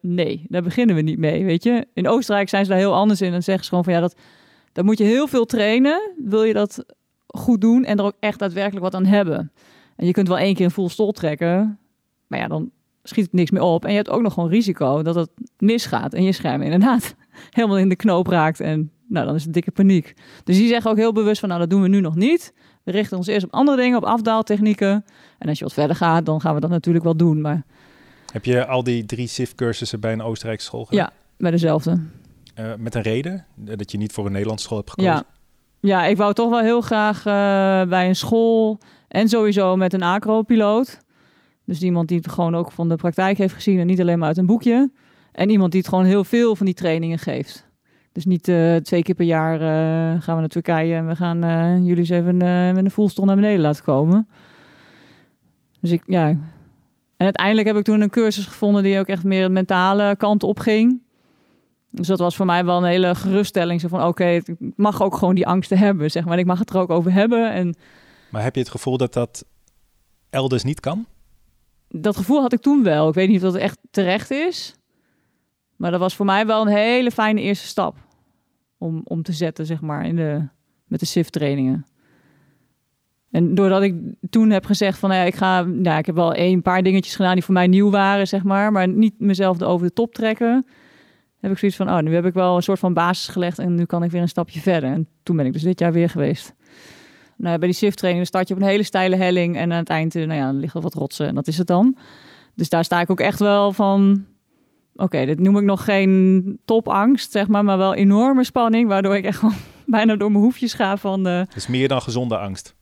nee, 0.00 0.44
daar 0.48 0.62
beginnen 0.62 0.96
we 0.96 1.02
niet 1.02 1.18
mee, 1.18 1.44
weet 1.44 1.62
je. 1.62 1.86
In 1.94 2.08
Oostenrijk 2.08 2.48
zijn 2.48 2.64
ze 2.64 2.70
daar 2.70 2.78
heel 2.78 2.94
anders 2.94 3.20
in. 3.20 3.30
Dan 3.30 3.42
zeggen 3.42 3.64
ze 3.64 3.68
gewoon 3.68 3.84
van 3.84 3.92
ja, 3.92 4.00
dat 4.00 4.16
dan 4.76 4.84
moet 4.84 4.98
je 4.98 5.04
heel 5.04 5.26
veel 5.26 5.44
trainen. 5.44 6.12
Wil 6.24 6.42
je 6.42 6.52
dat 6.52 6.84
goed 7.26 7.60
doen 7.60 7.84
en 7.84 7.98
er 7.98 8.04
ook 8.04 8.16
echt 8.20 8.38
daadwerkelijk 8.38 8.84
wat 8.84 8.94
aan 8.94 9.04
hebben. 9.04 9.52
En 9.96 10.06
je 10.06 10.12
kunt 10.12 10.28
wel 10.28 10.38
één 10.38 10.54
keer 10.54 10.64
een 10.64 10.70
full 10.70 10.88
stol 10.88 11.12
trekken. 11.12 11.78
Maar 12.26 12.38
ja, 12.38 12.48
dan 12.48 12.70
schiet 13.02 13.24
het 13.24 13.32
niks 13.32 13.50
meer 13.50 13.62
op. 13.62 13.84
En 13.84 13.90
je 13.90 13.96
hebt 13.96 14.10
ook 14.10 14.22
nog 14.22 14.32
gewoon 14.32 14.48
risico 14.48 15.02
dat 15.02 15.14
het 15.14 15.30
misgaat. 15.58 16.14
En 16.14 16.22
je 16.22 16.32
scherm 16.32 16.62
inderdaad 16.62 17.14
helemaal 17.56 17.78
in 17.78 17.88
de 17.88 17.96
knoop 17.96 18.26
raakt. 18.26 18.60
En 18.60 18.90
nou, 19.08 19.26
dan 19.26 19.34
is 19.34 19.44
het 19.44 19.52
dikke 19.52 19.70
paniek. 19.70 20.14
Dus 20.44 20.56
die 20.56 20.68
zeggen 20.68 20.90
ook 20.90 20.96
heel 20.96 21.12
bewust 21.12 21.40
van, 21.40 21.48
nou, 21.48 21.60
dat 21.60 21.70
doen 21.70 21.82
we 21.82 21.88
nu 21.88 22.00
nog 22.00 22.14
niet. 22.14 22.52
We 22.84 22.90
richten 22.90 23.16
ons 23.16 23.26
eerst 23.26 23.46
op 23.46 23.52
andere 23.52 23.76
dingen, 23.76 23.96
op 23.96 24.04
afdaaltechnieken. 24.04 25.04
En 25.38 25.48
als 25.48 25.58
je 25.58 25.64
wat 25.64 25.72
verder 25.74 25.96
gaat, 25.96 26.26
dan 26.26 26.40
gaan 26.40 26.54
we 26.54 26.60
dat 26.60 26.70
natuurlijk 26.70 27.04
wel 27.04 27.16
doen. 27.16 27.40
Maar... 27.40 27.64
Heb 28.32 28.44
je 28.44 28.66
al 28.66 28.82
die 28.82 29.06
drie 29.06 29.26
SIF-cursussen 29.26 30.00
bij 30.00 30.12
een 30.12 30.22
Oostenrijkse 30.22 30.66
school 30.66 30.84
gedaan? 30.84 31.04
Ja, 31.04 31.12
bij 31.36 31.50
dezelfde. 31.50 32.00
Uh, 32.60 32.72
met 32.78 32.94
een 32.94 33.02
reden? 33.02 33.46
Dat 33.54 33.90
je 33.90 33.98
niet 33.98 34.12
voor 34.12 34.26
een 34.26 34.32
Nederlandse 34.32 34.64
school 34.64 34.78
hebt 34.78 34.90
gekozen? 34.90 35.26
Ja, 35.80 36.04
ik 36.04 36.16
wou 36.16 36.32
toch 36.32 36.50
wel 36.50 36.60
heel 36.60 36.80
graag 36.80 37.18
uh, 37.18 37.88
bij 37.88 38.08
een 38.08 38.16
school 38.16 38.78
en 39.08 39.28
sowieso 39.28 39.76
met 39.76 39.92
een 39.92 40.02
acro-piloot. 40.02 40.98
Dus 41.64 41.82
iemand 41.82 42.08
die 42.08 42.16
het 42.16 42.28
gewoon 42.28 42.54
ook 42.54 42.72
van 42.72 42.88
de 42.88 42.96
praktijk 42.96 43.38
heeft 43.38 43.54
gezien 43.54 43.78
en 43.78 43.86
niet 43.86 44.00
alleen 44.00 44.18
maar 44.18 44.28
uit 44.28 44.36
een 44.36 44.46
boekje. 44.46 44.90
En 45.32 45.50
iemand 45.50 45.70
die 45.70 45.80
het 45.80 45.88
gewoon 45.88 46.04
heel 46.04 46.24
veel 46.24 46.56
van 46.56 46.66
die 46.66 46.74
trainingen 46.74 47.18
geeft. 47.18 47.68
Dus 48.12 48.24
niet 48.24 48.42
twee 48.82 49.02
keer 49.02 49.14
per 49.14 49.26
jaar 49.26 49.58
gaan 50.20 50.34
we 50.34 50.40
naar 50.40 50.48
Turkije 50.48 50.94
en 50.94 51.06
we 51.06 51.16
gaan 51.16 51.40
jullie 51.84 51.98
eens 51.98 52.08
even 52.08 52.36
met 52.74 52.84
een 52.84 52.90
voelstol 52.90 53.24
naar 53.24 53.34
beneden 53.34 53.60
laten 53.60 53.84
komen. 53.84 54.28
Dus 55.80 55.90
ik, 55.90 56.02
ja. 56.06 56.28
En 56.28 57.24
uiteindelijk 57.24 57.66
heb 57.66 57.76
ik 57.76 57.84
toen 57.84 58.00
een 58.00 58.10
cursus 58.10 58.46
gevonden 58.46 58.82
die 58.82 58.98
ook 58.98 59.06
echt 59.06 59.24
meer 59.24 59.42
de 59.42 59.52
mentale 59.52 60.16
kant 60.16 60.42
op 60.42 60.58
ging. 60.58 61.04
Dus 61.96 62.06
dat 62.06 62.18
was 62.18 62.36
voor 62.36 62.46
mij 62.46 62.64
wel 62.64 62.76
een 62.76 62.84
hele 62.84 63.14
geruststelling. 63.14 63.80
Zo 63.80 63.88
van, 63.88 64.06
oké, 64.06 64.26
ik 64.26 64.54
mag 64.76 65.02
ook 65.02 65.16
gewoon 65.16 65.34
die 65.34 65.46
angsten 65.46 65.78
hebben, 65.78 66.10
zeg 66.10 66.24
maar. 66.24 66.38
Ik 66.38 66.46
mag 66.46 66.58
het 66.58 66.70
er 66.70 66.78
ook 66.78 66.90
over 66.90 67.12
hebben. 67.12 67.52
En... 67.52 67.74
Maar 68.30 68.42
heb 68.42 68.54
je 68.54 68.60
het 68.60 68.70
gevoel 68.70 68.96
dat 68.96 69.12
dat 69.12 69.44
elders 70.30 70.62
niet 70.62 70.80
kan? 70.80 71.06
Dat 71.88 72.16
gevoel 72.16 72.40
had 72.40 72.52
ik 72.52 72.60
toen 72.60 72.82
wel. 72.82 73.08
Ik 73.08 73.14
weet 73.14 73.28
niet 73.28 73.44
of 73.44 73.52
dat 73.52 73.60
echt 73.60 73.78
terecht 73.90 74.30
is. 74.30 74.74
Maar 75.76 75.90
dat 75.90 76.00
was 76.00 76.14
voor 76.14 76.26
mij 76.26 76.46
wel 76.46 76.60
een 76.60 76.72
hele 76.72 77.10
fijne 77.10 77.40
eerste 77.40 77.66
stap. 77.66 77.96
Om, 78.78 79.00
om 79.04 79.22
te 79.22 79.32
zetten, 79.32 79.66
zeg 79.66 79.80
maar, 79.80 80.06
in 80.06 80.16
de, 80.16 80.48
met 80.84 81.00
de 81.00 81.06
SIF-trainingen. 81.06 81.86
En 83.30 83.54
doordat 83.54 83.82
ik 83.82 83.94
toen 84.30 84.50
heb 84.50 84.64
gezegd 84.64 84.98
van, 84.98 85.10
ja, 85.14 85.22
ik 85.22 85.34
ga, 85.34 85.62
nou, 85.62 85.98
ik 85.98 86.06
heb 86.06 86.14
wel 86.14 86.36
een 86.36 86.62
paar 86.62 86.82
dingetjes 86.82 87.16
gedaan 87.16 87.34
die 87.34 87.44
voor 87.44 87.54
mij 87.54 87.66
nieuw 87.66 87.90
waren, 87.90 88.28
zeg 88.28 88.42
maar, 88.42 88.72
maar 88.72 88.88
niet 88.88 89.20
mezelf 89.20 89.60
er 89.60 89.66
over 89.66 89.86
de 89.86 89.92
top 89.92 90.14
trekken 90.14 90.66
heb 91.46 91.54
ik 91.54 91.58
zoiets 91.58 91.76
van, 91.76 91.88
oh, 91.88 91.98
nu 91.98 92.14
heb 92.14 92.26
ik 92.26 92.34
wel 92.34 92.56
een 92.56 92.62
soort 92.62 92.78
van 92.78 92.94
basis 92.94 93.28
gelegd 93.28 93.58
en 93.58 93.74
nu 93.74 93.84
kan 93.84 94.02
ik 94.02 94.10
weer 94.10 94.20
een 94.20 94.28
stapje 94.28 94.60
verder. 94.60 94.90
En 94.90 95.08
toen 95.22 95.36
ben 95.36 95.46
ik 95.46 95.52
dus 95.52 95.62
dit 95.62 95.78
jaar 95.78 95.92
weer 95.92 96.10
geweest. 96.10 96.54
Nou, 97.36 97.58
bij 97.58 97.68
die 97.68 97.76
shift 97.76 97.98
training 97.98 98.26
start 98.26 98.48
je 98.48 98.54
op 98.54 98.60
een 98.60 98.66
hele 98.66 98.82
steile 98.82 99.16
helling 99.16 99.56
en 99.56 99.72
aan 99.72 99.78
het 99.78 99.88
eind 99.88 100.14
nou 100.14 100.32
ja, 100.32 100.52
liggen 100.52 100.80
wat 100.80 100.94
rotsen 100.94 101.26
en 101.26 101.34
dat 101.34 101.46
is 101.46 101.58
het 101.58 101.66
dan. 101.66 101.96
Dus 102.54 102.68
daar 102.68 102.84
sta 102.84 103.00
ik 103.00 103.10
ook 103.10 103.20
echt 103.20 103.38
wel 103.38 103.72
van, 103.72 104.24
oké, 104.94 105.24
dit 105.24 105.40
noem 105.40 105.56
ik 105.56 105.64
nog 105.64 105.84
geen 105.84 106.58
topangst, 106.64 107.32
zeg 107.32 107.48
maar, 107.48 107.64
maar 107.64 107.78
wel 107.78 107.94
enorme 107.94 108.44
spanning, 108.44 108.88
waardoor 108.88 109.16
ik 109.16 109.24
echt 109.24 109.38
gewoon 109.38 109.54
bijna 109.86 110.16
door 110.16 110.30
mijn 110.30 110.44
hoefjes 110.44 110.74
ga 110.74 110.96
van... 110.96 111.22
De... 111.22 111.30
Het 111.30 111.56
is 111.56 111.66
meer 111.66 111.88
dan 111.88 112.02
gezonde 112.02 112.38
angst. 112.38 112.74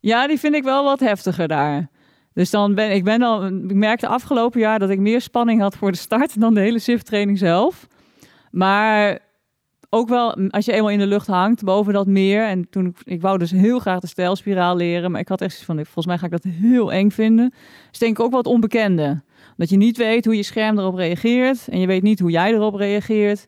Ja, 0.00 0.26
die 0.26 0.38
vind 0.38 0.54
ik 0.54 0.62
wel 0.62 0.84
wat 0.84 1.00
heftiger 1.00 1.48
daar. 1.48 1.90
Dus 2.32 2.50
dan 2.50 2.74
ben 2.74 2.90
ik 2.90 3.04
ben 3.04 3.22
al, 3.22 3.46
ik 3.46 3.74
merkte 3.74 4.06
afgelopen 4.06 4.60
jaar 4.60 4.78
dat 4.78 4.90
ik 4.90 4.98
meer 4.98 5.20
spanning 5.20 5.60
had 5.60 5.76
voor 5.76 5.92
de 5.92 5.98
start 5.98 6.40
dan 6.40 6.54
de 6.54 6.60
hele 6.60 6.78
shift 6.78 7.06
training 7.06 7.38
zelf. 7.38 7.86
Maar 8.50 9.18
ook 9.90 10.08
wel, 10.08 10.34
als 10.50 10.64
je 10.64 10.72
eenmaal 10.72 10.90
in 10.90 10.98
de 10.98 11.06
lucht 11.06 11.26
hangt, 11.26 11.64
boven 11.64 11.92
dat 11.92 12.06
meer. 12.06 12.46
En 12.46 12.68
toen, 12.70 12.96
ik 13.04 13.20
wou 13.20 13.38
dus 13.38 13.50
heel 13.50 13.78
graag 13.78 14.00
de 14.00 14.06
stijlspiraal 14.06 14.76
leren. 14.76 15.10
Maar 15.10 15.20
ik 15.20 15.28
had 15.28 15.40
echt 15.40 15.64
van, 15.64 15.76
volgens 15.76 16.06
mij 16.06 16.18
ga 16.18 16.24
ik 16.24 16.30
dat 16.30 16.42
heel 16.42 16.92
eng 16.92 17.10
vinden. 17.10 17.54
Dus 17.90 17.98
denk 17.98 18.18
ik 18.18 18.24
ook 18.24 18.32
wat 18.32 18.46
onbekende. 18.46 19.22
Dat 19.56 19.68
je 19.68 19.76
niet 19.76 19.96
weet 19.96 20.24
hoe 20.24 20.36
je 20.36 20.42
scherm 20.42 20.78
erop 20.78 20.94
reageert. 20.94 21.68
En 21.68 21.80
je 21.80 21.86
weet 21.86 22.02
niet 22.02 22.20
hoe 22.20 22.30
jij 22.30 22.52
erop 22.52 22.74
reageert. 22.74 23.46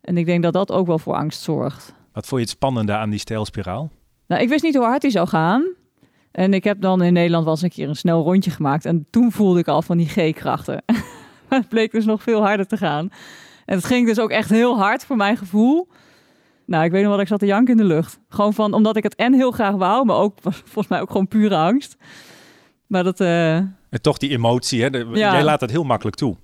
En 0.00 0.16
ik 0.16 0.26
denk 0.26 0.42
dat 0.42 0.52
dat 0.52 0.72
ook 0.72 0.86
wel 0.86 0.98
voor 0.98 1.14
angst 1.14 1.40
zorgt. 1.40 1.94
Wat 2.12 2.26
vond 2.26 2.40
je 2.40 2.46
het 2.46 2.56
spannende 2.56 2.92
aan 2.92 3.10
die 3.10 3.18
stijlspiraal? 3.18 3.90
Nou, 4.26 4.42
ik 4.42 4.48
wist 4.48 4.62
niet 4.62 4.76
hoe 4.76 4.84
hard 4.84 5.00
die 5.02 5.10
zou 5.10 5.28
gaan. 5.28 5.64
En 6.32 6.54
ik 6.54 6.64
heb 6.64 6.80
dan 6.80 7.02
in 7.02 7.12
Nederland 7.12 7.44
wel 7.44 7.52
eens 7.52 7.62
een 7.62 7.70
keer 7.70 7.88
een 7.88 7.96
snel 7.96 8.22
rondje 8.22 8.50
gemaakt. 8.50 8.84
En 8.84 9.06
toen 9.10 9.32
voelde 9.32 9.58
ik 9.58 9.68
al 9.68 9.82
van 9.82 9.96
die 9.96 10.08
G-krachten. 10.08 10.82
Maar 11.48 11.58
het 11.60 11.68
bleek 11.68 11.92
dus 11.92 12.04
nog 12.04 12.22
veel 12.22 12.40
harder 12.40 12.66
te 12.66 12.76
gaan. 12.76 13.08
En 13.64 13.76
het 13.76 13.84
ging 13.84 14.06
dus 14.06 14.18
ook 14.18 14.30
echt 14.30 14.50
heel 14.50 14.78
hard 14.78 15.04
voor 15.04 15.16
mijn 15.16 15.36
gevoel. 15.36 15.88
Nou, 16.66 16.84
ik 16.84 16.90
weet 16.90 17.02
nog 17.02 17.10
wel, 17.10 17.20
ik 17.20 17.26
zat 17.26 17.38
te 17.38 17.46
janken 17.46 17.70
in 17.72 17.76
de 17.88 17.94
lucht. 17.94 18.18
Gewoon 18.28 18.54
van, 18.54 18.72
omdat 18.72 18.96
ik 18.96 19.02
het 19.02 19.14
en 19.14 19.32
heel 19.34 19.50
graag 19.50 19.74
wou, 19.74 20.04
maar 20.04 20.16
ook 20.16 20.34
volgens 20.64 20.88
mij 20.88 21.00
ook 21.00 21.10
gewoon 21.10 21.28
pure 21.28 21.56
angst. 21.56 21.96
Maar 22.86 23.04
dat, 23.04 23.20
eh, 23.20 23.56
En 23.56 24.00
toch 24.00 24.18
die 24.18 24.30
emotie, 24.30 24.82
hè? 24.82 24.90
de- 24.90 25.06
Ja. 25.12 25.32
jij 25.32 25.44
laat 25.44 25.60
dat 25.60 25.70
heel 25.70 25.84
makkelijk 25.84 26.16
toe. 26.16 26.36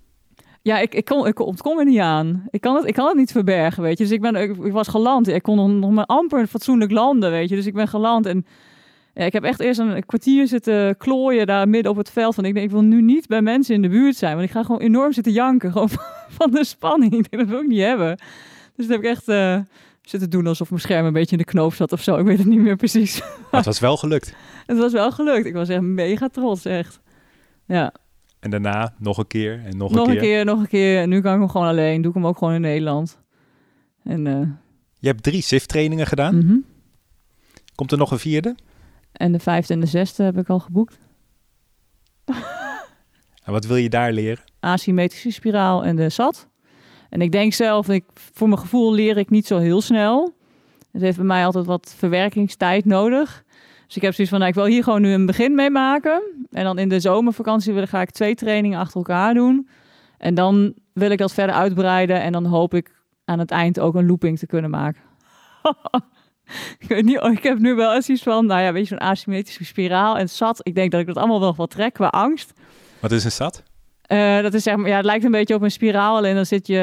ja, 0.63 0.79
ik, 0.79 0.95
ik, 0.95 1.05
kon, 1.05 1.27
ik 1.27 1.39
ontkom 1.41 1.79
er 1.79 1.85
niet 1.85 1.99
aan. 2.01 2.47
Ik 2.51 2.61
kan, 2.61 2.75
het, 2.77 2.85
ik 2.87 2.95
kan 2.95 3.07
het 3.07 3.17
niet 3.17 3.33
verbergen, 3.33 3.83
weet 3.83 3.99
je. 3.99 4.05
Dus 4.05 4.13
ik, 4.13 4.21
ben, 4.21 4.35
ik, 4.35 4.57
ik 4.65 4.73
was 4.73 4.89
geland. 4.89 5.29
Ik 5.29 5.43
kon 5.43 5.57
nog, 5.57 5.69
nog 5.69 5.91
maar 5.91 6.07
amper 6.07 6.47
fatsoenlijk 6.47 6.91
landen, 6.91 7.31
weet 7.31 7.49
je. 7.49 7.55
Dus 7.57 7.67
ik 7.67 7.75
ben 7.75 7.89
geland 7.89 8.27
en 8.27 8.47
ja, 9.19 9.25
ik 9.25 9.33
heb 9.33 9.43
echt 9.45 9.61
eerst 9.61 9.81
een 9.81 10.07
kwartier 10.07 10.47
zitten 10.47 10.97
klooien 10.97 11.47
daar 11.47 11.69
midden 11.69 11.91
op 11.93 11.97
het 11.99 12.11
veld. 12.11 12.35
Van 12.35 12.45
ik 12.45 12.55
denk, 12.55 12.67
ik 12.67 12.73
wil 12.73 12.83
nu 12.83 13.03
niet 13.03 13.27
bij 13.27 13.43
mensen 13.43 13.75
in 13.75 13.83
de 13.83 13.89
buurt 13.89 14.17
zijn. 14.17 14.35
Want 14.37 14.47
ik 14.47 14.53
ga 14.53 14.63
gewoon 14.63 14.81
enorm 14.81 15.13
zitten 15.13 15.33
janken, 15.33 15.73
gewoon 15.73 15.91
van, 16.29 16.51
de 16.51 16.65
spanning. 16.65 17.13
Ik 17.13 17.31
denk, 17.31 17.43
dat 17.43 17.51
wil 17.53 17.61
ik 17.63 17.69
niet 17.69 17.81
hebben. 17.81 18.17
Dus 18.77 18.87
dat 18.87 18.89
heb 18.89 18.99
ik 18.99 19.11
echt 19.11 19.29
eh, 19.29 19.59
zitten 20.03 20.31
doen 20.31 20.47
alsof 20.47 20.69
mijn 20.71 20.81
scherm 20.83 21.07
een 21.07 21.13
beetje 21.13 21.37
in 21.37 21.43
de 21.43 21.45
knoop 21.45 21.75
zat 21.75 21.93
of 21.93 22.03
zo. 22.03 22.17
Ik 22.17 22.25
weet 22.27 22.39
het 22.39 22.47
niet 22.47 22.61
meer 22.61 22.77
precies. 22.77 23.21
Maar 23.21 23.31
het 23.51 23.65
was 23.65 23.81
wel 23.81 23.97
gelukt. 23.97 24.35
Het 24.67 24.79
was 24.79 24.93
wel 24.93 25.13
gelukt. 25.13 25.47
Ik 25.47 25.55
was 25.55 25.69
echt 25.69 25.81
mega 25.81 26.29
trots, 26.29 26.65
echt. 26.65 27.01
Ja, 27.67 27.93
En 28.41 28.51
daarna 28.51 28.95
nog 28.99 29.19
een 29.19 29.27
keer 29.27 29.63
en 29.65 29.77
nog, 29.77 29.91
nog 29.91 30.05
een 30.07 30.13
een 30.13 30.19
keer. 30.19 30.21
keer, 30.21 30.45
nog 30.45 30.61
een 30.61 30.69
keer. 30.69 31.01
En 31.01 31.09
nu 31.09 31.21
kan 31.21 31.33
ik 31.35 31.41
hem 31.41 31.49
gewoon 31.49 31.67
alleen. 31.67 32.01
Doe 32.03 32.11
ik 32.11 32.17
hem 32.17 32.27
ook 32.27 32.39
gewoon 32.39 32.55
in 32.55 32.61
Nederland. 32.61 33.19
En, 34.05 34.27
eh, 34.27 34.49
Je 34.99 35.07
hebt 35.09 35.23
drie 35.23 35.43
SIF-trainingen 35.43 36.07
gedaan. 36.07 36.37
mhm. 36.37 36.57
Komt 37.75 37.93
er 37.93 37.99
nog 37.99 38.11
een 38.11 38.19
vierde? 38.19 38.55
En 39.19 39.33
de 39.33 39.39
vijfde 39.39 39.75
en 39.75 39.81
de 39.81 39.87
zesde 39.87 40.23
heb 40.23 40.39
ik 40.39 40.49
al 40.49 40.59
geboekt. 40.59 40.99
En 43.45 43.55
wat 43.55 43.67
wil 43.67 43.77
je 43.77 43.89
daar 43.89 44.13
leren? 44.13 44.45
asymmetrische 44.61 45.31
spiraal 45.31 45.85
en 45.85 45.97
de 45.97 46.11
SAT. 46.11 46.49
En 47.09 47.21
ik 47.21 47.33
denk 47.33 47.53
zelf, 47.53 47.89
ik, 47.89 48.05
voor 48.15 48.49
mijn 48.49 48.61
gevoel 48.61 48.93
leer 48.93 49.17
ik 49.17 49.31
niet 49.31 49.47
zo 49.47 49.59
heel 49.59 49.81
snel. 49.81 50.35
Het 50.93 51.03
heeft 51.03 51.17
bij 51.17 51.27
mij 51.27 51.45
altijd 51.45 51.67
wat 51.67 51.95
verwerkingstijd 51.97 52.85
nodig. 52.85 53.45
Dus 53.87 53.97
ik 53.97 54.03
heb 54.03 54.15
zoiets 54.15 54.33
van, 54.33 54.39
nou, 54.39 54.51
ik 54.51 54.59
wil 54.59 54.67
hier 54.67 54.83
gewoon 54.83 55.03
nu 55.03 55.13
een 55.13 55.27
begin 55.27 55.55
mee 55.55 55.71
maken. 55.71 56.23
En 56.51 56.65
dan 56.65 56.79
in 56.79 56.89
de 56.89 57.01
zomervakantie 57.01 57.73
wil, 57.73 57.87
ga 57.87 58.01
ik 58.01 58.11
twee 58.11 58.35
trainingen 58.35 58.79
achter 58.79 58.97
elkaar 58.97 59.35
doen. 59.35 59.69
En 60.19 60.35
dan 60.35 60.75
wil 60.93 61.11
ik 61.11 61.19
dat 61.19 61.33
verder 61.33 61.55
uitbreiden. 61.55 62.21
En 62.21 62.33
dan 62.33 62.45
hoop 62.45 62.75
ik 62.75 62.91
aan 63.25 63.39
het 63.39 63.51
eind 63.51 63.81
ook 63.81 63.95
een 63.95 64.07
looping 64.07 64.39
te 64.39 64.47
kunnen 64.47 64.71
maken. 64.71 65.03
ik 66.79 66.89
weet 66.89 67.05
niet, 67.05 67.23
ik 67.23 67.43
heb 67.43 67.59
nu 67.59 67.75
wel 67.75 67.95
eens 67.95 68.09
iets 68.09 68.23
van, 68.23 68.47
nou 68.47 68.61
ja, 68.61 68.73
weet 68.73 68.83
je, 68.83 68.89
zo'n 68.89 69.09
asymmetrische 69.09 69.65
spiraal 69.65 70.19
en 70.19 70.29
SAT. 70.29 70.61
Ik 70.63 70.75
denk 70.75 70.91
dat 70.91 71.01
ik 71.01 71.07
dat 71.07 71.17
allemaal 71.17 71.41
wel 71.41 71.55
wat 71.55 71.71
trek 71.71 71.93
qua 71.93 72.07
angst. 72.07 72.53
Wat 73.01 73.13
is 73.13 73.25
een 73.25 73.31
SAT? 73.31 73.63
Eh, 74.03 74.41
dat 74.41 74.55
is 74.55 74.63
zeg 74.63 74.77
maar, 74.77 74.89
ja, 74.89 74.97
het 74.97 75.05
lijkt 75.05 75.25
een 75.25 75.31
beetje 75.31 75.55
op 75.55 75.63
een 75.63 75.71
spiraal. 75.71 76.17
Alleen 76.17 76.35
dan 76.35 76.47
zit 76.47 76.67
je, 76.67 76.81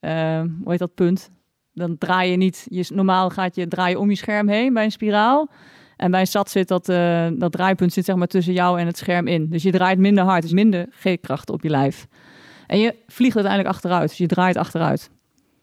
eh, 0.00 0.40
hoe 0.40 0.70
heet 0.70 0.78
dat 0.78 0.94
punt? 0.94 1.30
Dan 1.74 1.98
draai 1.98 2.30
je 2.30 2.36
niet, 2.36 2.66
je, 2.68 2.84
normaal 2.94 3.30
gaat 3.30 3.54
je 3.54 3.68
draaien 3.68 3.98
om 3.98 4.10
je 4.10 4.16
scherm 4.16 4.48
heen 4.48 4.72
bij 4.72 4.84
een 4.84 4.92
spiraal. 4.92 5.50
En 5.96 6.10
bij 6.10 6.20
een 6.20 6.26
SAT 6.26 6.50
zit 6.50 6.68
dat, 6.68 6.88
eh, 6.88 7.26
dat 7.32 7.52
draaipunt 7.52 7.92
zit 7.92 8.04
zeg 8.04 8.16
maar 8.16 8.26
tussen 8.26 8.52
jou 8.52 8.80
en 8.80 8.86
het 8.86 8.98
scherm 8.98 9.26
in. 9.26 9.48
Dus 9.48 9.62
je 9.62 9.70
draait 9.70 9.98
minder 9.98 10.24
hard, 10.24 10.42
dus 10.42 10.52
minder 10.52 10.86
G-kracht 10.90 11.50
op 11.50 11.62
je 11.62 11.68
lijf. 11.68 12.06
En 12.66 12.78
je 12.78 12.94
vliegt 13.06 13.34
uiteindelijk 13.34 13.74
achteruit, 13.74 14.08
dus 14.08 14.18
je 14.18 14.26
draait 14.26 14.56
achteruit. 14.56 15.10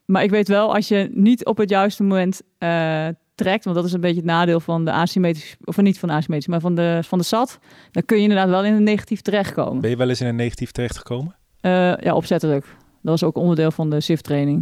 Maar 0.09 0.23
ik 0.23 0.29
weet 0.29 0.47
wel, 0.47 0.75
als 0.75 0.87
je 0.87 1.09
niet 1.13 1.45
op 1.45 1.57
het 1.57 1.69
juiste 1.69 2.03
moment 2.03 2.41
eh, 2.57 3.07
trekt, 3.35 3.63
want 3.63 3.75
dat 3.75 3.85
is 3.85 3.93
een 3.93 4.01
beetje 4.01 4.15
het 4.15 4.25
nadeel 4.25 4.59
van 4.59 4.85
de 4.85 4.91
asymmetrische, 4.91 5.57
of 5.63 5.77
niet 5.77 5.99
van 5.99 6.09
de 6.09 6.15
asymmetrische, 6.15 6.49
maar 6.49 6.59
van 6.59 6.75
de, 6.75 6.99
van 7.03 7.17
de 7.17 7.23
SAT, 7.23 7.59
dan 7.91 8.05
kun 8.05 8.17
je 8.17 8.23
inderdaad 8.23 8.49
wel 8.49 8.65
in 8.65 8.73
een 8.73 8.83
negatief 8.83 9.21
terechtkomen. 9.21 9.81
Ben 9.81 9.89
je 9.89 9.95
wel 9.95 10.09
eens 10.09 10.21
in 10.21 10.27
een 10.27 10.35
negatief 10.35 10.71
terechtgekomen? 10.71 11.35
Eh, 11.61 11.97
ja, 11.97 12.15
opzettelijk. 12.15 12.65
Dat 13.01 13.19
was 13.19 13.23
ook 13.23 13.37
onderdeel 13.37 13.71
van 13.71 13.89
de 13.89 14.01
SIF-training. 14.01 14.61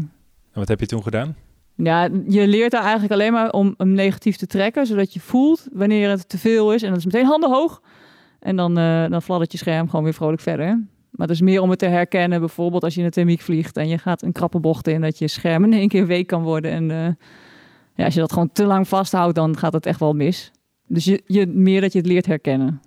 En 0.51 0.60
wat 0.60 0.67
heb 0.67 0.79
je 0.79 0.86
toen 0.86 1.03
gedaan? 1.03 1.36
Ja, 1.75 2.10
je 2.27 2.47
leert 2.47 2.71
daar 2.71 2.83
eigenlijk 2.83 3.13
alleen 3.13 3.33
maar 3.33 3.51
om 3.51 3.73
hem 3.77 3.91
negatief 3.91 4.36
te 4.36 4.47
trekken, 4.47 4.86
zodat 4.86 5.13
je 5.13 5.19
voelt 5.19 5.67
wanneer 5.73 6.10
het 6.10 6.29
te 6.29 6.38
veel 6.38 6.73
is. 6.73 6.81
En 6.83 6.89
dat 6.89 6.97
is 6.97 7.05
meteen 7.05 7.25
handen 7.25 7.49
hoog. 7.49 7.81
En 8.39 8.55
dan, 8.55 8.77
eh 8.77 9.10
dan 9.10 9.21
fladdert 9.21 9.51
je 9.51 9.57
scherm 9.57 9.89
gewoon 9.89 10.03
weer 10.03 10.13
vrolijk 10.13 10.41
verder. 10.41 10.88
Maar 11.17 11.27
het 11.27 11.36
is 11.36 11.41
meer 11.41 11.62
om 11.62 11.69
het 11.69 11.80
te 11.80 11.86
herkennen, 11.86 12.39
bijvoorbeeld 12.39 12.84
als 12.84 12.93
je 12.93 12.99
in 12.99 13.06
een 13.06 13.12
thermiek 13.12 13.41
vliegt 13.41 13.77
en 13.77 13.88
je 13.88 13.97
gaat 13.97 14.21
een 14.21 14.32
krappe 14.32 14.60
bocht 14.60 14.88
in, 14.88 15.01
dat 15.01 15.17
je 15.19 15.27
scherm 15.27 15.63
in 15.63 15.73
één 15.73 15.88
keer 15.88 16.08
week 16.08 16.27
kan 16.27 16.43
worden. 16.43 16.71
En 16.71 16.91
eh, 16.91 17.13
ja, 17.95 18.06
als 18.06 18.13
je 18.13 18.19
dat 18.19 18.32
gewoon 18.34 18.51
te 18.51 18.65
lang 18.65 18.88
vasthoudt, 18.88 19.36
dan 19.36 19.58
gaat 19.58 19.73
het 19.73 19.86
echt 19.86 19.99
wel 19.99 20.13
mis. 20.13 20.51
Dus 20.88 21.06
je, 21.06 21.21
je, 21.25 21.47
meer 21.47 21.82
dat 21.82 21.91
je 21.91 21.97
het 21.97 22.08
leert 22.08 22.25
herkennen. 22.25 22.82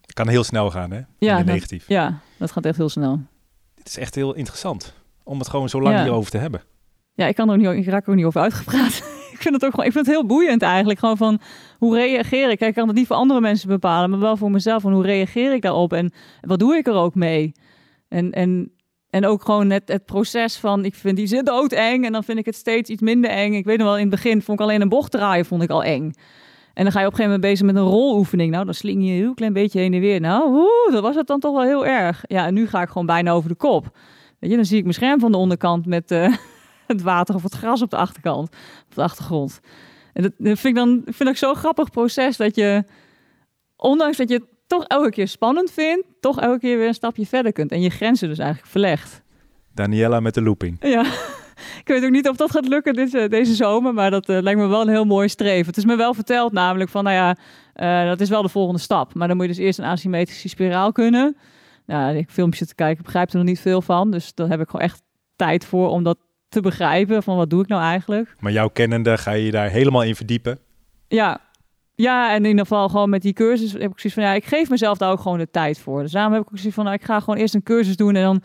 Het 0.00 0.12
kan 0.14 0.28
heel 0.28 0.44
snel 0.44 0.70
gaan, 0.70 0.90
hè? 0.90 0.96
Ja, 1.18 1.32
in 1.32 1.38
de 1.38 1.44
dat- 1.44 1.54
negatief. 1.54 1.88
Ja, 1.88 2.18
dat 2.38 2.52
gaat 2.52 2.64
echt 2.64 2.76
heel 2.76 2.88
snel. 2.88 3.20
Dit 3.74 3.86
is 3.86 3.98
echt 3.98 4.14
heel 4.14 4.34
interessant. 4.34 4.94
Om 5.22 5.38
het 5.38 5.48
gewoon 5.48 5.68
zo 5.68 5.82
lang 5.82 5.96
Ja. 5.96 6.02
hierover 6.02 6.30
te 6.30 6.38
hebben. 6.38 6.62
Ja, 7.14 7.26
ik 7.26 7.34
kan 7.34 7.48
er 7.48 7.54
ook 7.54 7.60
niet, 7.74 7.86
ik 7.86 7.92
raak 7.92 8.04
er 8.04 8.10
ook 8.10 8.16
niet 8.16 8.24
over 8.24 8.40
uitgepraat. 8.40 9.02
vind 9.46 9.54
het 9.54 9.64
ook 9.64 9.70
gewoon, 9.70 9.86
ik 9.86 9.92
vind 9.92 10.06
het 10.06 10.14
heel 10.14 10.26
boeiend 10.26 10.62
eigenlijk. 10.62 10.98
Gewoon 10.98 11.16
van 11.16 11.40
hoe 11.78 11.96
reageer 11.96 12.50
ik? 12.50 12.58
Kijk, 12.58 12.70
ik 12.70 12.76
kan 12.76 12.86
het 12.86 12.96
niet 12.96 13.06
voor 13.06 13.16
andere 13.16 13.40
mensen 13.40 13.68
bepalen, 13.68 14.10
maar 14.10 14.18
wel 14.18 14.36
voor 14.36 14.50
mezelf. 14.50 14.82
Van 14.82 14.92
hoe 14.92 15.02
reageer 15.02 15.52
ik 15.52 15.62
daarop 15.62 15.92
en 15.92 16.12
wat 16.40 16.58
doe 16.58 16.76
ik 16.76 16.86
er 16.86 16.94
ook 16.94 17.14
mee? 17.14 17.52
En, 18.08 18.32
en, 18.32 18.72
en 19.10 19.26
ook 19.26 19.42
gewoon 19.42 19.70
het, 19.70 19.88
het 19.88 20.04
proces 20.04 20.56
van, 20.56 20.84
ik 20.84 20.94
vind 20.94 21.16
die 21.16 21.26
zit 21.26 21.46
doodeng 21.46 22.04
en 22.04 22.12
dan 22.12 22.24
vind 22.24 22.38
ik 22.38 22.46
het 22.46 22.54
steeds 22.54 22.90
iets 22.90 23.02
minder 23.02 23.30
eng. 23.30 23.52
Ik 23.52 23.64
weet 23.64 23.78
nog 23.78 23.86
wel, 23.86 23.96
in 23.96 24.00
het 24.00 24.10
begin 24.10 24.42
vond 24.42 24.60
ik 24.60 24.66
alleen 24.66 24.80
een 24.80 24.88
bocht 24.88 25.10
draaien 25.10 25.44
vond 25.44 25.62
ik 25.62 25.70
al 25.70 25.84
eng. 25.84 26.12
En 26.74 26.82
dan 26.82 26.92
ga 26.92 27.00
je 27.00 27.06
op 27.06 27.12
een 27.12 27.18
gegeven 27.18 27.40
moment 27.40 27.40
bezig 27.40 27.66
met 27.66 27.76
een 27.76 27.90
roloefening. 27.90 28.50
Nou, 28.50 28.64
dan 28.64 28.74
sling 28.74 29.02
je 29.02 29.10
een 29.10 29.16
heel 29.16 29.34
klein 29.34 29.52
beetje 29.52 29.80
heen 29.80 29.94
en 29.94 30.00
weer. 30.00 30.20
Nou, 30.20 30.50
oeh, 30.50 30.92
dat 30.92 31.02
was 31.02 31.14
het 31.14 31.26
dan 31.26 31.40
toch 31.40 31.52
wel 31.52 31.62
heel 31.62 31.86
erg. 31.86 32.24
Ja, 32.26 32.46
en 32.46 32.54
nu 32.54 32.66
ga 32.66 32.82
ik 32.82 32.88
gewoon 32.88 33.06
bijna 33.06 33.30
over 33.30 33.48
de 33.48 33.54
kop. 33.54 33.96
Weet 34.38 34.50
je, 34.50 34.56
dan 34.56 34.64
zie 34.64 34.76
ik 34.76 34.82
mijn 34.82 34.94
scherm 34.94 35.20
van 35.20 35.32
de 35.32 35.38
onderkant 35.38 35.86
met 35.86 36.10
eh, 36.10 36.34
het 36.92 37.02
water 37.02 37.34
of 37.34 37.42
het 37.42 37.54
gras 37.54 37.82
op 37.82 37.90
de 37.90 37.96
achterkant, 37.96 38.48
op 38.88 38.94
de 38.94 39.02
achtergrond. 39.02 39.60
En 40.12 40.22
dat, 40.22 40.32
vind 40.38 40.64
ik 40.64 40.74
dan 40.74 41.02
vind 41.04 41.28
ik 41.28 41.36
zo'n 41.36 41.54
grappig 41.54 41.90
proces 41.90 42.36
dat 42.36 42.54
je, 42.54 42.84
ondanks 43.76 44.16
dat 44.16 44.28
je 44.28 44.34
het 44.34 44.44
toch 44.66 44.84
elke 44.84 45.10
keer 45.10 45.28
spannend 45.28 45.70
vindt, 45.70 46.06
toch 46.20 46.40
elke 46.40 46.58
keer 46.58 46.78
weer 46.78 46.88
een 46.88 46.94
stapje 46.94 47.26
verder 47.26 47.52
kunt 47.52 47.72
en 47.72 47.80
je 47.80 47.90
grenzen 47.90 48.28
dus 48.28 48.38
eigenlijk 48.38 48.70
verlegt. 48.70 49.22
Daniela 49.74 50.20
met 50.20 50.34
de 50.34 50.42
looping. 50.42 50.76
Ja, 50.80 51.04
ik 51.82 51.84
weet 51.84 52.04
ook 52.04 52.10
niet 52.10 52.28
of 52.28 52.36
dat 52.36 52.50
gaat 52.50 52.68
lukken 52.68 52.94
dit, 52.94 53.30
deze 53.30 53.54
zomer, 53.54 53.94
maar 53.94 54.10
dat 54.10 54.28
eh, 54.28 54.40
lijkt 54.40 54.60
me 54.60 54.66
wel 54.66 54.80
een 54.80 54.88
heel 54.88 55.04
mooi 55.04 55.28
streven. 55.28 55.66
Het 55.66 55.76
is 55.76 55.84
me 55.84 55.96
wel 55.96 56.14
verteld 56.14 56.52
namelijk 56.52 56.90
van, 56.90 57.04
nou 57.04 57.16
ja, 57.16 57.36
eh, 57.72 58.08
dat 58.08 58.20
is 58.20 58.28
wel 58.28 58.42
de 58.42 58.48
volgende 58.48 58.80
stap. 58.80 59.14
Maar 59.14 59.28
dan 59.28 59.36
moet 59.36 59.46
je 59.46 59.52
dus 59.52 59.62
eerst 59.62 59.78
een 59.78 59.84
asymmetrische 59.84 60.48
spiraal 60.48 60.92
kunnen. 60.92 61.36
Nou, 61.86 62.16
ik 62.16 62.30
filmpjes 62.30 62.68
te 62.68 62.74
kijken, 62.74 63.04
begrijp 63.04 63.30
er 63.30 63.36
nog 63.36 63.46
niet 63.46 63.60
veel 63.60 63.82
van. 63.82 64.10
Dus 64.10 64.34
daar 64.34 64.48
heb 64.48 64.60
ik 64.60 64.68
gewoon 64.68 64.86
echt 64.86 65.02
tijd 65.36 65.64
voor 65.64 65.88
om 65.88 66.02
dat 66.02 66.18
te 66.56 66.68
begrijpen. 66.68 67.22
Van 67.22 67.36
wat 67.36 67.50
doe 67.50 67.62
ik 67.62 67.68
nou 67.68 67.82
eigenlijk? 67.82 68.36
Maar 68.40 68.52
jouw 68.52 68.68
kennende 68.68 69.18
ga 69.18 69.30
je 69.30 69.50
daar 69.50 69.68
helemaal 69.68 70.02
in 70.02 70.16
verdiepen. 70.16 70.58
Ja, 71.08 71.40
ja, 71.94 72.30
en 72.30 72.36
in 72.36 72.50
ieder 72.50 72.66
geval 72.66 72.88
gewoon 72.88 73.10
met 73.10 73.22
die 73.22 73.32
cursus 73.32 73.72
heb 73.72 73.90
ik 73.90 74.00
zoiets 74.00 74.14
van, 74.14 74.22
ja, 74.22 74.32
ik 74.32 74.44
geef 74.44 74.70
mezelf 74.70 74.98
daar 74.98 75.10
ook 75.10 75.20
gewoon 75.20 75.38
de 75.38 75.50
tijd 75.50 75.78
voor. 75.78 76.02
Dus 76.02 76.12
daarom 76.12 76.32
heb 76.32 76.42
ik 76.42 76.48
ook 76.48 76.58
zoiets 76.58 76.74
van, 76.74 76.84
nou, 76.84 76.96
ik 76.96 77.04
ga 77.04 77.20
gewoon 77.20 77.38
eerst 77.38 77.54
een 77.54 77.62
cursus 77.62 77.96
doen 77.96 78.14
en 78.14 78.22
dan, 78.22 78.42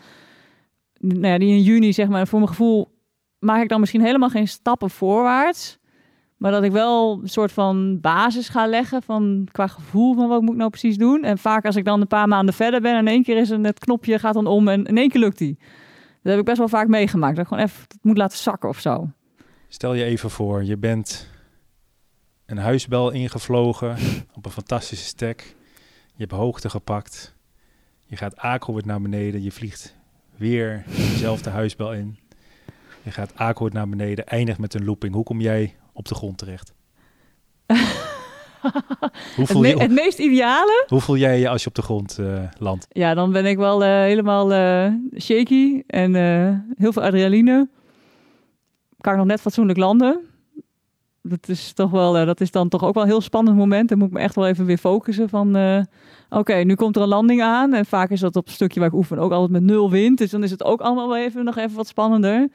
nou 0.98 1.26
ja, 1.26 1.38
die 1.38 1.48
in 1.48 1.62
juni, 1.62 1.92
zeg 1.92 2.08
maar, 2.08 2.26
voor 2.26 2.38
mijn 2.38 2.50
gevoel 2.50 2.88
maak 3.38 3.62
ik 3.62 3.68
dan 3.68 3.80
misschien 3.80 4.02
helemaal 4.02 4.28
geen 4.28 4.48
stappen 4.48 4.90
voorwaarts. 4.90 5.78
Maar 6.36 6.50
dat 6.50 6.62
ik 6.62 6.72
wel 6.72 7.18
een 7.22 7.28
soort 7.28 7.52
van 7.52 8.00
basis 8.00 8.48
ga 8.48 8.66
leggen 8.66 9.02
van 9.02 9.48
qua 9.52 9.66
gevoel 9.66 10.14
van 10.14 10.28
wat 10.28 10.40
moet 10.40 10.50
ik 10.50 10.56
nou 10.56 10.70
precies 10.70 10.96
doen. 10.96 11.22
En 11.22 11.38
vaak 11.38 11.64
als 11.64 11.76
ik 11.76 11.84
dan 11.84 12.00
een 12.00 12.06
paar 12.06 12.28
maanden 12.28 12.54
verder 12.54 12.80
ben, 12.80 12.98
in 12.98 13.08
één 13.08 13.22
keer 13.22 13.36
is 13.36 13.48
het, 13.48 13.66
het 13.66 13.78
knopje 13.78 14.18
gaat 14.18 14.34
dan 14.34 14.46
om 14.46 14.68
en 14.68 14.84
in 14.84 14.98
één 14.98 15.08
keer 15.08 15.20
lukt 15.20 15.38
die. 15.38 15.58
Dat 16.22 16.32
heb 16.32 16.38
ik 16.38 16.44
best 16.44 16.58
wel 16.58 16.68
vaak 16.68 16.88
meegemaakt. 16.88 17.36
Dat 17.36 17.44
ik 17.44 17.50
gewoon 17.50 17.64
even 17.64 17.86
moet 18.02 18.16
laten 18.16 18.38
zakken 18.38 18.68
of 18.68 18.80
zo. 18.80 19.10
Stel 19.68 19.94
je 19.94 20.04
even 20.04 20.30
voor, 20.30 20.64
je 20.64 20.76
bent 20.76 21.28
een 22.46 22.58
huisbel 22.58 23.10
ingevlogen 23.10 23.96
op 24.36 24.46
een 24.46 24.52
fantastische 24.52 25.04
stek. 25.04 25.56
Je 26.14 26.28
hebt 26.28 26.32
hoogte 26.32 26.70
gepakt. 26.70 27.34
Je 28.06 28.16
gaat 28.16 28.36
Akelwoord 28.36 28.84
naar 28.84 29.00
beneden. 29.00 29.42
Je 29.42 29.52
vliegt 29.52 29.96
weer 30.36 30.84
dezelfde 30.86 31.50
huisbel 31.60 31.92
in. 31.92 32.18
Je 33.02 33.10
gaat 33.10 33.36
Akelwoord 33.36 33.72
naar 33.72 33.88
beneden, 33.88 34.26
eindigt 34.26 34.58
met 34.58 34.74
een 34.74 34.84
looping. 34.84 35.14
Hoe 35.14 35.24
kom 35.24 35.40
jij 35.40 35.76
op 35.92 36.08
de 36.08 36.14
grond 36.14 36.38
terecht? 36.38 36.72
Hoe 39.36 39.44
Het, 39.44 39.50
voel, 39.50 39.64
je, 39.64 39.76
het 39.76 39.90
meest 39.90 40.18
ideale 40.18 40.84
hoe 40.88 41.00
voel 41.00 41.16
jij 41.16 41.38
je 41.38 41.48
als 41.48 41.62
je 41.62 41.68
op 41.68 41.74
de 41.74 41.82
grond 41.82 42.18
eh, 42.18 42.42
landt? 42.58 42.86
Ja, 42.88 43.14
dan 43.14 43.32
ben 43.32 43.46
ik 43.46 43.56
wel 43.56 43.84
eh, 43.84 43.90
helemaal 43.90 44.52
eh, 44.52 44.92
shaky 45.18 45.82
en 45.86 46.14
heel 46.76 46.92
veel 46.92 47.02
adrenaline. 47.02 47.68
Kan 49.00 49.12
ik 49.12 49.18
nog 49.18 49.28
net 49.28 49.40
fatsoenlijk 49.40 49.78
landen. 49.78 50.20
Dat 51.22 51.48
is 51.48 51.72
toch 51.72 51.90
wel, 51.90 52.12
dat 52.12 52.40
is 52.40 52.50
dan 52.50 52.68
toch 52.68 52.84
ook 52.84 52.94
wel 52.94 53.02
een 53.02 53.08
heel 53.08 53.20
spannend 53.20 53.56
moment. 53.56 53.88
Dan 53.88 53.98
moet 53.98 54.06
ik 54.06 54.12
me 54.12 54.20
echt 54.20 54.34
wel 54.34 54.46
even 54.46 54.64
weer 54.64 54.78
focussen 54.78 55.28
van, 55.28 55.56
oké, 56.30 56.54
nu 56.54 56.74
komt 56.74 56.96
er 56.96 57.02
een 57.02 57.08
landing 57.08 57.42
aan. 57.42 57.72
En 57.72 57.86
vaak 57.86 58.10
is 58.10 58.20
dat 58.20 58.36
op 58.36 58.46
een 58.46 58.52
stukje 58.52 58.80
waar 58.80 58.88
ik 58.88 58.94
oefen 58.94 59.18
ook 59.18 59.32
altijd 59.32 59.50
met 59.50 59.62
nul 59.62 59.90
wind. 59.90 60.18
Dus 60.18 60.30
dan 60.30 60.42
is 60.42 60.50
het 60.50 60.64
ook 60.64 60.80
allemaal 60.80 61.08
wel 61.08 61.16
even, 61.16 61.44
nog 61.44 61.56
even 61.56 61.76
wat 61.76 61.86
spannender. 61.86 62.48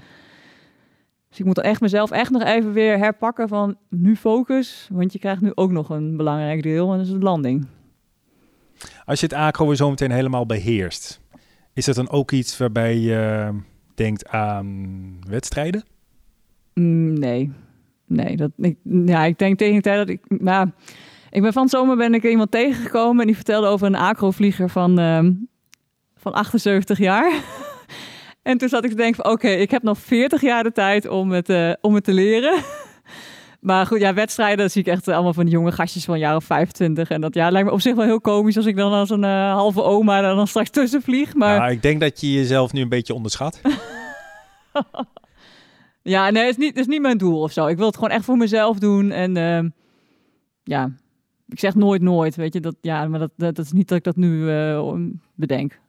Dus 1.37 1.45
ik 1.45 1.55
moet 1.55 1.65
echt 1.65 1.81
mezelf 1.81 2.11
echt 2.11 2.31
nog 2.31 2.43
even 2.43 2.73
weer 2.73 2.97
herpakken 2.97 3.47
van 3.47 3.77
nu 3.89 4.15
focus. 4.15 4.89
Want 4.91 5.13
je 5.13 5.19
krijgt 5.19 5.41
nu 5.41 5.51
ook 5.55 5.71
nog 5.71 5.89
een 5.89 6.17
belangrijk 6.17 6.63
deel 6.63 6.91
en 6.91 6.97
dat 6.97 7.05
is 7.05 7.11
de 7.11 7.19
landing. 7.19 7.67
Als 9.05 9.19
je 9.19 9.25
het 9.25 9.35
acro 9.35 9.67
weer 9.67 9.75
zo 9.75 9.89
meteen 9.89 10.11
helemaal 10.11 10.45
beheerst, 10.45 11.21
Is 11.73 11.85
dat 11.85 11.95
dan 11.95 12.09
ook 12.09 12.31
iets 12.31 12.57
waarbij 12.57 12.97
je 12.97 13.49
denkt 13.95 14.27
aan 14.27 15.19
wedstrijden? 15.29 15.83
Mm, 16.73 17.13
nee. 17.13 17.51
Nee, 18.05 18.37
dat, 18.37 18.51
ik, 18.57 18.77
ja, 18.83 19.23
ik 19.23 19.37
denk 19.37 19.57
tegen 19.57 19.75
de 19.75 19.81
tijd 19.81 19.97
dat 19.97 20.09
ik... 20.09 20.41
Nou, 20.41 20.69
ik 21.29 21.41
ben 21.41 21.53
van 21.53 21.61
het 21.61 21.71
zomer 21.71 21.95
ben 21.97 22.13
ik 22.13 22.23
iemand 22.23 22.51
tegengekomen 22.51 23.21
en 23.21 23.27
die 23.27 23.35
vertelde 23.35 23.67
over 23.67 23.87
een 23.87 23.95
acrovlieger 23.95 24.69
van, 24.69 24.99
ehm, 24.99 25.33
van 26.15 26.33
78 26.33 26.97
jaar. 26.97 27.31
en 28.47 28.57
toen 28.57 28.69
zat 28.69 28.83
ik 28.83 28.89
te 28.89 28.95
denken 28.95 29.23
van 29.23 29.31
oké, 29.31 29.47
ik 29.47 29.71
heb 29.71 29.83
nog 29.83 29.97
40 29.97 30.41
jaar 30.41 30.63
de 30.63 30.71
tijd 30.71 31.07
om 31.07 31.31
het, 31.31 31.49
eh, 31.49 31.71
om 31.81 31.95
het 31.95 32.03
te 32.03 32.13
leren. 32.13 32.61
maar 33.59 33.85
goed, 33.85 33.99
ja, 33.99 34.13
wedstrijden 34.13 34.71
zie 34.71 34.81
ik 34.81 34.87
echt 34.87 35.07
allemaal 35.07 35.33
van 35.33 35.45
die 35.45 35.53
jonge 35.53 35.71
gastjes 35.71 36.05
van 36.05 36.35
of 36.35 36.43
25. 36.43 37.09
En 37.09 37.21
dat 37.21 37.33
ja, 37.33 37.49
lijkt 37.49 37.67
me 37.67 37.73
op 37.73 37.81
zich 37.81 37.95
wel 37.95 38.05
heel 38.05 38.21
komisch 38.21 38.57
als 38.57 38.65
ik 38.65 38.75
dan 38.75 38.91
als 38.91 39.09
een 39.09 39.23
eh, 39.23 39.53
halve 39.53 39.83
oma 39.83 40.17
er 40.17 40.35
dan 40.35 40.47
straks 40.47 40.69
tussen 40.69 41.01
vlieg. 41.01 41.33
Maar 41.33 41.59
Nou, 41.59 41.71
ik 41.71 41.81
denk 41.81 41.99
dat 41.99 42.21
je 42.21 42.33
jezelf 42.33 42.73
nu 42.73 42.81
een 42.81 42.89
beetje 42.89 43.13
onderschat. 43.13 43.61
Ja, 46.01 46.29
nee, 46.29 46.43
het 46.43 46.51
is, 46.51 46.57
niet, 46.57 46.69
het 46.69 46.79
is 46.79 46.87
niet 46.87 47.01
mijn 47.01 47.17
doel 47.17 47.41
of 47.41 47.51
zo. 47.51 47.67
Ik 47.67 47.77
wil 47.77 47.85
het 47.85 47.95
gewoon 47.95 48.09
echt 48.09 48.25
voor 48.25 48.37
mezelf 48.37 48.79
doen. 48.79 49.11
En 49.11 49.37
ehm, 49.37 49.69
ja, 50.63 50.91
ik 51.47 51.59
zeg 51.59 51.75
nooit 51.75 52.01
nooit, 52.01 52.35
weet 52.35 52.53
je. 52.53 52.59
Dat, 52.59 52.75
ja, 52.81 53.07
maar 53.07 53.19
dat, 53.19 53.31
dat, 53.35 53.55
dat 53.55 53.65
is 53.65 53.71
niet 53.71 53.87
dat 53.87 53.97
ik 53.97 54.03
dat 54.03 54.15
nu 54.15 54.51
eh, 54.51 54.93
bedenk. 55.35 55.79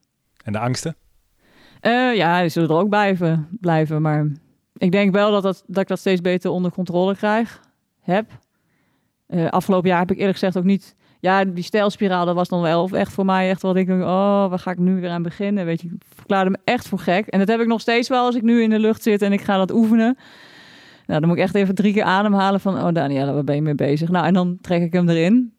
En 0.44 0.53
de 0.53 0.59
angsten? 0.59 0.97
Eh, 1.81 2.14
ja, 2.14 2.41
die 2.41 2.49
zullen 2.49 2.69
er 2.69 2.77
ook 2.77 2.88
blijven, 2.88 3.49
blijven. 3.61 4.03
Maar 4.03 4.27
ik 4.77 4.93
denk 4.93 5.12
wel 5.12 5.31
dat, 5.31 5.43
dat, 5.43 5.64
dat 5.67 5.83
ik 5.83 5.88
dat 5.88 5.99
steeds 5.99 6.21
beter 6.21 6.51
onder 6.51 6.73
controle 6.73 7.17
krijg, 7.17 7.61
heb. 8.01 8.31
Eh, 9.27 9.49
afgelopen 9.49 9.88
jaar 9.88 9.99
heb 9.99 10.11
ik 10.11 10.17
eerlijk 10.17 10.38
gezegd 10.38 10.57
ook 10.57 10.64
niet... 10.64 10.97
Ja, 11.21 11.45
die 11.45 11.64
stijlspiraal, 11.64 12.27
dat 12.27 12.35
was 12.35 12.49
dan 12.49 12.61
wel 12.61 12.88
echt 12.91 13.12
voor 13.12 13.25
mij 13.25 13.49
echt 13.49 13.62
wat 13.62 13.77
ik. 13.77 13.88
Oh, 13.88 14.49
waar 14.49 14.59
ga 14.59 14.71
ik 14.71 14.79
nu 14.79 15.01
weer 15.01 15.11
aan 15.11 15.23
beginnen? 15.23 15.64
Weet 15.64 15.81
je, 15.81 15.88
ik 15.88 16.03
verklaarde 16.14 16.51
me 16.51 16.59
echt 16.64 16.88
voor 16.88 16.99
gek. 16.99 17.27
En 17.27 17.38
dat 17.38 17.49
heb 17.49 17.61
ik 17.61 17.67
nog 17.67 17.81
steeds 17.81 18.09
wel 18.09 18.25
als 18.25 18.35
ik 18.35 18.43
nu 18.43 18.62
in 18.62 18.71
de 18.71 18.79
lucht 18.79 19.03
zit 19.03 19.23
en 19.23 19.33
ik 19.33 19.41
ga 19.41 19.57
dat 19.57 19.73
oefenen. 19.73 20.17
Nou, 21.07 21.21
dan 21.21 21.29
moet 21.29 21.38
ik 21.38 21.45
echt 21.45 21.55
even 21.55 21.75
drie 21.75 21.93
keer 21.93 22.03
ademhalen 22.03 22.61
van... 22.61 22.75
Oh, 22.75 22.93
Daniela, 22.93 23.33
waar 23.33 23.45
ben 23.45 23.55
je 23.55 23.62
mee 23.62 23.75
bezig? 23.75 24.09
Nou, 24.09 24.27
en 24.27 24.35
dan 24.35 24.59
trek 24.61 24.83
ik 24.83 24.93
hem 24.93 25.09
erin. 25.09 25.53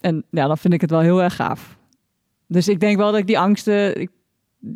En 0.00 0.24
ja, 0.30 0.46
dan 0.46 0.58
vind 0.58 0.74
ik 0.74 0.80
het 0.80 0.90
wel 0.90 1.00
heel 1.00 1.22
erg 1.22 1.36
gaaf. 1.36 1.78
Dus 2.46 2.68
ik 2.68 2.80
denk 2.80 2.96
wel 2.96 3.10
dat 3.10 3.20
ik 3.20 3.26
die 3.26 3.38
angsten... 3.38 4.10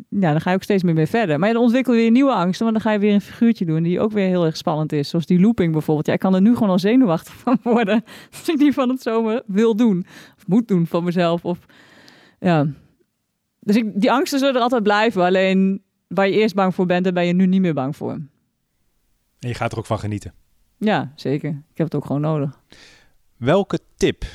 ja, 0.09 0.31
dan 0.31 0.41
ga 0.41 0.49
je 0.49 0.55
ook 0.55 0.63
steeds 0.63 0.83
meer 0.83 0.93
mee 0.93 1.07
verder. 1.07 1.39
Maar 1.39 1.53
dan 1.53 1.61
ontwikkel 1.61 1.93
je 1.93 1.99
weer 1.99 2.11
nieuwe 2.11 2.33
angsten, 2.33 2.65
want 2.65 2.77
dan 2.77 2.85
ga 2.85 2.91
je 2.91 2.99
weer 2.99 3.13
een 3.13 3.21
figuurtje 3.21 3.65
doen 3.65 3.83
die 3.83 3.99
ook 3.99 4.11
weer 4.11 4.27
heel 4.27 4.45
erg 4.45 4.57
spannend 4.57 4.91
is. 4.93 5.09
Zoals 5.09 5.25
die 5.25 5.39
looping 5.39 5.71
bijvoorbeeld. 5.71 6.07
Ja, 6.07 6.13
ik 6.13 6.19
kan 6.19 6.35
er 6.35 6.41
nu 6.41 6.53
gewoon 6.53 6.69
al 6.69 6.79
zenuwachtig 6.79 7.33
van 7.43 7.57
worden 7.63 8.03
als 8.31 8.49
ik 8.49 8.57
die 8.57 8.73
van 8.73 8.89
het 8.89 9.01
zomer 9.01 9.43
wil 9.45 9.75
doen. 9.75 10.05
Of 10.37 10.47
moet 10.47 10.67
doen 10.67 10.87
van 10.87 11.03
mezelf. 11.03 11.45
Of, 11.45 11.59
ja. 12.39 12.67
Dus 13.59 13.75
ik, 13.75 14.01
die 14.01 14.11
angsten 14.11 14.39
zullen 14.39 14.55
er 14.55 14.61
altijd 14.61 14.83
blijven. 14.83 15.23
Alleen 15.23 15.81
waar 16.07 16.27
je 16.27 16.33
eerst 16.33 16.55
bang 16.55 16.75
voor 16.75 16.85
bent, 16.85 17.03
daar 17.03 17.13
ben 17.13 17.25
je 17.25 17.33
nu 17.33 17.45
niet 17.45 17.61
meer 17.61 17.73
bang 17.73 17.95
voor. 17.95 18.11
En 18.11 19.47
je 19.47 19.53
gaat 19.53 19.71
er 19.71 19.77
ook 19.77 19.85
van 19.85 19.99
genieten. 19.99 20.33
Ja, 20.77 21.11
zeker. 21.15 21.49
Ik 21.49 21.77
heb 21.77 21.85
het 21.85 21.95
ook 21.95 22.05
gewoon 22.05 22.21
nodig. 22.21 22.59
Welke 23.37 23.79
tip 23.95 24.25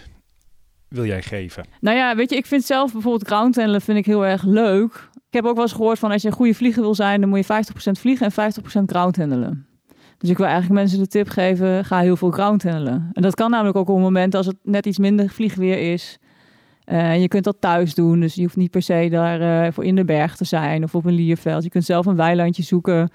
wil 0.89 1.05
jij 1.05 1.23
geven? 1.23 1.65
Nou 1.81 1.97
ja, 1.97 2.17
weet 2.17 2.31
je, 2.31 2.37
ik 2.37 2.47
vind 2.47 2.65
zelf 2.65 2.93
bijvoorbeeld 2.93 3.27
groundhandelen 3.27 3.81
vind 3.81 3.99
ik 3.99 4.07
heel 4.07 4.27
erg 4.27 4.43
leuk. 4.43 5.09
Ik 5.37 5.43
heb 5.43 5.51
ook 5.51 5.57
wel 5.57 5.67
eens 5.67 5.77
gehoord 5.77 5.99
van 5.99 6.11
als 6.11 6.23
je 6.23 6.29
een 6.29 6.35
goede 6.35 6.55
vlieger 6.55 6.83
wil 6.83 6.95
zijn, 6.95 7.21
dan 7.21 7.29
moet 7.29 7.47
je 7.47 7.65
50% 7.89 7.91
vliegen 7.93 8.33
en 8.37 8.53
50% 8.81 8.83
groundhandelen. 8.87 9.67
Dus 10.19 10.31
ik 10.31 10.37
wil 10.37 10.47
eigenlijk 10.47 10.81
mensen 10.81 10.99
de 10.99 11.07
tip 11.07 11.29
geven, 11.29 11.85
ga 11.85 12.01
heel 12.01 12.17
veel 12.17 12.31
groundhandelen. 12.31 13.11
En 13.13 13.23
dat 13.23 13.35
kan 13.35 13.51
namelijk 13.51 13.77
ook 13.77 13.89
op 13.89 13.95
het 13.95 14.05
moment 14.05 14.35
als 14.35 14.47
het 14.47 14.57
net 14.63 14.87
iets 14.87 14.99
minder 14.99 15.29
vliegweer 15.29 15.93
is. 15.93 16.19
En 16.85 17.21
je 17.21 17.29
kunt 17.29 17.45
dat 17.45 17.57
thuis 17.61 17.95
doen, 17.95 18.21
dus 18.21 18.35
je 18.35 18.43
hoeft 18.43 18.57
niet 18.57 18.71
per 18.71 18.83
se 18.83 19.09
daar 19.11 19.65
eh, 19.67 19.73
voor 19.73 19.85
in 19.85 19.95
de 19.95 20.05
berg 20.05 20.37
te 20.37 20.45
zijn 20.45 20.83
of 20.83 20.95
op 20.95 21.05
een 21.05 21.15
lierveld. 21.15 21.63
Je 21.63 21.71
kunt 21.71 21.85
zelf 21.85 22.07
een 22.07 22.17
weilandje 22.17 22.63
zoeken 22.63 23.11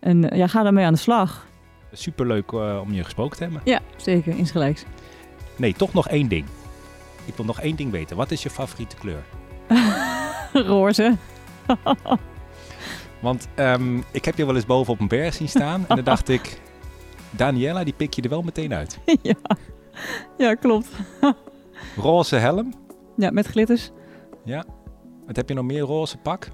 en 0.00 0.30
eh, 0.30 0.38
ja, 0.38 0.46
ga 0.46 0.62
daarmee 0.62 0.84
aan 0.84 0.92
de 0.92 0.98
slag. 0.98 1.46
Superleuk 1.92 2.52
uh, 2.52 2.80
om 2.82 2.92
je 2.92 3.04
gesproken 3.04 3.36
te 3.36 3.42
hebben. 3.42 3.60
Ja, 3.64 3.80
zeker, 3.96 4.36
insgelijks. 4.36 4.84
Nee, 5.56 5.72
toch 5.72 5.92
nog 5.92 6.08
één 6.08 6.28
ding. 6.28 6.44
Ik 7.24 7.34
wil 7.36 7.44
nog 7.44 7.60
één 7.60 7.76
ding 7.76 7.90
weten. 7.90 8.16
Wat 8.16 8.30
is 8.30 8.42
je 8.42 8.50
favoriete 8.50 8.96
kleur? 8.96 9.22
Roze. 10.72 11.16
Want 13.20 13.48
um, 13.56 14.04
ik 14.10 14.24
heb 14.24 14.36
je 14.36 14.46
wel 14.46 14.54
eens 14.54 14.66
boven 14.66 14.92
op 14.92 15.00
een 15.00 15.08
berg 15.08 15.34
zien 15.34 15.48
staan. 15.48 15.84
en 15.88 15.96
dan 15.96 16.04
dacht 16.04 16.28
ik, 16.28 16.60
Daniela, 17.30 17.84
die 17.84 17.94
pik 17.96 18.14
je 18.14 18.22
er 18.22 18.28
wel 18.28 18.42
meteen 18.42 18.74
uit. 18.74 18.98
ja. 19.22 19.34
ja, 20.38 20.54
klopt. 20.54 20.88
roze 21.96 22.36
helm. 22.36 22.74
Ja, 23.16 23.30
met 23.30 23.46
glitters. 23.46 23.90
Ja. 24.44 24.64
Wat 25.26 25.36
heb 25.36 25.48
je 25.48 25.54
nog 25.54 25.64
meer? 25.64 25.80
Roze 25.80 26.16
pak? 26.16 26.50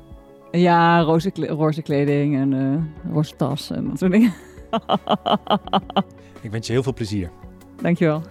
Ja, 0.50 1.00
roze, 1.00 1.30
roze 1.34 1.82
kleding 1.82 2.36
en 2.36 2.52
uh, 2.52 3.12
roze 3.12 3.36
tas 3.36 3.70
en 3.70 3.88
dat 3.88 3.98
soort 3.98 4.12
dingen. 4.12 4.34
ik 6.40 6.50
wens 6.50 6.66
je 6.66 6.72
heel 6.72 6.82
veel 6.82 6.94
plezier. 6.94 7.30
Dankjewel. 7.82 8.22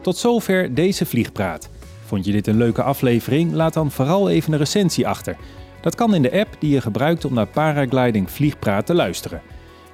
Tot 0.00 0.16
zover 0.16 0.74
deze 0.74 1.06
vliegpraat. 1.06 1.70
Vond 2.12 2.24
je 2.24 2.32
dit 2.32 2.46
een 2.46 2.56
leuke 2.56 2.82
aflevering? 2.82 3.52
Laat 3.52 3.74
dan 3.74 3.90
vooral 3.90 4.30
even 4.30 4.52
een 4.52 4.58
recensie 4.58 5.08
achter. 5.08 5.36
Dat 5.80 5.94
kan 5.94 6.14
in 6.14 6.22
de 6.22 6.40
app 6.40 6.48
die 6.58 6.70
je 6.70 6.80
gebruikt 6.80 7.24
om 7.24 7.34
naar 7.34 7.46
Paragliding 7.46 8.30
Vliegpraat 8.30 8.86
te 8.86 8.94
luisteren. 8.94 9.42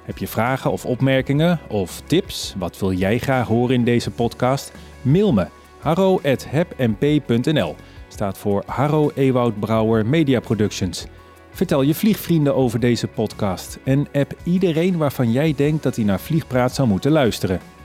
Heb 0.03 0.17
je 0.17 0.27
vragen 0.27 0.71
of 0.71 0.85
opmerkingen 0.85 1.59
of 1.69 2.01
tips? 2.01 2.53
Wat 2.57 2.79
wil 2.79 2.93
jij 2.93 3.17
graag 3.17 3.47
horen 3.47 3.75
in 3.75 3.83
deze 3.83 4.11
podcast? 4.11 4.71
Mail 5.01 5.33
me 5.33 5.47
harro.hebmp.nl 5.79 7.75
Staat 8.07 8.37
voor 8.37 8.63
Harro 8.65 9.11
Ewoud 9.15 9.59
Brouwer 9.59 10.05
Media 10.05 10.39
Productions. 10.39 11.05
Vertel 11.51 11.81
je 11.81 11.95
vliegvrienden 11.95 12.55
over 12.55 12.79
deze 12.79 13.07
podcast 13.07 13.79
en 13.83 14.07
app 14.13 14.33
iedereen 14.43 14.97
waarvan 14.97 15.31
jij 15.31 15.53
denkt 15.55 15.83
dat 15.83 15.95
hij 15.95 16.05
naar 16.05 16.19
Vliegpraat 16.19 16.75
zou 16.75 16.87
moeten 16.87 17.11
luisteren. 17.11 17.78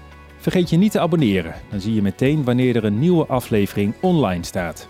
Vergeet 0.45 0.71
je 0.71 0.77
niet 0.77 0.93
te 0.93 1.01
abonneren, 1.01 1.55
dan 1.71 1.81
zie 1.81 1.95
je 1.95 2.03
meteen 2.03 2.45
wanneer 2.45 2.77
er 2.77 2.85
een 2.85 2.99
nieuwe 2.99 3.27
aflevering 3.27 3.95
online 4.01 4.45
staat. 4.45 4.89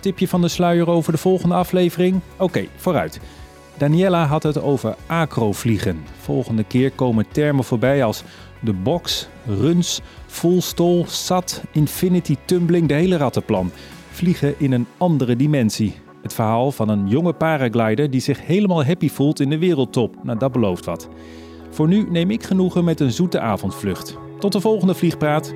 Tipje 0.00 0.28
van 0.28 0.40
de 0.40 0.48
sluier 0.48 0.88
over 0.88 1.12
de 1.12 1.18
volgende 1.18 1.54
aflevering? 1.54 2.20
Oké, 2.38 2.66
vooruit. 2.76 3.20
Daniela 3.78 4.26
had 4.26 4.42
het 4.42 4.60
over 4.60 4.96
acrovliegen. 5.06 6.02
Volgende 6.18 6.64
keer 6.64 6.90
komen 6.90 7.28
termen 7.28 7.64
voorbij 7.64 8.04
als 8.04 8.22
de 8.60 8.72
box, 8.72 9.28
runs, 9.46 10.00
full 10.26 10.60
sat, 11.06 11.62
infinity 11.72 12.36
tumbling, 12.44 12.88
de 12.88 12.94
hele 12.94 13.16
rattenplan. 13.16 13.70
Vliegen 14.10 14.54
in 14.58 14.72
een 14.72 14.86
andere 14.96 15.36
dimensie. 15.36 15.94
Het 16.22 16.34
verhaal 16.34 16.72
van 16.72 16.88
een 16.88 17.08
jonge 17.08 17.32
paraglider 17.32 18.10
die 18.10 18.20
zich 18.20 18.46
helemaal 18.46 18.84
happy 18.84 19.08
voelt 19.08 19.40
in 19.40 19.50
de 19.50 19.58
wereldtop. 19.58 20.16
Nou, 20.22 20.38
dat 20.38 20.52
belooft 20.52 20.84
wat. 20.84 21.08
Voor 21.70 21.88
nu 21.88 22.06
neem 22.10 22.30
ik 22.30 22.42
genoegen 22.42 22.84
met 22.84 23.00
een 23.00 23.12
zoete 23.12 23.40
avondvlucht. 23.40 24.18
Tot 24.40 24.52
de 24.52 24.60
volgende 24.60 24.94
vliegpraat. 24.94 25.54